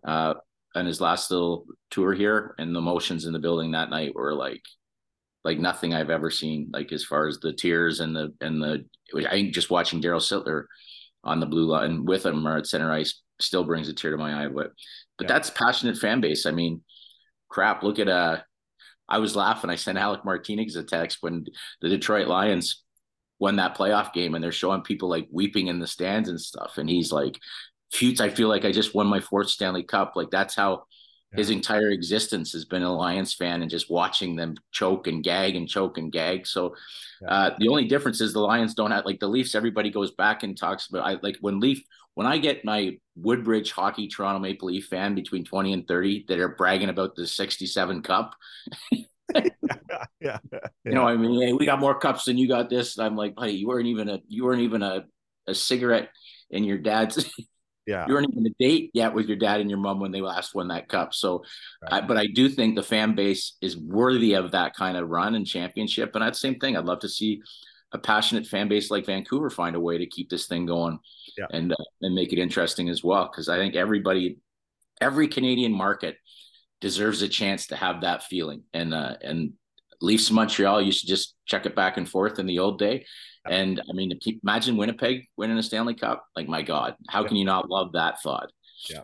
uh, 0.03 0.33
and 0.79 0.87
his 0.87 1.01
last 1.01 1.29
little 1.31 1.65
tour 1.91 2.13
here, 2.13 2.55
and 2.57 2.73
the 2.73 2.79
emotions 2.79 3.25
in 3.25 3.33
the 3.33 3.39
building 3.39 3.71
that 3.71 3.89
night 3.89 4.15
were 4.15 4.33
like 4.33 4.61
like 5.43 5.59
nothing 5.59 5.93
I've 5.93 6.09
ever 6.09 6.29
seen. 6.29 6.69
Like 6.73 6.91
as 6.91 7.05
far 7.05 7.27
as 7.27 7.39
the 7.39 7.53
tears 7.53 7.99
and 7.99 8.15
the 8.15 8.33
and 8.41 8.61
the 8.61 8.85
I 9.15 9.31
think 9.31 9.53
just 9.53 9.69
watching 9.69 10.01
Darryl 10.01 10.19
Sittler 10.21 10.65
on 11.23 11.39
the 11.39 11.45
blue 11.45 11.65
line 11.65 12.05
with 12.05 12.25
him 12.25 12.47
or 12.47 12.57
at 12.57 12.67
center 12.67 12.91
ice 12.91 13.21
still 13.39 13.63
brings 13.63 13.89
a 13.89 13.93
tear 13.93 14.11
to 14.11 14.17
my 14.17 14.45
eye. 14.45 14.47
But 14.47 14.71
but 15.17 15.25
Yeah. 15.25 15.33
that's 15.33 15.49
passionate 15.49 15.97
fan 15.97 16.21
base. 16.21 16.45
I 16.45 16.51
mean, 16.51 16.83
crap. 17.49 17.83
Look 17.83 17.99
at 17.99 18.07
uh, 18.09 18.39
I 19.07 19.19
was 19.19 19.35
laughing. 19.35 19.69
I 19.69 19.75
sent 19.75 19.97
Alec 19.97 20.23
Martinez 20.25 20.75
a 20.75 20.83
text 20.83 21.17
when 21.21 21.45
the 21.81 21.89
Detroit 21.89 22.27
Lions 22.27 22.83
won 23.39 23.55
that 23.55 23.77
playoff 23.77 24.13
game, 24.13 24.35
and 24.35 24.43
they're 24.43 24.51
showing 24.51 24.81
people 24.81 25.09
like 25.09 25.27
weeping 25.31 25.67
in 25.67 25.79
the 25.79 25.87
stands 25.87 26.27
and 26.29 26.39
stuff, 26.39 26.77
and 26.77 26.89
he's 26.89 27.11
like, 27.11 27.39
"Futes, 27.93 28.21
I 28.21 28.29
feel 28.29 28.47
like 28.47 28.65
I 28.65 28.71
just 28.71 28.93
won 28.95 29.07
my 29.07 29.19
fourth 29.19 29.49
Stanley 29.49 29.83
Cup." 29.83 30.13
Like 30.15 30.31
that's 30.31 30.55
how. 30.55 30.83
His 31.35 31.51
entire 31.51 31.91
existence 31.91 32.53
has 32.53 32.65
been 32.65 32.81
a 32.81 32.91
Lions 32.91 33.35
fan 33.35 33.61
and 33.61 33.69
just 33.69 33.87
watching 33.87 34.35
them 34.35 34.55
choke 34.71 35.05
and 35.05 35.23
gag 35.23 35.55
and 35.55 35.69
choke 35.69 35.99
and 35.99 36.11
gag. 36.11 36.47
So 36.47 36.75
uh, 37.27 37.51
the 37.59 37.67
only 37.67 37.85
difference 37.85 38.19
is 38.19 38.33
the 38.33 38.39
Lions 38.39 38.73
don't 38.73 38.89
have 38.89 39.05
like 39.05 39.19
the 39.19 39.27
Leafs. 39.27 39.53
Everybody 39.53 39.91
goes 39.91 40.09
back 40.09 40.41
and 40.41 40.57
talks 40.57 40.87
about. 40.87 41.05
I 41.05 41.17
like 41.21 41.37
when 41.41 41.59
Leaf 41.59 41.83
when 42.15 42.25
I 42.25 42.37
get 42.37 42.65
my 42.65 42.97
Woodbridge 43.15 43.71
hockey 43.71 44.07
Toronto 44.07 44.39
Maple 44.39 44.69
Leaf 44.69 44.87
fan 44.87 45.15
between 45.15 45.43
twenty 45.45 45.73
and 45.73 45.87
thirty 45.87 46.25
that 46.27 46.39
are 46.39 46.49
bragging 46.49 46.89
about 46.89 47.15
the 47.15 47.27
sixty 47.27 47.65
seven 47.67 48.01
cup. 48.01 48.33
yeah, 48.91 49.03
yeah, 50.19 50.37
You 50.83 50.93
know, 50.93 51.07
I 51.07 51.15
mean, 51.15 51.41
hey, 51.41 51.53
we 51.53 51.65
got 51.65 51.79
more 51.79 51.99
cups 51.99 52.25
than 52.25 52.37
you 52.37 52.47
got 52.47 52.69
this. 52.69 52.97
And 52.97 53.05
I'm 53.05 53.15
like, 53.15 53.35
hey, 53.39 53.51
you 53.51 53.67
weren't 53.67 53.87
even 53.87 54.09
a 54.09 54.19
you 54.27 54.45
weren't 54.45 54.61
even 54.61 54.81
a 54.81 55.05
a 55.47 55.53
cigarette 55.53 56.09
in 56.49 56.63
your 56.63 56.77
dad's. 56.77 57.31
Yeah, 57.87 58.05
you 58.07 58.13
weren't 58.13 58.27
even 58.31 58.45
a 58.45 58.53
date 58.59 58.91
yet 58.93 59.13
with 59.13 59.27
your 59.27 59.37
dad 59.37 59.61
and 59.61 59.69
your 59.69 59.79
mom 59.79 59.99
when 59.99 60.11
they 60.11 60.21
last 60.21 60.53
won 60.53 60.67
that 60.67 60.87
cup. 60.89 61.13
So, 61.13 61.43
Right. 61.81 62.03
I, 62.03 62.07
but 62.07 62.17
I 62.17 62.27
do 62.27 62.47
think 62.49 62.75
the 62.75 62.83
fan 62.83 63.15
base 63.15 63.57
is 63.61 63.77
worthy 63.77 64.33
of 64.33 64.51
that 64.51 64.75
kind 64.75 64.95
of 64.97 65.09
run 65.09 65.35
and 65.35 65.45
championship. 65.45 66.11
And 66.13 66.23
that's 66.23 66.39
the 66.41 66.47
same 66.47 66.59
thing. 66.59 66.77
I'd 66.77 66.85
love 66.85 66.99
to 66.99 67.09
see 67.09 67.41
a 67.91 67.97
passionate 67.97 68.45
fan 68.45 68.67
base 68.67 68.91
like 68.91 69.05
Vancouver 69.07 69.49
find 69.49 69.75
a 69.75 69.79
way 69.79 69.97
to 69.97 70.05
keep 70.05 70.29
this 70.29 70.45
thing 70.45 70.65
going 70.67 70.99
Yeah. 71.37 71.47
and 71.51 71.71
uh, 71.71 71.75
and 72.01 72.13
make 72.13 72.31
it 72.33 72.39
interesting 72.39 72.89
as 72.89 73.03
well. 73.03 73.27
Because 73.31 73.49
I 73.49 73.57
think 73.57 73.75
everybody, 73.75 74.37
every 75.01 75.27
Canadian 75.27 75.73
market 75.73 76.17
deserves 76.81 77.21
a 77.23 77.27
chance 77.27 77.67
to 77.67 77.75
have 77.75 78.01
that 78.01 78.23
feeling. 78.23 78.63
And 78.73 78.93
uh, 78.93 79.15
and 79.23 79.53
Leafs 80.01 80.29
Montreal 80.31 80.81
used 80.81 81.01
to 81.01 81.07
just 81.07 81.35
check 81.45 81.65
it 81.65 81.75
back 81.75 81.97
and 81.97 82.07
forth 82.07 82.37
in 82.39 82.45
the 82.45 82.59
old 82.59 82.77
day. 82.77 83.05
And 83.45 83.81
I 83.89 83.93
mean, 83.93 84.17
imagine 84.43 84.77
Winnipeg 84.77 85.25
winning 85.37 85.57
a 85.57 85.63
Stanley 85.63 85.93
Cup. 85.93 86.25
Like, 86.35 86.47
my 86.47 86.61
God, 86.61 86.95
how 87.09 87.23
can 87.23 87.37
you 87.37 87.45
not 87.45 87.69
love 87.69 87.93
that 87.93 88.21
thought? 88.21 88.51
yeah, 88.89 89.03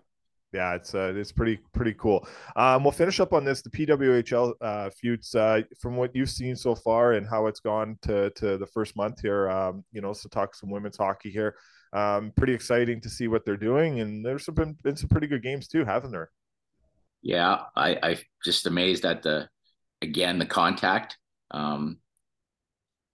Yeah, 0.53 0.75
it's 0.75 0.93
uh, 0.93 1.13
it's 1.15 1.31
pretty 1.31 1.59
pretty 1.73 1.93
cool. 1.93 2.27
Um, 2.55 2.83
we'll 2.83 2.91
finish 2.91 3.19
up 3.19 3.33
on 3.33 3.45
this 3.45 3.61
the 3.61 3.69
PWHL 3.69 4.53
uh, 4.61 4.89
Futes 5.01 5.35
uh, 5.35 5.61
from 5.79 5.95
what 5.95 6.15
you've 6.15 6.29
seen 6.29 6.55
so 6.55 6.75
far 6.75 7.13
and 7.13 7.27
how 7.27 7.47
it's 7.47 7.59
gone 7.59 7.97
to 8.03 8.29
to 8.31 8.57
the 8.57 8.67
first 8.67 8.95
month 8.95 9.21
here. 9.21 9.49
Um, 9.49 9.83
you 9.91 10.01
know, 10.01 10.13
so 10.13 10.27
talk 10.29 10.53
some 10.55 10.69
women's 10.69 10.97
hockey 10.97 11.31
here. 11.31 11.55
Um, 11.93 12.33
pretty 12.35 12.53
exciting 12.53 12.99
to 13.01 13.09
see 13.09 13.29
what 13.29 13.45
they're 13.45 13.55
doing, 13.55 14.01
and 14.01 14.25
there's 14.25 14.45
been 14.47 14.75
been 14.83 14.97
some 14.97 15.09
pretty 15.09 15.27
good 15.27 15.43
games 15.43 15.67
too, 15.67 15.85
haven't 15.85 16.11
there? 16.11 16.29
Yeah, 17.21 17.61
I, 17.75 17.97
I 18.03 18.17
just 18.43 18.67
amazed 18.67 19.05
at 19.05 19.23
the 19.23 19.49
again 20.01 20.37
the 20.37 20.45
contact. 20.45 21.17
Um, 21.51 21.99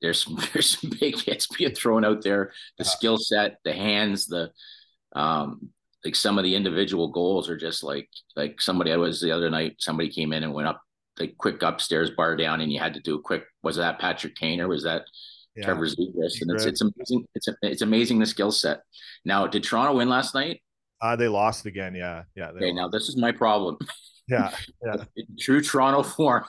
there's 0.01 0.23
some 0.23 0.37
there's 0.53 0.79
some 0.79 0.91
big 0.99 1.19
hits 1.19 1.47
being 1.47 1.73
thrown 1.75 2.05
out 2.05 2.23
there. 2.23 2.51
The 2.77 2.83
Yeah. 2.83 2.89
skill 2.89 3.17
set, 3.17 3.57
the 3.63 3.73
hands, 3.73 4.27
the 4.27 4.51
um, 5.13 5.69
like 6.05 6.15
some 6.15 6.37
of 6.37 6.43
the 6.43 6.55
individual 6.55 7.09
goals 7.09 7.49
are 7.49 7.57
just 7.57 7.83
like 7.83 8.09
like 8.35 8.61
somebody 8.61 8.91
I 8.91 8.97
was 8.97 9.21
the 9.21 9.31
other 9.31 9.49
night. 9.49 9.75
Somebody 9.79 10.09
came 10.09 10.33
in 10.33 10.43
and 10.43 10.53
went 10.53 10.67
up 10.67 10.81
like 11.19 11.37
quick 11.37 11.61
upstairs 11.61 12.09
bar 12.11 12.35
down, 12.35 12.61
and 12.61 12.71
you 12.71 12.79
had 12.79 12.93
to 12.95 12.99
do 13.01 13.15
a 13.15 13.21
quick. 13.21 13.43
Was 13.63 13.75
that 13.75 13.99
Patrick 13.99 14.35
Kane 14.35 14.59
or 14.61 14.67
was 14.67 14.83
that 14.83 15.03
Yeah, 15.55 15.65
Trevor 15.65 15.85
Zegras? 15.87 16.41
And 16.41 16.51
it's 16.51 16.65
it's 16.65 16.81
amazing. 16.81 17.27
It's 17.35 17.47
it's 17.61 17.81
amazing 17.81 18.19
the 18.19 18.25
skill 18.25 18.51
set. 18.51 18.81
Now, 19.25 19.45
did 19.47 19.63
Toronto 19.63 19.95
win 19.97 20.09
last 20.09 20.33
night? 20.33 20.61
uh, 21.01 21.15
they 21.15 21.27
lost 21.27 21.65
again. 21.65 21.95
Yeah, 21.95 22.23
yeah, 22.35 22.49
Okay, 22.49 22.65
lost. 22.67 22.75
now 22.75 22.87
this 22.87 23.09
is 23.09 23.17
my 23.17 23.31
problem. 23.31 23.77
yeah, 24.31 24.51
yeah, 24.83 25.03
in 25.15 25.25
true 25.39 25.61
Toronto 25.61 26.01
form. 26.17 26.45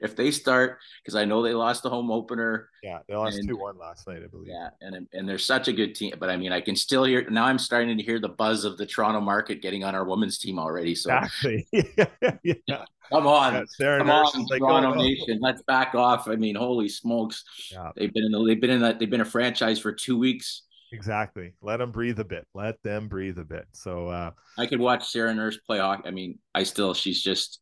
if 0.00 0.16
they 0.16 0.30
start, 0.30 0.78
because 1.02 1.14
I 1.14 1.24
know 1.24 1.42
they 1.42 1.54
lost 1.54 1.82
the 1.82 1.90
home 1.90 2.10
opener, 2.10 2.68
yeah. 2.82 2.98
They 3.08 3.14
lost 3.14 3.38
two 3.46 3.56
one 3.56 3.78
last 3.78 4.06
night, 4.08 4.22
I 4.24 4.26
believe. 4.28 4.48
yeah, 4.48 4.70
and 4.80 5.06
and 5.12 5.28
they're 5.28 5.38
such 5.38 5.68
a 5.68 5.72
good 5.72 5.94
team. 5.94 6.14
But 6.18 6.30
I 6.30 6.36
mean, 6.36 6.52
I 6.52 6.60
can 6.60 6.76
still 6.76 7.04
hear 7.04 7.28
now. 7.30 7.44
I'm 7.46 7.58
starting 7.58 7.96
to 7.96 8.02
hear 8.02 8.18
the 8.20 8.28
buzz 8.28 8.64
of 8.64 8.76
the 8.78 8.86
Toronto 8.86 9.20
market 9.20 9.62
getting 9.62 9.84
on 9.84 9.94
our 9.94 10.04
women's 10.04 10.38
team 10.38 10.58
already. 10.58 10.94
So 10.94 11.14
Exactly. 11.14 11.66
yeah, 11.72 12.06
yeah. 12.66 12.84
come 13.10 13.26
on, 13.26 13.54
Yeah, 13.54 13.62
Sarah 13.68 13.98
come 13.98 14.08
Nurse 14.08 14.34
on, 14.34 14.46
like, 14.50 14.60
Toronto 14.60 14.92
oh. 14.92 15.02
Nation, 15.02 15.38
let's 15.40 15.62
back 15.62 15.94
off. 15.94 16.28
I 16.28 16.36
mean, 16.36 16.54
holy 16.54 16.88
smokes, 16.88 17.44
Yeah. 17.72 17.90
they've 17.96 18.12
been 18.12 18.24
in 18.24 18.32
the, 18.32 18.44
they've 18.44 18.60
been 18.60 18.70
in 18.70 18.80
that 18.82 18.98
they've 18.98 19.10
been 19.10 19.20
a 19.20 19.24
franchise 19.24 19.78
for 19.78 19.92
two 19.92 20.18
weeks. 20.18 20.62
Exactly. 20.92 21.52
Let 21.60 21.78
them 21.78 21.90
breathe 21.90 22.20
a 22.20 22.24
bit. 22.24 22.46
Let 22.54 22.82
them 22.82 23.08
breathe 23.08 23.38
a 23.38 23.44
bit. 23.44 23.66
So 23.72 24.08
uh 24.08 24.30
I 24.58 24.66
could 24.66 24.80
watch 24.80 25.08
Sarah 25.08 25.34
Nurse 25.34 25.58
play 25.58 25.78
hockey. 25.78 26.02
I 26.06 26.10
mean, 26.10 26.38
I 26.54 26.62
still 26.62 26.94
she's 26.94 27.22
just 27.22 27.60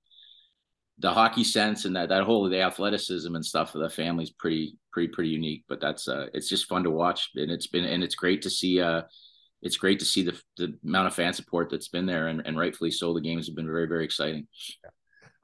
the 0.99 1.11
hockey 1.11 1.43
sense 1.43 1.87
and 1.87 1.97
that 1.97 2.11
that 2.11 2.23
whole 2.23 2.49
the 2.49 2.61
athleticism 2.61 3.35
and 3.35 3.45
stuff 3.45 3.75
of 3.75 3.81
the 3.81 3.91
family's 3.91 4.31
pretty 4.31 4.77
pretty 4.93 5.09
pretty 5.09 5.31
unique. 5.31 5.65
But 5.69 5.81
that's 5.81 6.07
uh 6.07 6.27
it's 6.35 6.49
just 6.49 6.67
fun 6.67 6.85
to 6.85 6.91
watch 6.91 7.31
and 7.35 7.51
it's 7.51 7.67
been 7.67 7.85
and 7.85 8.05
it's 8.05 8.15
great 8.15 8.43
to 8.43 8.51
see 8.51 8.81
uh 8.81 9.03
it's 9.63 9.79
great 9.79 9.99
to 10.01 10.05
see 10.05 10.23
the 10.23 10.39
the 10.59 10.75
amount 10.85 11.07
of 11.07 11.15
fan 11.15 11.33
support 11.33 11.71
that's 11.71 11.89
been 11.89 12.07
there 12.07 12.29
and, 12.29 12.43
and 12.45 12.59
rightfully 12.59 12.91
so. 12.91 13.15
The 13.15 13.21
games 13.21 13.47
have 13.47 13.57
been 13.57 13.67
very 13.67 13.87
very 13.87 14.05
exciting. 14.05 14.47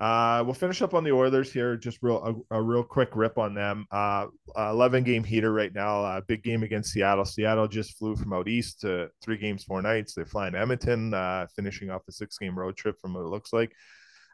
Uh, 0.00 0.42
we'll 0.46 0.54
finish 0.54 0.80
up 0.80 0.94
on 0.94 1.04
the 1.04 1.12
Oilers 1.12 1.52
here. 1.52 1.76
Just 1.76 1.98
real 2.00 2.44
a, 2.50 2.56
a 2.56 2.62
real 2.62 2.82
quick 2.82 3.10
rip 3.14 3.36
on 3.36 3.54
them. 3.54 3.86
Uh, 3.90 4.26
eleven 4.56 5.04
game 5.04 5.22
heater 5.22 5.52
right 5.52 5.74
now. 5.74 6.02
Uh, 6.02 6.22
big 6.26 6.42
game 6.42 6.62
against 6.62 6.92
Seattle. 6.92 7.26
Seattle 7.26 7.68
just 7.68 7.98
flew 7.98 8.16
from 8.16 8.32
out 8.32 8.48
east 8.48 8.80
to 8.80 9.10
three 9.22 9.36
games, 9.36 9.62
four 9.62 9.82
nights. 9.82 10.14
They're 10.14 10.24
flying 10.24 10.54
to 10.54 10.60
Edmonton, 10.60 11.12
uh, 11.12 11.46
finishing 11.54 11.90
off 11.90 12.08
a 12.08 12.12
six 12.12 12.38
game 12.38 12.58
road 12.58 12.78
trip 12.78 12.98
from 12.98 13.12
what 13.12 13.20
it 13.20 13.28
looks 13.28 13.52
like. 13.52 13.72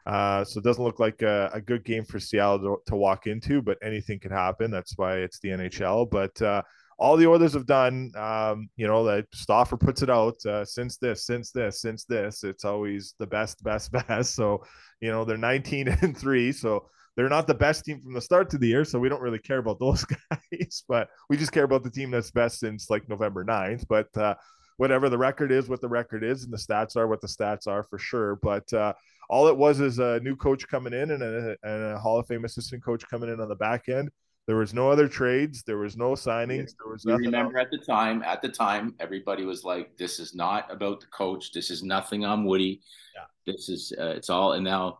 Uh, 0.05 0.45
so 0.45 0.59
it 0.59 0.63
doesn't 0.63 0.85
look 0.85 1.01
like 1.01 1.21
a, 1.21 1.49
a 1.51 1.59
good 1.59 1.83
game 1.83 2.05
for 2.05 2.17
Seattle 2.17 2.59
to, 2.59 2.77
to 2.85 2.95
walk 2.95 3.27
into, 3.27 3.61
but 3.61 3.77
anything 3.83 4.19
could 4.19 4.31
happen. 4.31 4.71
That's 4.71 4.97
why 4.97 5.17
it's 5.17 5.39
the 5.39 5.49
NHL. 5.49 6.09
But 6.09 6.41
uh, 6.41 6.61
all 6.99 7.15
the 7.15 7.27
Oilers 7.27 7.53
have 7.53 7.67
done, 7.67 8.11
um, 8.15 8.69
you 8.75 8.87
know, 8.87 9.03
that 9.03 9.29
Stoffer 9.31 9.79
puts 9.79 10.01
it 10.01 10.09
out 10.09 10.43
uh, 10.45 10.65
since 10.65 10.97
this, 10.97 11.25
since 11.25 11.51
this, 11.51 11.81
since 11.81 12.05
this. 12.05 12.43
It's 12.43 12.65
always 12.65 13.13
the 13.19 13.27
best, 13.27 13.63
best, 13.63 13.91
best. 14.07 14.33
So 14.35 14.63
you 15.01 15.11
know, 15.11 15.25
they're 15.25 15.37
19 15.37 15.87
and 16.01 16.17
three, 16.17 16.51
so 16.51 16.89
they're 17.15 17.29
not 17.29 17.47
the 17.47 17.53
best 17.53 17.85
team 17.85 18.01
from 18.01 18.13
the 18.13 18.21
start 18.21 18.49
to 18.51 18.57
the 18.57 18.67
year. 18.67 18.85
So 18.85 18.99
we 18.99 19.09
don't 19.09 19.21
really 19.21 19.39
care 19.39 19.57
about 19.57 19.79
those 19.79 20.05
guys, 20.05 20.83
but 20.87 21.09
we 21.29 21.37
just 21.37 21.51
care 21.51 21.63
about 21.63 21.83
the 21.83 21.89
team 21.89 22.11
that's 22.11 22.31
best 22.31 22.59
since 22.59 22.89
like 22.89 23.09
November 23.09 23.43
9th. 23.43 23.85
But 23.87 24.15
uh, 24.17 24.35
whatever 24.77 25.09
the 25.09 25.17
record 25.17 25.51
is, 25.51 25.69
what 25.69 25.81
the 25.81 25.89
record 25.89 26.23
is, 26.23 26.43
and 26.43 26.53
the 26.53 26.57
stats 26.57 26.95
are 26.95 27.07
what 27.07 27.21
the 27.21 27.27
stats 27.27 27.67
are 27.67 27.83
for 27.83 27.97
sure. 27.97 28.35
But 28.35 28.71
uh, 28.73 28.93
all 29.29 29.47
it 29.47 29.57
was 29.57 29.79
is 29.79 29.99
a 29.99 30.19
new 30.21 30.35
coach 30.35 30.67
coming 30.67 30.93
in 30.93 31.11
and 31.11 31.23
a, 31.23 31.55
and 31.63 31.83
a 31.93 31.99
Hall 31.99 32.19
of 32.19 32.27
Fame 32.27 32.45
assistant 32.45 32.83
coach 32.83 33.03
coming 33.09 33.29
in 33.29 33.41
on 33.41 33.49
the 33.49 33.55
back 33.55 33.89
end. 33.89 34.09
There 34.47 34.55
was 34.55 34.73
no 34.73 34.89
other 34.89 35.07
trades. 35.09 35.63
There 35.63 35.77
was 35.77 35.97
no 35.97 36.11
signings. 36.13 36.71
There 36.81 36.91
was 36.91 37.03
You 37.05 37.11
nothing. 37.11 37.25
remember 37.25 37.57
else. 37.59 37.65
at 37.65 37.71
the 37.71 37.85
time, 37.85 38.23
at 38.23 38.41
the 38.41 38.47
time, 38.49 38.95
everybody 38.99 39.43
was 39.45 39.63
like, 39.65 39.97
"This 39.97 40.19
is 40.19 40.33
not 40.33 40.71
about 40.71 41.01
the 41.01 41.07
coach. 41.07 41.51
This 41.51 41.69
is 41.69 41.83
nothing 41.83 42.23
on 42.25 42.45
Woody. 42.45 42.81
Yeah. 43.13 43.25
This 43.53 43.67
is 43.69 43.93
uh, 43.99 44.07
it's 44.15 44.29
all 44.29 44.53
and 44.53 44.63
now 44.63 44.99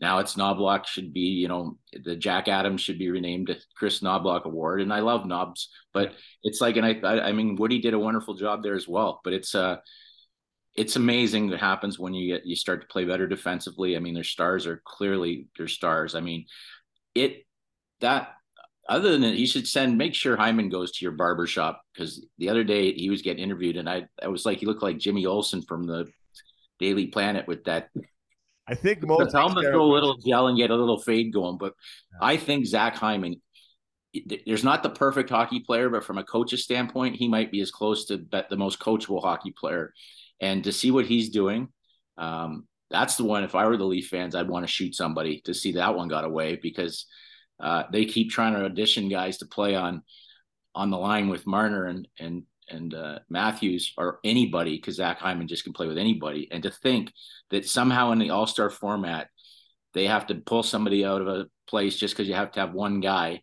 now 0.00 0.18
it's 0.18 0.36
Knoblauch 0.36 0.86
should 0.86 1.12
be 1.12 1.20
you 1.20 1.48
know 1.48 1.76
the 2.04 2.14
Jack 2.14 2.46
Adams 2.46 2.80
should 2.80 2.98
be 2.98 3.10
renamed 3.10 3.56
Kris 3.76 4.00
Knoblauch 4.00 4.44
Award, 4.44 4.80
and 4.80 4.92
I 4.92 5.00
love 5.00 5.26
Knobs, 5.26 5.70
but 5.92 6.12
it's 6.44 6.60
like 6.60 6.76
and 6.76 6.86
I 6.86 7.18
I 7.28 7.32
mean 7.32 7.56
Woody 7.56 7.80
did 7.80 7.94
a 7.94 7.98
wonderful 7.98 8.34
job 8.34 8.62
there 8.62 8.74
as 8.76 8.86
well, 8.86 9.20
but 9.24 9.32
it's 9.32 9.54
uh 9.56 9.78
it's 10.76 10.96
amazing 10.96 11.50
what 11.50 11.60
happens 11.60 11.98
when 11.98 12.14
you 12.14 12.34
get 12.34 12.46
you 12.46 12.54
start 12.56 12.80
to 12.80 12.86
play 12.88 13.04
better 13.04 13.26
defensively. 13.26 13.96
I 13.96 14.00
mean, 14.00 14.14
their 14.14 14.24
stars 14.24 14.66
are 14.66 14.82
clearly 14.84 15.46
their 15.56 15.68
stars. 15.68 16.14
I 16.16 16.20
mean, 16.20 16.46
it 17.14 17.44
that 18.00 18.34
other 18.88 19.12
than 19.12 19.22
that, 19.22 19.36
you 19.36 19.46
should 19.46 19.66
send 19.66 19.96
make 19.96 20.14
sure 20.14 20.36
Hyman 20.36 20.68
goes 20.68 20.92
to 20.92 21.04
your 21.04 21.12
barber 21.12 21.46
shop 21.46 21.82
because 21.92 22.24
the 22.38 22.48
other 22.48 22.64
day 22.64 22.92
he 22.92 23.10
was 23.10 23.22
getting 23.22 23.42
interviewed 23.42 23.76
and 23.76 23.88
I 23.88 24.06
I 24.22 24.28
was 24.28 24.44
like 24.44 24.58
he 24.58 24.66
looked 24.66 24.82
like 24.82 24.98
Jimmy 24.98 25.26
Olsen 25.26 25.62
from 25.62 25.86
the 25.86 26.06
Daily 26.78 27.06
Planet 27.06 27.46
with 27.46 27.64
that. 27.64 27.88
I 28.66 28.74
think 28.74 29.02
most 29.02 29.34
him 29.34 29.54
to 29.54 29.60
throw 29.60 29.84
a 29.84 29.92
little 29.92 30.16
gel 30.16 30.48
and 30.48 30.56
get 30.56 30.70
a 30.70 30.76
little 30.76 31.00
fade 31.00 31.32
going. 31.32 31.58
But 31.58 31.74
yeah. 32.12 32.26
I 32.26 32.36
think 32.36 32.66
Zach 32.66 32.96
Hyman, 32.96 33.40
there's 34.46 34.64
not 34.64 34.82
the 34.82 34.90
perfect 34.90 35.28
hockey 35.28 35.60
player, 35.60 35.90
but 35.90 36.04
from 36.04 36.18
a 36.18 36.24
coach's 36.24 36.64
standpoint, 36.64 37.16
he 37.16 37.28
might 37.28 37.50
be 37.50 37.60
as 37.60 37.70
close 37.70 38.06
to 38.06 38.24
the 38.48 38.56
most 38.56 38.80
coachable 38.80 39.22
hockey 39.22 39.52
player. 39.52 39.92
And 40.40 40.64
to 40.64 40.72
see 40.72 40.90
what 40.90 41.04
he's 41.04 41.28
doing, 41.28 41.68
um, 42.16 42.66
that's 42.90 43.16
the 43.16 43.24
one. 43.24 43.44
If 43.44 43.54
I 43.54 43.66
were 43.66 43.76
the 43.76 43.84
Leaf 43.84 44.08
fans, 44.08 44.34
I'd 44.34 44.48
want 44.48 44.64
to 44.64 44.72
shoot 44.72 44.94
somebody 44.94 45.42
to 45.44 45.52
see 45.52 45.72
that 45.72 45.94
one 45.94 46.08
got 46.08 46.24
away 46.24 46.56
because 46.56 47.06
uh, 47.60 47.84
they 47.92 48.04
keep 48.04 48.30
trying 48.30 48.54
to 48.54 48.64
audition 48.64 49.08
guys 49.08 49.38
to 49.38 49.46
play 49.46 49.74
on 49.74 50.02
on 50.74 50.90
the 50.90 50.98
line 50.98 51.28
with 51.28 51.46
Marner 51.46 51.86
and 51.86 52.08
and 52.18 52.42
and 52.68 52.94
uh, 52.94 53.18
Matthews 53.28 53.92
or 53.96 54.20
anybody 54.24 54.76
because 54.76 54.96
Zach 54.96 55.18
Hyman 55.18 55.48
just 55.48 55.64
can 55.64 55.72
play 55.72 55.86
with 55.86 55.98
anybody. 55.98 56.48
And 56.50 56.62
to 56.62 56.70
think 56.70 57.12
that 57.50 57.68
somehow 57.68 58.12
in 58.12 58.18
the 58.18 58.30
All 58.30 58.46
Star 58.46 58.70
format 58.70 59.28
they 59.92 60.06
have 60.06 60.26
to 60.26 60.34
pull 60.34 60.62
somebody 60.62 61.04
out 61.04 61.20
of 61.20 61.28
a 61.28 61.46
place 61.68 61.96
just 61.96 62.14
because 62.14 62.28
you 62.28 62.34
have 62.34 62.52
to 62.52 62.60
have 62.60 62.74
one 62.74 63.00
guy. 63.00 63.42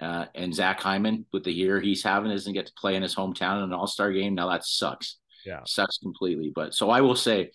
Uh, 0.00 0.24
and 0.34 0.54
Zach 0.54 0.80
Hyman, 0.80 1.26
with 1.30 1.44
the 1.44 1.52
year 1.52 1.78
he's 1.78 2.02
having, 2.02 2.30
doesn't 2.30 2.54
get 2.54 2.66
to 2.66 2.72
play 2.72 2.96
in 2.96 3.02
his 3.02 3.14
hometown 3.14 3.58
in 3.58 3.64
an 3.64 3.72
All 3.74 3.86
Star 3.86 4.10
game. 4.12 4.34
Now 4.34 4.48
that 4.48 4.64
sucks. 4.64 5.18
Yeah, 5.44 5.60
sucks 5.66 5.98
completely. 5.98 6.52
But 6.54 6.74
so 6.74 6.88
I 6.88 7.02
will 7.02 7.16
say, 7.16 7.50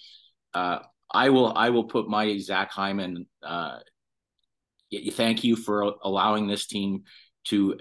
uh, 0.54 0.80
I 1.12 1.30
will 1.30 1.54
I 1.56 1.72
will 1.72 1.86
put 1.86 2.08
my 2.08 2.38
Zach 2.38 2.72
Hyman. 2.72 3.26
Uh, 3.42 3.80
thank 5.12 5.44
you 5.44 5.56
for 5.56 5.96
allowing 6.04 6.48
this 6.48 6.66
team 6.66 7.04
to 7.46 7.78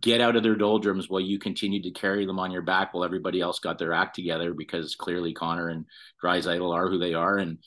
get 0.00 0.20
out 0.20 0.36
of 0.36 0.42
their 0.42 0.56
doldrums 0.56 1.08
while 1.08 1.20
you 1.20 1.38
continued 1.38 1.84
to 1.84 1.90
carry 1.90 2.26
them 2.26 2.38
on 2.38 2.50
your 2.50 2.62
back 2.62 2.92
while 2.92 3.04
everybody 3.04 3.40
else 3.40 3.58
got 3.58 3.78
their 3.78 3.92
act 3.92 4.14
together 4.14 4.54
because 4.54 4.96
clearly 4.96 5.32
Connor 5.32 5.68
and 5.68 5.84
Draisaitl 6.22 6.74
are 6.74 6.88
who 6.88 6.98
they 6.98 7.14
are. 7.14 7.36
And 7.38 7.58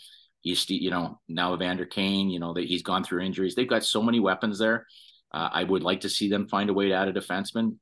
he's 0.41 0.69
you 0.69 0.89
know 0.89 1.19
now 1.27 1.53
Evander 1.53 1.85
Kane 1.85 2.29
you 2.29 2.39
know 2.39 2.53
that 2.53 2.65
he's 2.65 2.81
gone 2.81 3.03
through 3.03 3.21
injuries. 3.21 3.55
They've 3.55 3.69
got 3.69 3.83
so 3.83 4.01
many 4.01 4.19
weapons 4.19 4.59
there. 4.59 4.85
Uh, 5.31 5.49
I 5.51 5.63
would 5.63 5.83
like 5.83 6.01
to 6.01 6.09
see 6.09 6.29
them 6.29 6.47
find 6.47 6.69
a 6.69 6.73
way 6.73 6.89
to 6.89 6.93
add 6.93 7.07
a 7.07 7.13
defenseman. 7.13 7.77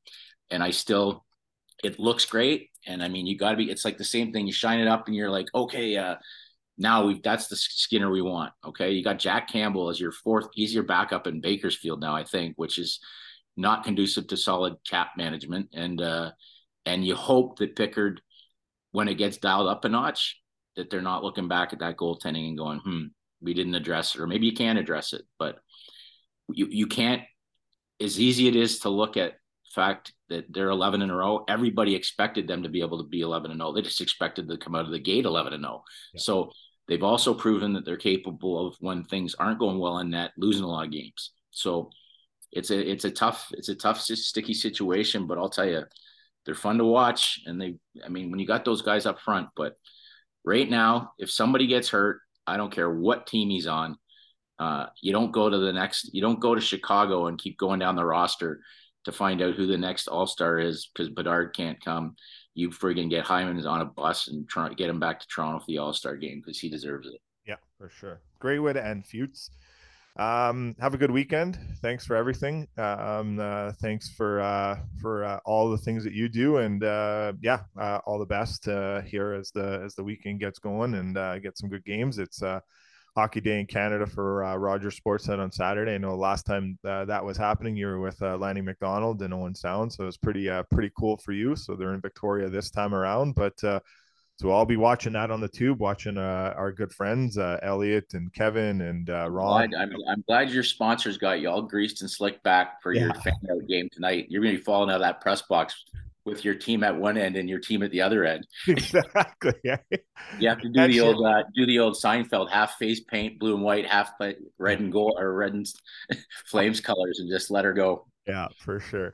And 0.50 0.64
I 0.64 0.72
still 0.72 1.26
it 1.84 2.00
looks 2.00 2.26
great. 2.26 2.70
And 2.86 3.02
I 3.02 3.08
mean 3.08 3.26
you 3.26 3.38
got 3.38 3.52
to 3.52 3.58
be 3.58 3.72
it's 3.72 3.86
like 3.86 3.98
the 3.98 4.04
same 4.04 4.32
thing. 4.32 4.48
You 4.48 4.54
shine 4.54 4.80
it 4.80 4.88
up 4.88 5.08
and 5.08 5.16
you're 5.16 5.32
like 5.32 5.48
okay 5.56 5.96
uh 5.98 6.16
now 6.78 7.06
we 7.06 7.20
that's 7.22 7.48
the 7.48 7.56
Skinner 7.56 8.12
we 8.12 8.22
want 8.22 8.52
okay 8.66 8.92
you 8.92 9.04
got 9.04 9.20
Jack 9.20 9.50
Campbell 9.50 9.90
as 9.90 10.00
your 10.00 10.12
fourth 10.12 10.48
he's 10.54 10.74
your 10.74 10.84
backup 10.84 11.28
in 11.28 11.42
Bakersfield 11.42 12.02
now 12.02 12.16
I 12.16 12.24
think 12.24 12.54
which 12.58 12.78
is 12.78 13.00
not 13.58 13.84
conducive 13.84 14.28
to 14.28 14.38
solid 14.38 14.76
cap 14.88 15.12
management. 15.18 15.70
And 15.74 16.02
uh, 16.02 16.32
and 16.86 17.06
you 17.06 17.16
hope 17.16 17.60
that 17.60 17.76
Pickard, 17.76 18.22
when 18.92 19.08
it 19.08 19.16
gets 19.16 19.38
dialed 19.38 19.68
up 19.68 19.86
a 19.86 19.90
notch, 19.90 20.40
that 20.76 20.90
they're 20.90 21.02
not 21.02 21.24
looking 21.24 21.48
back 21.48 21.74
at 21.74 21.80
that 21.80 21.98
goaltending 21.98 22.50
and 22.50 22.58
going, 22.58 22.80
hmm, 22.80 23.06
we 23.42 23.54
didn't 23.54 23.76
address 23.76 24.16
it, 24.16 24.22
or 24.22 24.28
maybe 24.28 24.46
you 24.46 24.54
can 24.54 24.78
address 24.78 25.14
it, 25.14 25.24
but 25.40 25.58
you 26.50 26.68
you 26.70 26.88
can't. 26.88 27.22
As 28.02 28.20
easy 28.20 28.50
it 28.50 28.58
is 28.58 28.80
to 28.80 28.90
look 28.90 29.16
at 29.16 29.36
fact 29.74 30.14
that 30.30 30.46
they're 30.50 30.70
11 30.70 31.02
in 31.02 31.10
a 31.10 31.16
row. 31.16 31.46
Everybody 31.48 31.96
expected 31.96 32.48
them 32.48 32.64
to 32.64 32.70
be 32.70 32.82
able 32.82 32.98
to 33.02 33.08
be 33.08 33.22
11 33.22 33.52
and 33.52 33.60
0. 33.60 33.74
They 33.74 33.82
just 33.82 34.02
expected 34.02 34.50
to 34.50 34.58
come 34.58 34.76
out 34.76 34.86
of 34.86 34.92
the 34.92 35.00
gate 35.00 35.26
11 35.26 35.54
and 35.54 35.64
0. 35.64 35.84
Yeah. 36.14 36.22
So 36.22 36.52
they've 36.88 37.04
also 37.04 37.34
proven 37.34 37.74
that 37.74 37.86
they're 37.86 37.98
capable 37.98 38.68
of 38.68 38.76
when 38.80 39.04
things 39.04 39.36
aren't 39.36 39.60
going 39.60 39.80
well 39.80 40.00
in 40.00 40.10
net, 40.10 40.32
losing 40.38 40.64
a 40.64 40.68
lot 40.68 40.86
of 40.86 40.92
games. 40.92 41.32
So 41.52 41.90
it's 42.56 42.72
a 42.72 42.92
it's 42.92 43.06
a 43.06 43.12
tough 43.12 43.52
it's 43.52 43.70
a 43.70 43.76
tough 43.76 44.00
sticky 44.02 44.54
situation 44.54 45.28
but 45.28 45.38
i'll 45.38 45.50
tell 45.50 45.68
you 45.68 45.84
they're 46.46 46.56
fun 46.56 46.78
to 46.78 46.86
watch 46.86 47.42
and 47.46 47.62
they 47.62 47.76
i 48.04 48.10
mean 48.10 48.32
when 48.32 48.40
you 48.40 48.48
got 48.48 48.66
those 48.66 48.82
guys 48.82 49.06
up 49.06 49.20
front 49.20 49.50
but 49.56 49.76
right 50.44 50.70
now 50.70 51.12
if 51.20 51.30
somebody 51.30 51.68
gets 51.68 51.90
hurt 51.90 52.22
i 52.48 52.58
don't 52.58 52.74
care 52.74 52.90
what 52.90 53.28
team 53.28 53.50
he's 53.50 53.68
on 53.68 53.98
uh, 54.58 54.86
you 55.02 55.12
don't 55.12 55.34
go 55.34 55.50
to 55.50 55.58
the 55.58 55.74
next 55.74 56.14
you 56.14 56.22
don't 56.22 56.40
go 56.40 56.56
to 56.56 56.62
chicago 56.62 57.28
and 57.28 57.38
keep 57.38 57.58
going 57.58 57.78
down 57.78 57.98
the 57.98 58.06
roster 58.06 58.62
to 59.04 59.12
find 59.12 59.42
out 59.42 59.54
who 59.54 59.68
the 59.68 59.78
next 59.78 60.08
all-star 60.08 60.58
is 60.58 60.90
because 60.94 61.10
bedard 61.10 61.54
can't 61.54 61.84
come 61.84 62.16
you 62.56 62.70
friggin 62.70 63.10
get 63.10 63.24
hyman 63.24 63.64
on 63.66 63.82
a 63.82 63.86
bus 63.86 64.28
and 64.28 64.48
try 64.50 64.68
get 64.74 64.90
him 64.90 65.00
back 65.00 65.20
to 65.20 65.28
toronto 65.28 65.60
for 65.60 65.68
the 65.68 65.78
all-star 65.78 66.16
game 66.16 66.40
because 66.40 66.60
he 66.60 66.70
deserves 66.70 67.08
it 67.08 67.22
yeah 67.46 67.56
for 67.78 67.90
sure 67.90 68.20
great 68.40 68.60
way 68.60 68.74
to 68.74 68.84
end 68.84 69.06
Futes 69.06 69.50
um, 70.18 70.78
have 70.80 70.94
a 70.94 70.98
good 70.98 71.12
weekend. 71.12 71.60
Thanks 71.82 72.06
for 72.06 72.16
everything. 72.16 72.70
Um, 72.78 73.38
uh, 73.38 73.74
thanks 73.82 74.10
for 74.10 74.40
uh, 74.40 74.80
for 75.02 75.26
uh, 75.26 75.40
all 75.44 75.70
the 75.70 75.78
things 75.78 76.06
that 76.06 76.14
you 76.14 76.30
do, 76.30 76.58
and 76.58 76.82
uh, 76.86 77.34
yeah, 77.42 77.64
uh, 77.78 78.00
all 78.06 78.18
the 78.18 78.26
best 78.26 78.68
uh, 78.70 79.02
here 79.02 79.34
as 79.34 79.52
the 79.52 79.82
as 79.84 79.94
the 79.96 80.04
weekend 80.04 80.40
gets 80.40 80.58
going 80.58 80.94
and 80.94 81.16
get 81.44 81.58
some 81.58 81.70
good 81.70 81.84
games. 81.84 82.18
It's 82.18 82.42
Hockey 83.16 83.40
Day 83.40 83.60
in 83.60 83.66
Canada 83.66 84.06
for 84.06 84.44
uh, 84.44 84.56
Rogers 84.56 85.00
Sportsnet 85.00 85.40
on 85.40 85.52
Saturday. 85.52 85.94
I 85.94 85.98
know 85.98 86.16
last 86.16 86.46
time 86.46 86.78
uh, 86.86 87.06
that 87.06 87.24
was 87.24 87.38
happening, 87.38 87.76
you 87.76 87.88
were 87.88 88.00
with 88.00 88.22
uh, 88.22 88.38
Lanny 88.38 88.62
McDonald 88.62 89.22
and 89.22 89.34
Owen 89.34 89.56
Sound, 89.56 89.94
so 89.94 90.04
it 90.04 90.08
was 90.08 90.18
pretty 90.18 90.50
uh, 90.50 90.64
pretty 90.64 90.92
cool 90.98 91.18
for 91.18 91.32
you. 91.32 91.56
So 91.56 91.76
they're 91.76 91.94
in 91.94 92.02
Victoria 92.02 92.50
this 92.50 92.70
time 92.70 92.94
around, 92.94 93.36
but 93.36 93.64
uh, 93.64 93.80
so 94.38 94.52
I'll 94.52 94.66
be 94.66 94.76
watching 94.76 95.14
that 95.14 95.32
on 95.32 95.40
the 95.40 95.48
tube, 95.48 95.80
watching 95.80 96.18
uh, 96.18 96.54
our 96.58 96.74
good 96.74 96.92
friends 96.92 97.38
uh, 97.38 97.58
Elliotte 97.64 98.14
and 98.16 98.34
Kevin 98.34 98.82
and 98.82 99.10
uh, 99.10 99.30
Ron. 99.32 99.74
I'm, 99.74 99.96
I'm, 100.10 100.24
glad 100.28 100.50
your 100.50 100.64
sponsors 100.64 101.18
got 101.18 101.40
you 101.40 101.50
all 101.50 101.62
greased 101.62 102.02
and 102.02 102.12
slicked 102.12 102.44
back 102.44 102.82
for 102.84 102.94
yeah. 102.94 103.04
your 103.04 103.14
fan 103.14 103.34
out 103.50 103.66
game 103.68 103.88
tonight. 103.94 104.26
You're 104.28 104.42
going 104.42 104.54
to 104.54 104.60
be 104.60 104.64
falling 104.64 104.90
out 104.90 104.96
of 104.96 105.02
that 105.02 105.22
press 105.22 105.42
box 105.44 105.86
with 106.26 106.44
your 106.44 106.56
team 106.56 106.84
at 106.84 106.96
one 106.96 107.18
end 107.18 107.36
and 107.36 107.48
your 107.48 107.60
team 107.60 107.84
at 107.84 107.92
the 107.92 108.02
other 108.02 108.26
end. 108.26 108.46
exactly. 108.68 109.54
Yeah. 109.64 109.78
You 110.40 110.50
have 110.50 110.60
to 110.62 110.70
do 110.70 110.88
the 110.88 111.00
old 111.00 111.26
uh, 111.26 111.44
do 111.56 111.66
the 111.66 111.80
old 111.80 111.96
Seinfeld 111.96 112.50
half 112.50 112.78
face 112.78 113.00
paint, 113.02 113.40
blue 113.40 113.54
and 113.54 113.64
white, 113.64 113.86
half 113.86 114.12
red 114.58 114.80
and 114.80 114.92
gold 114.92 115.16
or 115.18 115.34
red 115.34 115.54
and 115.54 115.66
flames 116.46 116.82
colors, 116.82 117.20
and 117.20 117.30
just 117.30 117.52
let 117.52 117.64
her 117.64 117.74
go. 117.74 118.08
Yeah, 118.28 118.48
for 118.60 118.80
sure. 118.80 119.14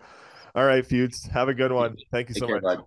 All 0.56 0.66
right, 0.66 0.86
Futes. 0.86 1.30
Have 1.30 1.50
a 1.50 1.54
good 1.54 1.72
one. 1.72 1.98
Thank 2.12 2.30
you 2.30 2.36
Take 2.36 2.42
so 2.42 2.48
care, 2.48 2.62
much. 2.62 2.80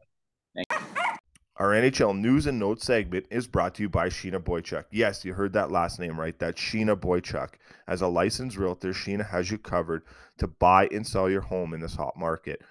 Our 1.56 1.70
NHL 1.70 2.18
news 2.18 2.46
and 2.46 2.58
notes 2.58 2.84
segment 2.84 3.26
is 3.30 3.46
brought 3.46 3.76
to 3.76 3.82
you 3.82 3.88
by 3.88 4.08
Sheena 4.08 4.42
Boychuk. 4.42 4.86
Yes, 4.90 5.24
you 5.24 5.34
heard 5.34 5.52
that 5.52 5.70
last 5.70 6.00
name 6.00 6.18
right. 6.18 6.36
That's 6.36 6.60
Sheena 6.60 6.96
Boychuk. 6.96 7.50
As 7.86 8.02
a 8.02 8.08
licensed 8.08 8.56
realtor, 8.56 8.90
Sheena 8.90 9.28
has 9.28 9.52
you 9.52 9.58
covered 9.58 10.02
to 10.38 10.48
buy 10.48 10.88
and 10.90 11.06
sell 11.06 11.30
your 11.30 11.42
home 11.42 11.72
in 11.72 11.80
this 11.80 11.94
hot 11.94 12.16
market. 12.16 12.62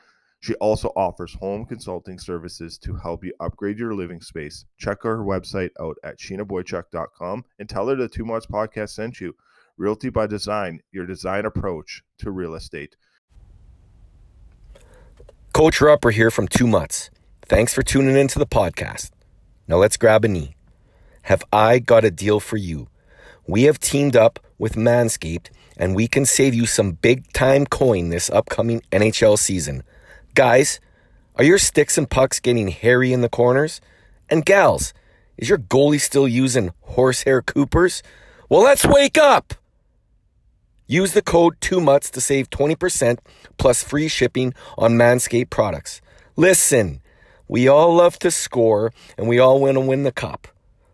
She 0.44 0.56
also 0.56 0.90
offers 0.98 1.34
home 1.36 1.66
consulting 1.66 2.20
services 2.20 2.78
to 2.80 2.94
help 2.96 3.24
you 3.24 3.32
upgrade 3.40 3.80
your 3.80 3.94
living 3.94 4.20
space. 4.20 4.66
Check 4.78 5.04
her 5.04 5.20
website 5.20 5.70
out 5.80 5.96
at 6.04 6.20
sheenaboychuk.com 6.20 7.46
and 7.60 7.70
tell 7.70 7.88
her 7.88 7.96
the 7.96 8.10
Two 8.10 8.26
Mutts 8.26 8.46
podcast 8.46 8.90
sent 8.90 9.22
you. 9.22 9.38
Realty 9.78 10.10
by 10.10 10.28
Design, 10.28 10.82
your 10.92 11.06
design 11.06 11.46
approach 11.46 12.04
to 12.18 12.30
real 12.30 12.56
estate. 12.56 12.98
Coach 15.54 15.80
Rupper 15.80 16.12
here 16.12 16.30
from 16.30 16.50
Two 16.50 16.68
Mutts. 16.68 17.10
Thanks 17.44 17.74
for 17.74 17.82
tuning 17.82 18.18
into 18.18 18.38
the 18.38 18.46
podcast. 18.46 19.12
Now 19.70 19.78
let's 19.78 19.96
grab 19.96 20.26
a 20.26 20.28
knee. 20.28 20.58
Have 21.22 21.46
I 21.54 21.80
got 21.80 22.04
a 22.04 22.12
deal 22.12 22.42
for 22.42 22.58
you? 22.58 22.90
We 23.48 23.64
have 23.64 23.80
teamed 23.80 24.18
up 24.18 24.40
with 24.58 24.76
Manscaped 24.76 25.52
and 25.78 25.96
we 25.96 26.10
can 26.10 26.26
save 26.26 26.54
you 26.54 26.66
some 26.66 26.92
big 26.92 27.32
time 27.32 27.66
coin 27.66 28.10
this 28.10 28.30
upcoming 28.30 28.82
NHL 28.92 29.40
season. 29.40 29.84
Guys, 30.36 30.80
are 31.36 31.44
your 31.44 31.60
sticks 31.60 31.96
and 31.96 32.10
pucks 32.10 32.40
getting 32.40 32.70
hairy 32.70 33.14
in 33.14 33.22
the 33.22 33.30
corners? 33.30 33.80
And 34.32 34.44
gals, 34.44 34.92
is 35.38 35.48
your 35.48 35.60
goalie 35.60 36.02
still 36.02 36.28
using 36.28 36.74
horsehair 36.82 37.44
coopers? 37.44 38.02
Well, 38.50 38.64
let's 38.64 38.84
wake 38.84 39.16
up! 39.20 39.54
Use 40.88 41.14
the 41.14 41.22
code 41.22 41.60
2MUTS 41.60 42.10
to 42.10 42.20
save 42.20 42.50
20% 42.50 43.20
plus 43.60 43.84
free 43.84 44.08
shipping 44.08 44.56
on 44.76 44.94
Manscaped 44.94 45.52
products. 45.52 46.02
Listen, 46.36 47.00
we 47.48 47.68
all 47.68 47.94
love 47.94 48.18
to 48.18 48.32
score 48.32 48.92
and 49.20 49.28
we 49.28 49.38
all 49.38 49.62
want 49.62 49.76
to 49.76 49.82
win 49.82 50.02
the 50.02 50.12
cup. 50.12 50.48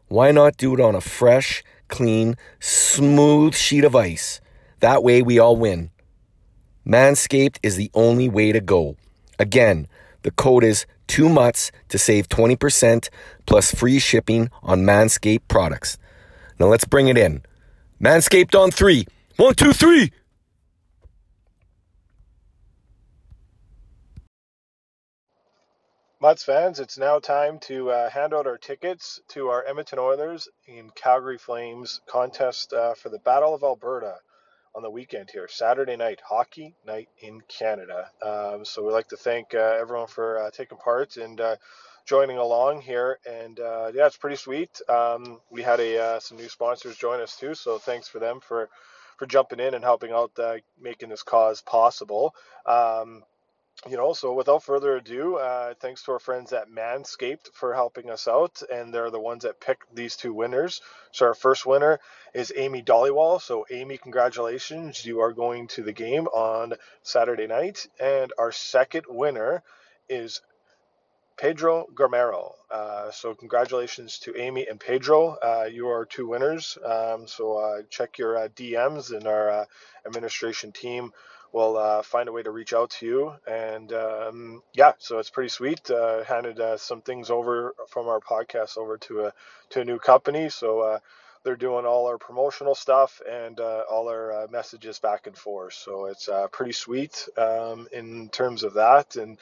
Why 0.10 0.32
not 0.32 0.58
do 0.58 0.74
it 0.74 0.82
on 0.82 0.96
a 0.96 1.02
fresh, 1.02 1.64
clean, 1.88 2.36
smooth 2.60 3.56
sheet 3.56 3.86
of 3.86 3.96
ice? 3.96 4.42
That 4.82 5.02
way 5.02 5.22
we 5.22 5.40
all 5.40 5.56
win. 5.56 5.92
Manscaped 6.86 7.58
is 7.64 7.78
the 7.78 7.90
only 7.94 8.28
way 8.28 8.52
to 8.52 8.60
go. 8.60 8.98
Again, 9.40 9.88
the 10.24 10.32
code 10.32 10.66
is 10.66 10.86
2MUTS 11.08 11.72
to 11.88 11.98
save 11.98 12.28
20% 12.28 13.10
plus 13.46 13.74
free 13.74 14.00
shipping 14.00 14.50
on 14.62 14.82
Manscaped 14.82 15.48
products. 15.48 15.98
Now 16.60 16.68
let's 16.68 16.86
bring 16.86 17.08
it 17.08 17.18
in. 17.18 17.42
Manscaped 18.02 18.54
on 18.54 18.70
three. 18.70 19.06
One, 19.38 19.56
two, 19.56 19.72
three. 19.74 20.12
Mutts 26.22 26.44
fans, 26.44 26.82
it's 26.82 26.98
now 26.98 27.20
time 27.20 27.60
to 27.60 27.92
uh, 27.92 28.10
hand 28.10 28.34
out 28.34 28.46
our 28.46 28.58
tickets 28.58 29.22
to 29.30 29.48
our 29.48 29.66
Edmonton 29.66 30.00
Oilers 30.00 30.50
and 30.68 30.94
Calgary 30.94 31.38
Flames 31.38 32.02
contest 32.10 32.74
uh, 32.74 32.94
for 32.94 33.08
the 33.08 33.20
Battle 33.20 33.56
of 33.56 33.64
Alberta 33.64 34.16
on 34.76 34.84
the 34.84 34.90
weekend 34.90 35.30
here, 35.32 35.48
Saturday 35.50 35.96
night, 35.96 36.20
hockey 36.28 36.76
night 36.86 37.10
in 37.20 37.42
Canada. 37.48 38.10
Um, 38.22 38.66
so 38.66 38.84
we'd 38.84 38.94
like 38.94 39.10
to 39.10 39.18
thank 39.18 39.54
uh, 39.54 39.78
everyone 39.80 40.08
for 40.08 40.40
uh, 40.40 40.52
taking 40.52 40.78
part 40.78 41.18
and 41.18 41.40
uh, 41.42 41.56
joining 42.06 42.38
along 42.38 42.82
here. 42.82 43.20
And 43.30 43.60
uh, 43.60 43.92
yeah, 43.94 44.06
it's 44.08 44.18
pretty 44.18 44.36
sweet. 44.36 44.82
Um, 44.88 45.40
we 45.50 45.62
had 45.62 45.80
a 45.80 46.20
some 46.22 46.38
new 46.38 46.50
sponsors 46.50 46.98
join 46.98 47.22
us 47.22 47.36
too, 47.36 47.56
so 47.56 47.78
thanks 47.78 48.08
for 48.08 48.20
them 48.20 48.40
for 48.40 48.70
for 49.18 49.26
jumping 49.26 49.60
in 49.60 49.74
and 49.74 49.84
helping 49.84 50.12
out 50.12 50.32
making 50.82 51.10
this 51.10 51.24
cause 51.24 51.62
possible. 51.62 52.34
Um, 52.66 53.24
you 53.88 53.96
know, 53.96 54.12
so 54.14 54.34
without 54.34 54.64
further 54.64 54.98
ado, 54.98 55.38
uh, 55.38 55.74
thanks 55.80 56.04
to 56.04 56.12
our 56.12 56.20
friends 56.20 56.52
at 56.52 56.70
Manscaped 56.70 57.54
for 57.54 57.74
helping 57.74 58.10
us 58.10 58.28
out, 58.28 58.62
and 58.72 58.94
they're 58.94 59.10
the 59.10 59.20
ones 59.20 59.44
that 59.44 59.62
picked 59.62 59.96
these 59.96 60.18
two 60.18 60.34
winners. 60.34 60.82
So 61.12 61.28
our 61.28 61.34
first 61.34 61.66
winner 61.66 62.00
is 62.34 62.52
Amy 62.56 62.82
Dollywall. 62.82 63.42
So 63.42 63.66
Amy, 63.72 63.98
congratulations, 63.98 65.06
you 65.06 65.22
are 65.22 65.32
going 65.32 65.68
to 65.70 65.84
the 65.84 65.94
game 65.94 66.28
on 66.28 66.74
Saturday 67.04 67.48
night, 67.48 67.88
and 68.00 68.34
our 68.38 68.52
second 68.52 69.06
winner 69.08 69.64
is 70.10 70.42
Pedro 71.38 71.88
Garmero. 71.94 72.52
Uh, 72.70 73.12
so 73.12 73.34
congratulations 73.34 74.20
to 74.20 74.36
Amy 74.36 74.68
and 74.68 74.78
Pedro. 74.78 75.38
Uh, 75.42 75.70
you 75.72 75.88
are 75.88 76.06
two 76.06 76.28
winners. 76.28 76.78
Um, 76.84 77.28
so 77.28 77.58
uh, 77.58 77.82
check 77.90 78.18
your 78.18 78.38
uh, 78.38 78.50
DMs, 78.50 79.16
and 79.16 79.26
our 79.26 79.50
uh, 79.50 79.66
administration 80.06 80.74
team 80.74 81.14
will 81.52 81.78
uh, 81.78 82.02
find 82.04 82.30
a 82.30 82.32
way 82.32 82.44
to 82.44 82.52
reach 82.52 82.74
out 82.74 82.92
to 82.92 83.06
you. 83.06 83.34
And 83.48 83.92
um, 83.94 84.64
yeah, 84.74 84.94
so 85.00 85.20
it's 85.20 85.30
pretty 85.30 85.50
sweet. 85.50 85.90
Uh, 85.90 86.24
handed 86.24 86.60
uh, 86.60 86.78
some 86.78 87.02
things 87.02 87.30
over 87.30 87.74
from 87.90 88.08
our 88.08 88.20
podcast 88.20 88.78
over 88.78 88.98
to 89.00 89.26
a 89.26 89.34
to 89.72 89.82
a 89.82 89.86
new 89.86 90.00
company. 90.00 90.50
So 90.50 90.82
uh, 90.82 91.00
they're 91.44 91.56
doing 91.56 91.86
all 91.86 92.08
our 92.08 92.18
promotional 92.18 92.76
stuff 92.76 93.22
and 93.30 93.60
uh, 93.60 93.84
all 93.90 94.10
our 94.10 94.44
uh, 94.44 94.48
messages 94.52 95.00
back 95.00 95.26
and 95.28 95.38
forth. 95.38 95.74
So 95.74 96.06
it's 96.06 96.30
pretty 96.52 96.74
sweet 96.74 97.28
um, 97.38 97.88
in 97.92 98.30
terms 98.30 98.64
of 98.64 98.76
that. 98.76 99.16
And 99.16 99.38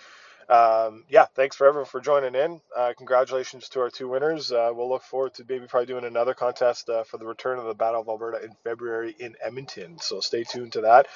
um, 0.48 1.04
yeah, 1.10 1.26
thanks 1.36 1.58
for 1.58 1.68
everyone 1.68 1.88
for 1.88 2.00
joining 2.00 2.36
in. 2.36 2.62
congratulations 2.98 3.68
to 3.70 3.82
our 3.82 3.90
two 3.90 4.08
winners. 4.08 4.52
we'll 4.52 4.88
look 4.88 5.04
forward 5.04 5.34
to 5.34 5.46
maybe 5.50 5.68
probably 5.68 5.88
doing 5.88 6.06
another 6.06 6.34
contest 6.34 6.90
for 7.08 7.18
the 7.18 7.26
return 7.26 7.60
of 7.60 7.66
the 7.66 7.74
Battle 7.74 8.00
of 8.00 8.08
Alberta 8.08 8.46
in 8.46 8.56
February 8.64 9.14
in 9.20 9.36
Edmonton. 9.44 10.00
So 10.00 10.22
stay 10.22 10.46
tuned 10.46 10.74
to 10.74 10.82
that 10.82 11.08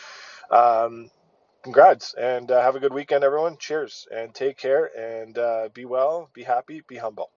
um, 0.52 1.10
congrats 1.64 2.14
and 2.16 2.52
uh, 2.52 2.62
have 2.62 2.76
a 2.76 2.80
good 2.80 2.94
weekend, 2.94 3.24
everyone. 3.24 3.58
Cheers 3.58 4.08
and 4.16 4.34
take 4.34 4.58
care 4.58 4.90
and 4.98 5.38
uh, 5.38 5.70
be 5.74 5.86
well, 5.86 6.30
be 6.34 6.44
happy, 6.44 6.84
be 6.88 6.98
humble. 6.98 7.32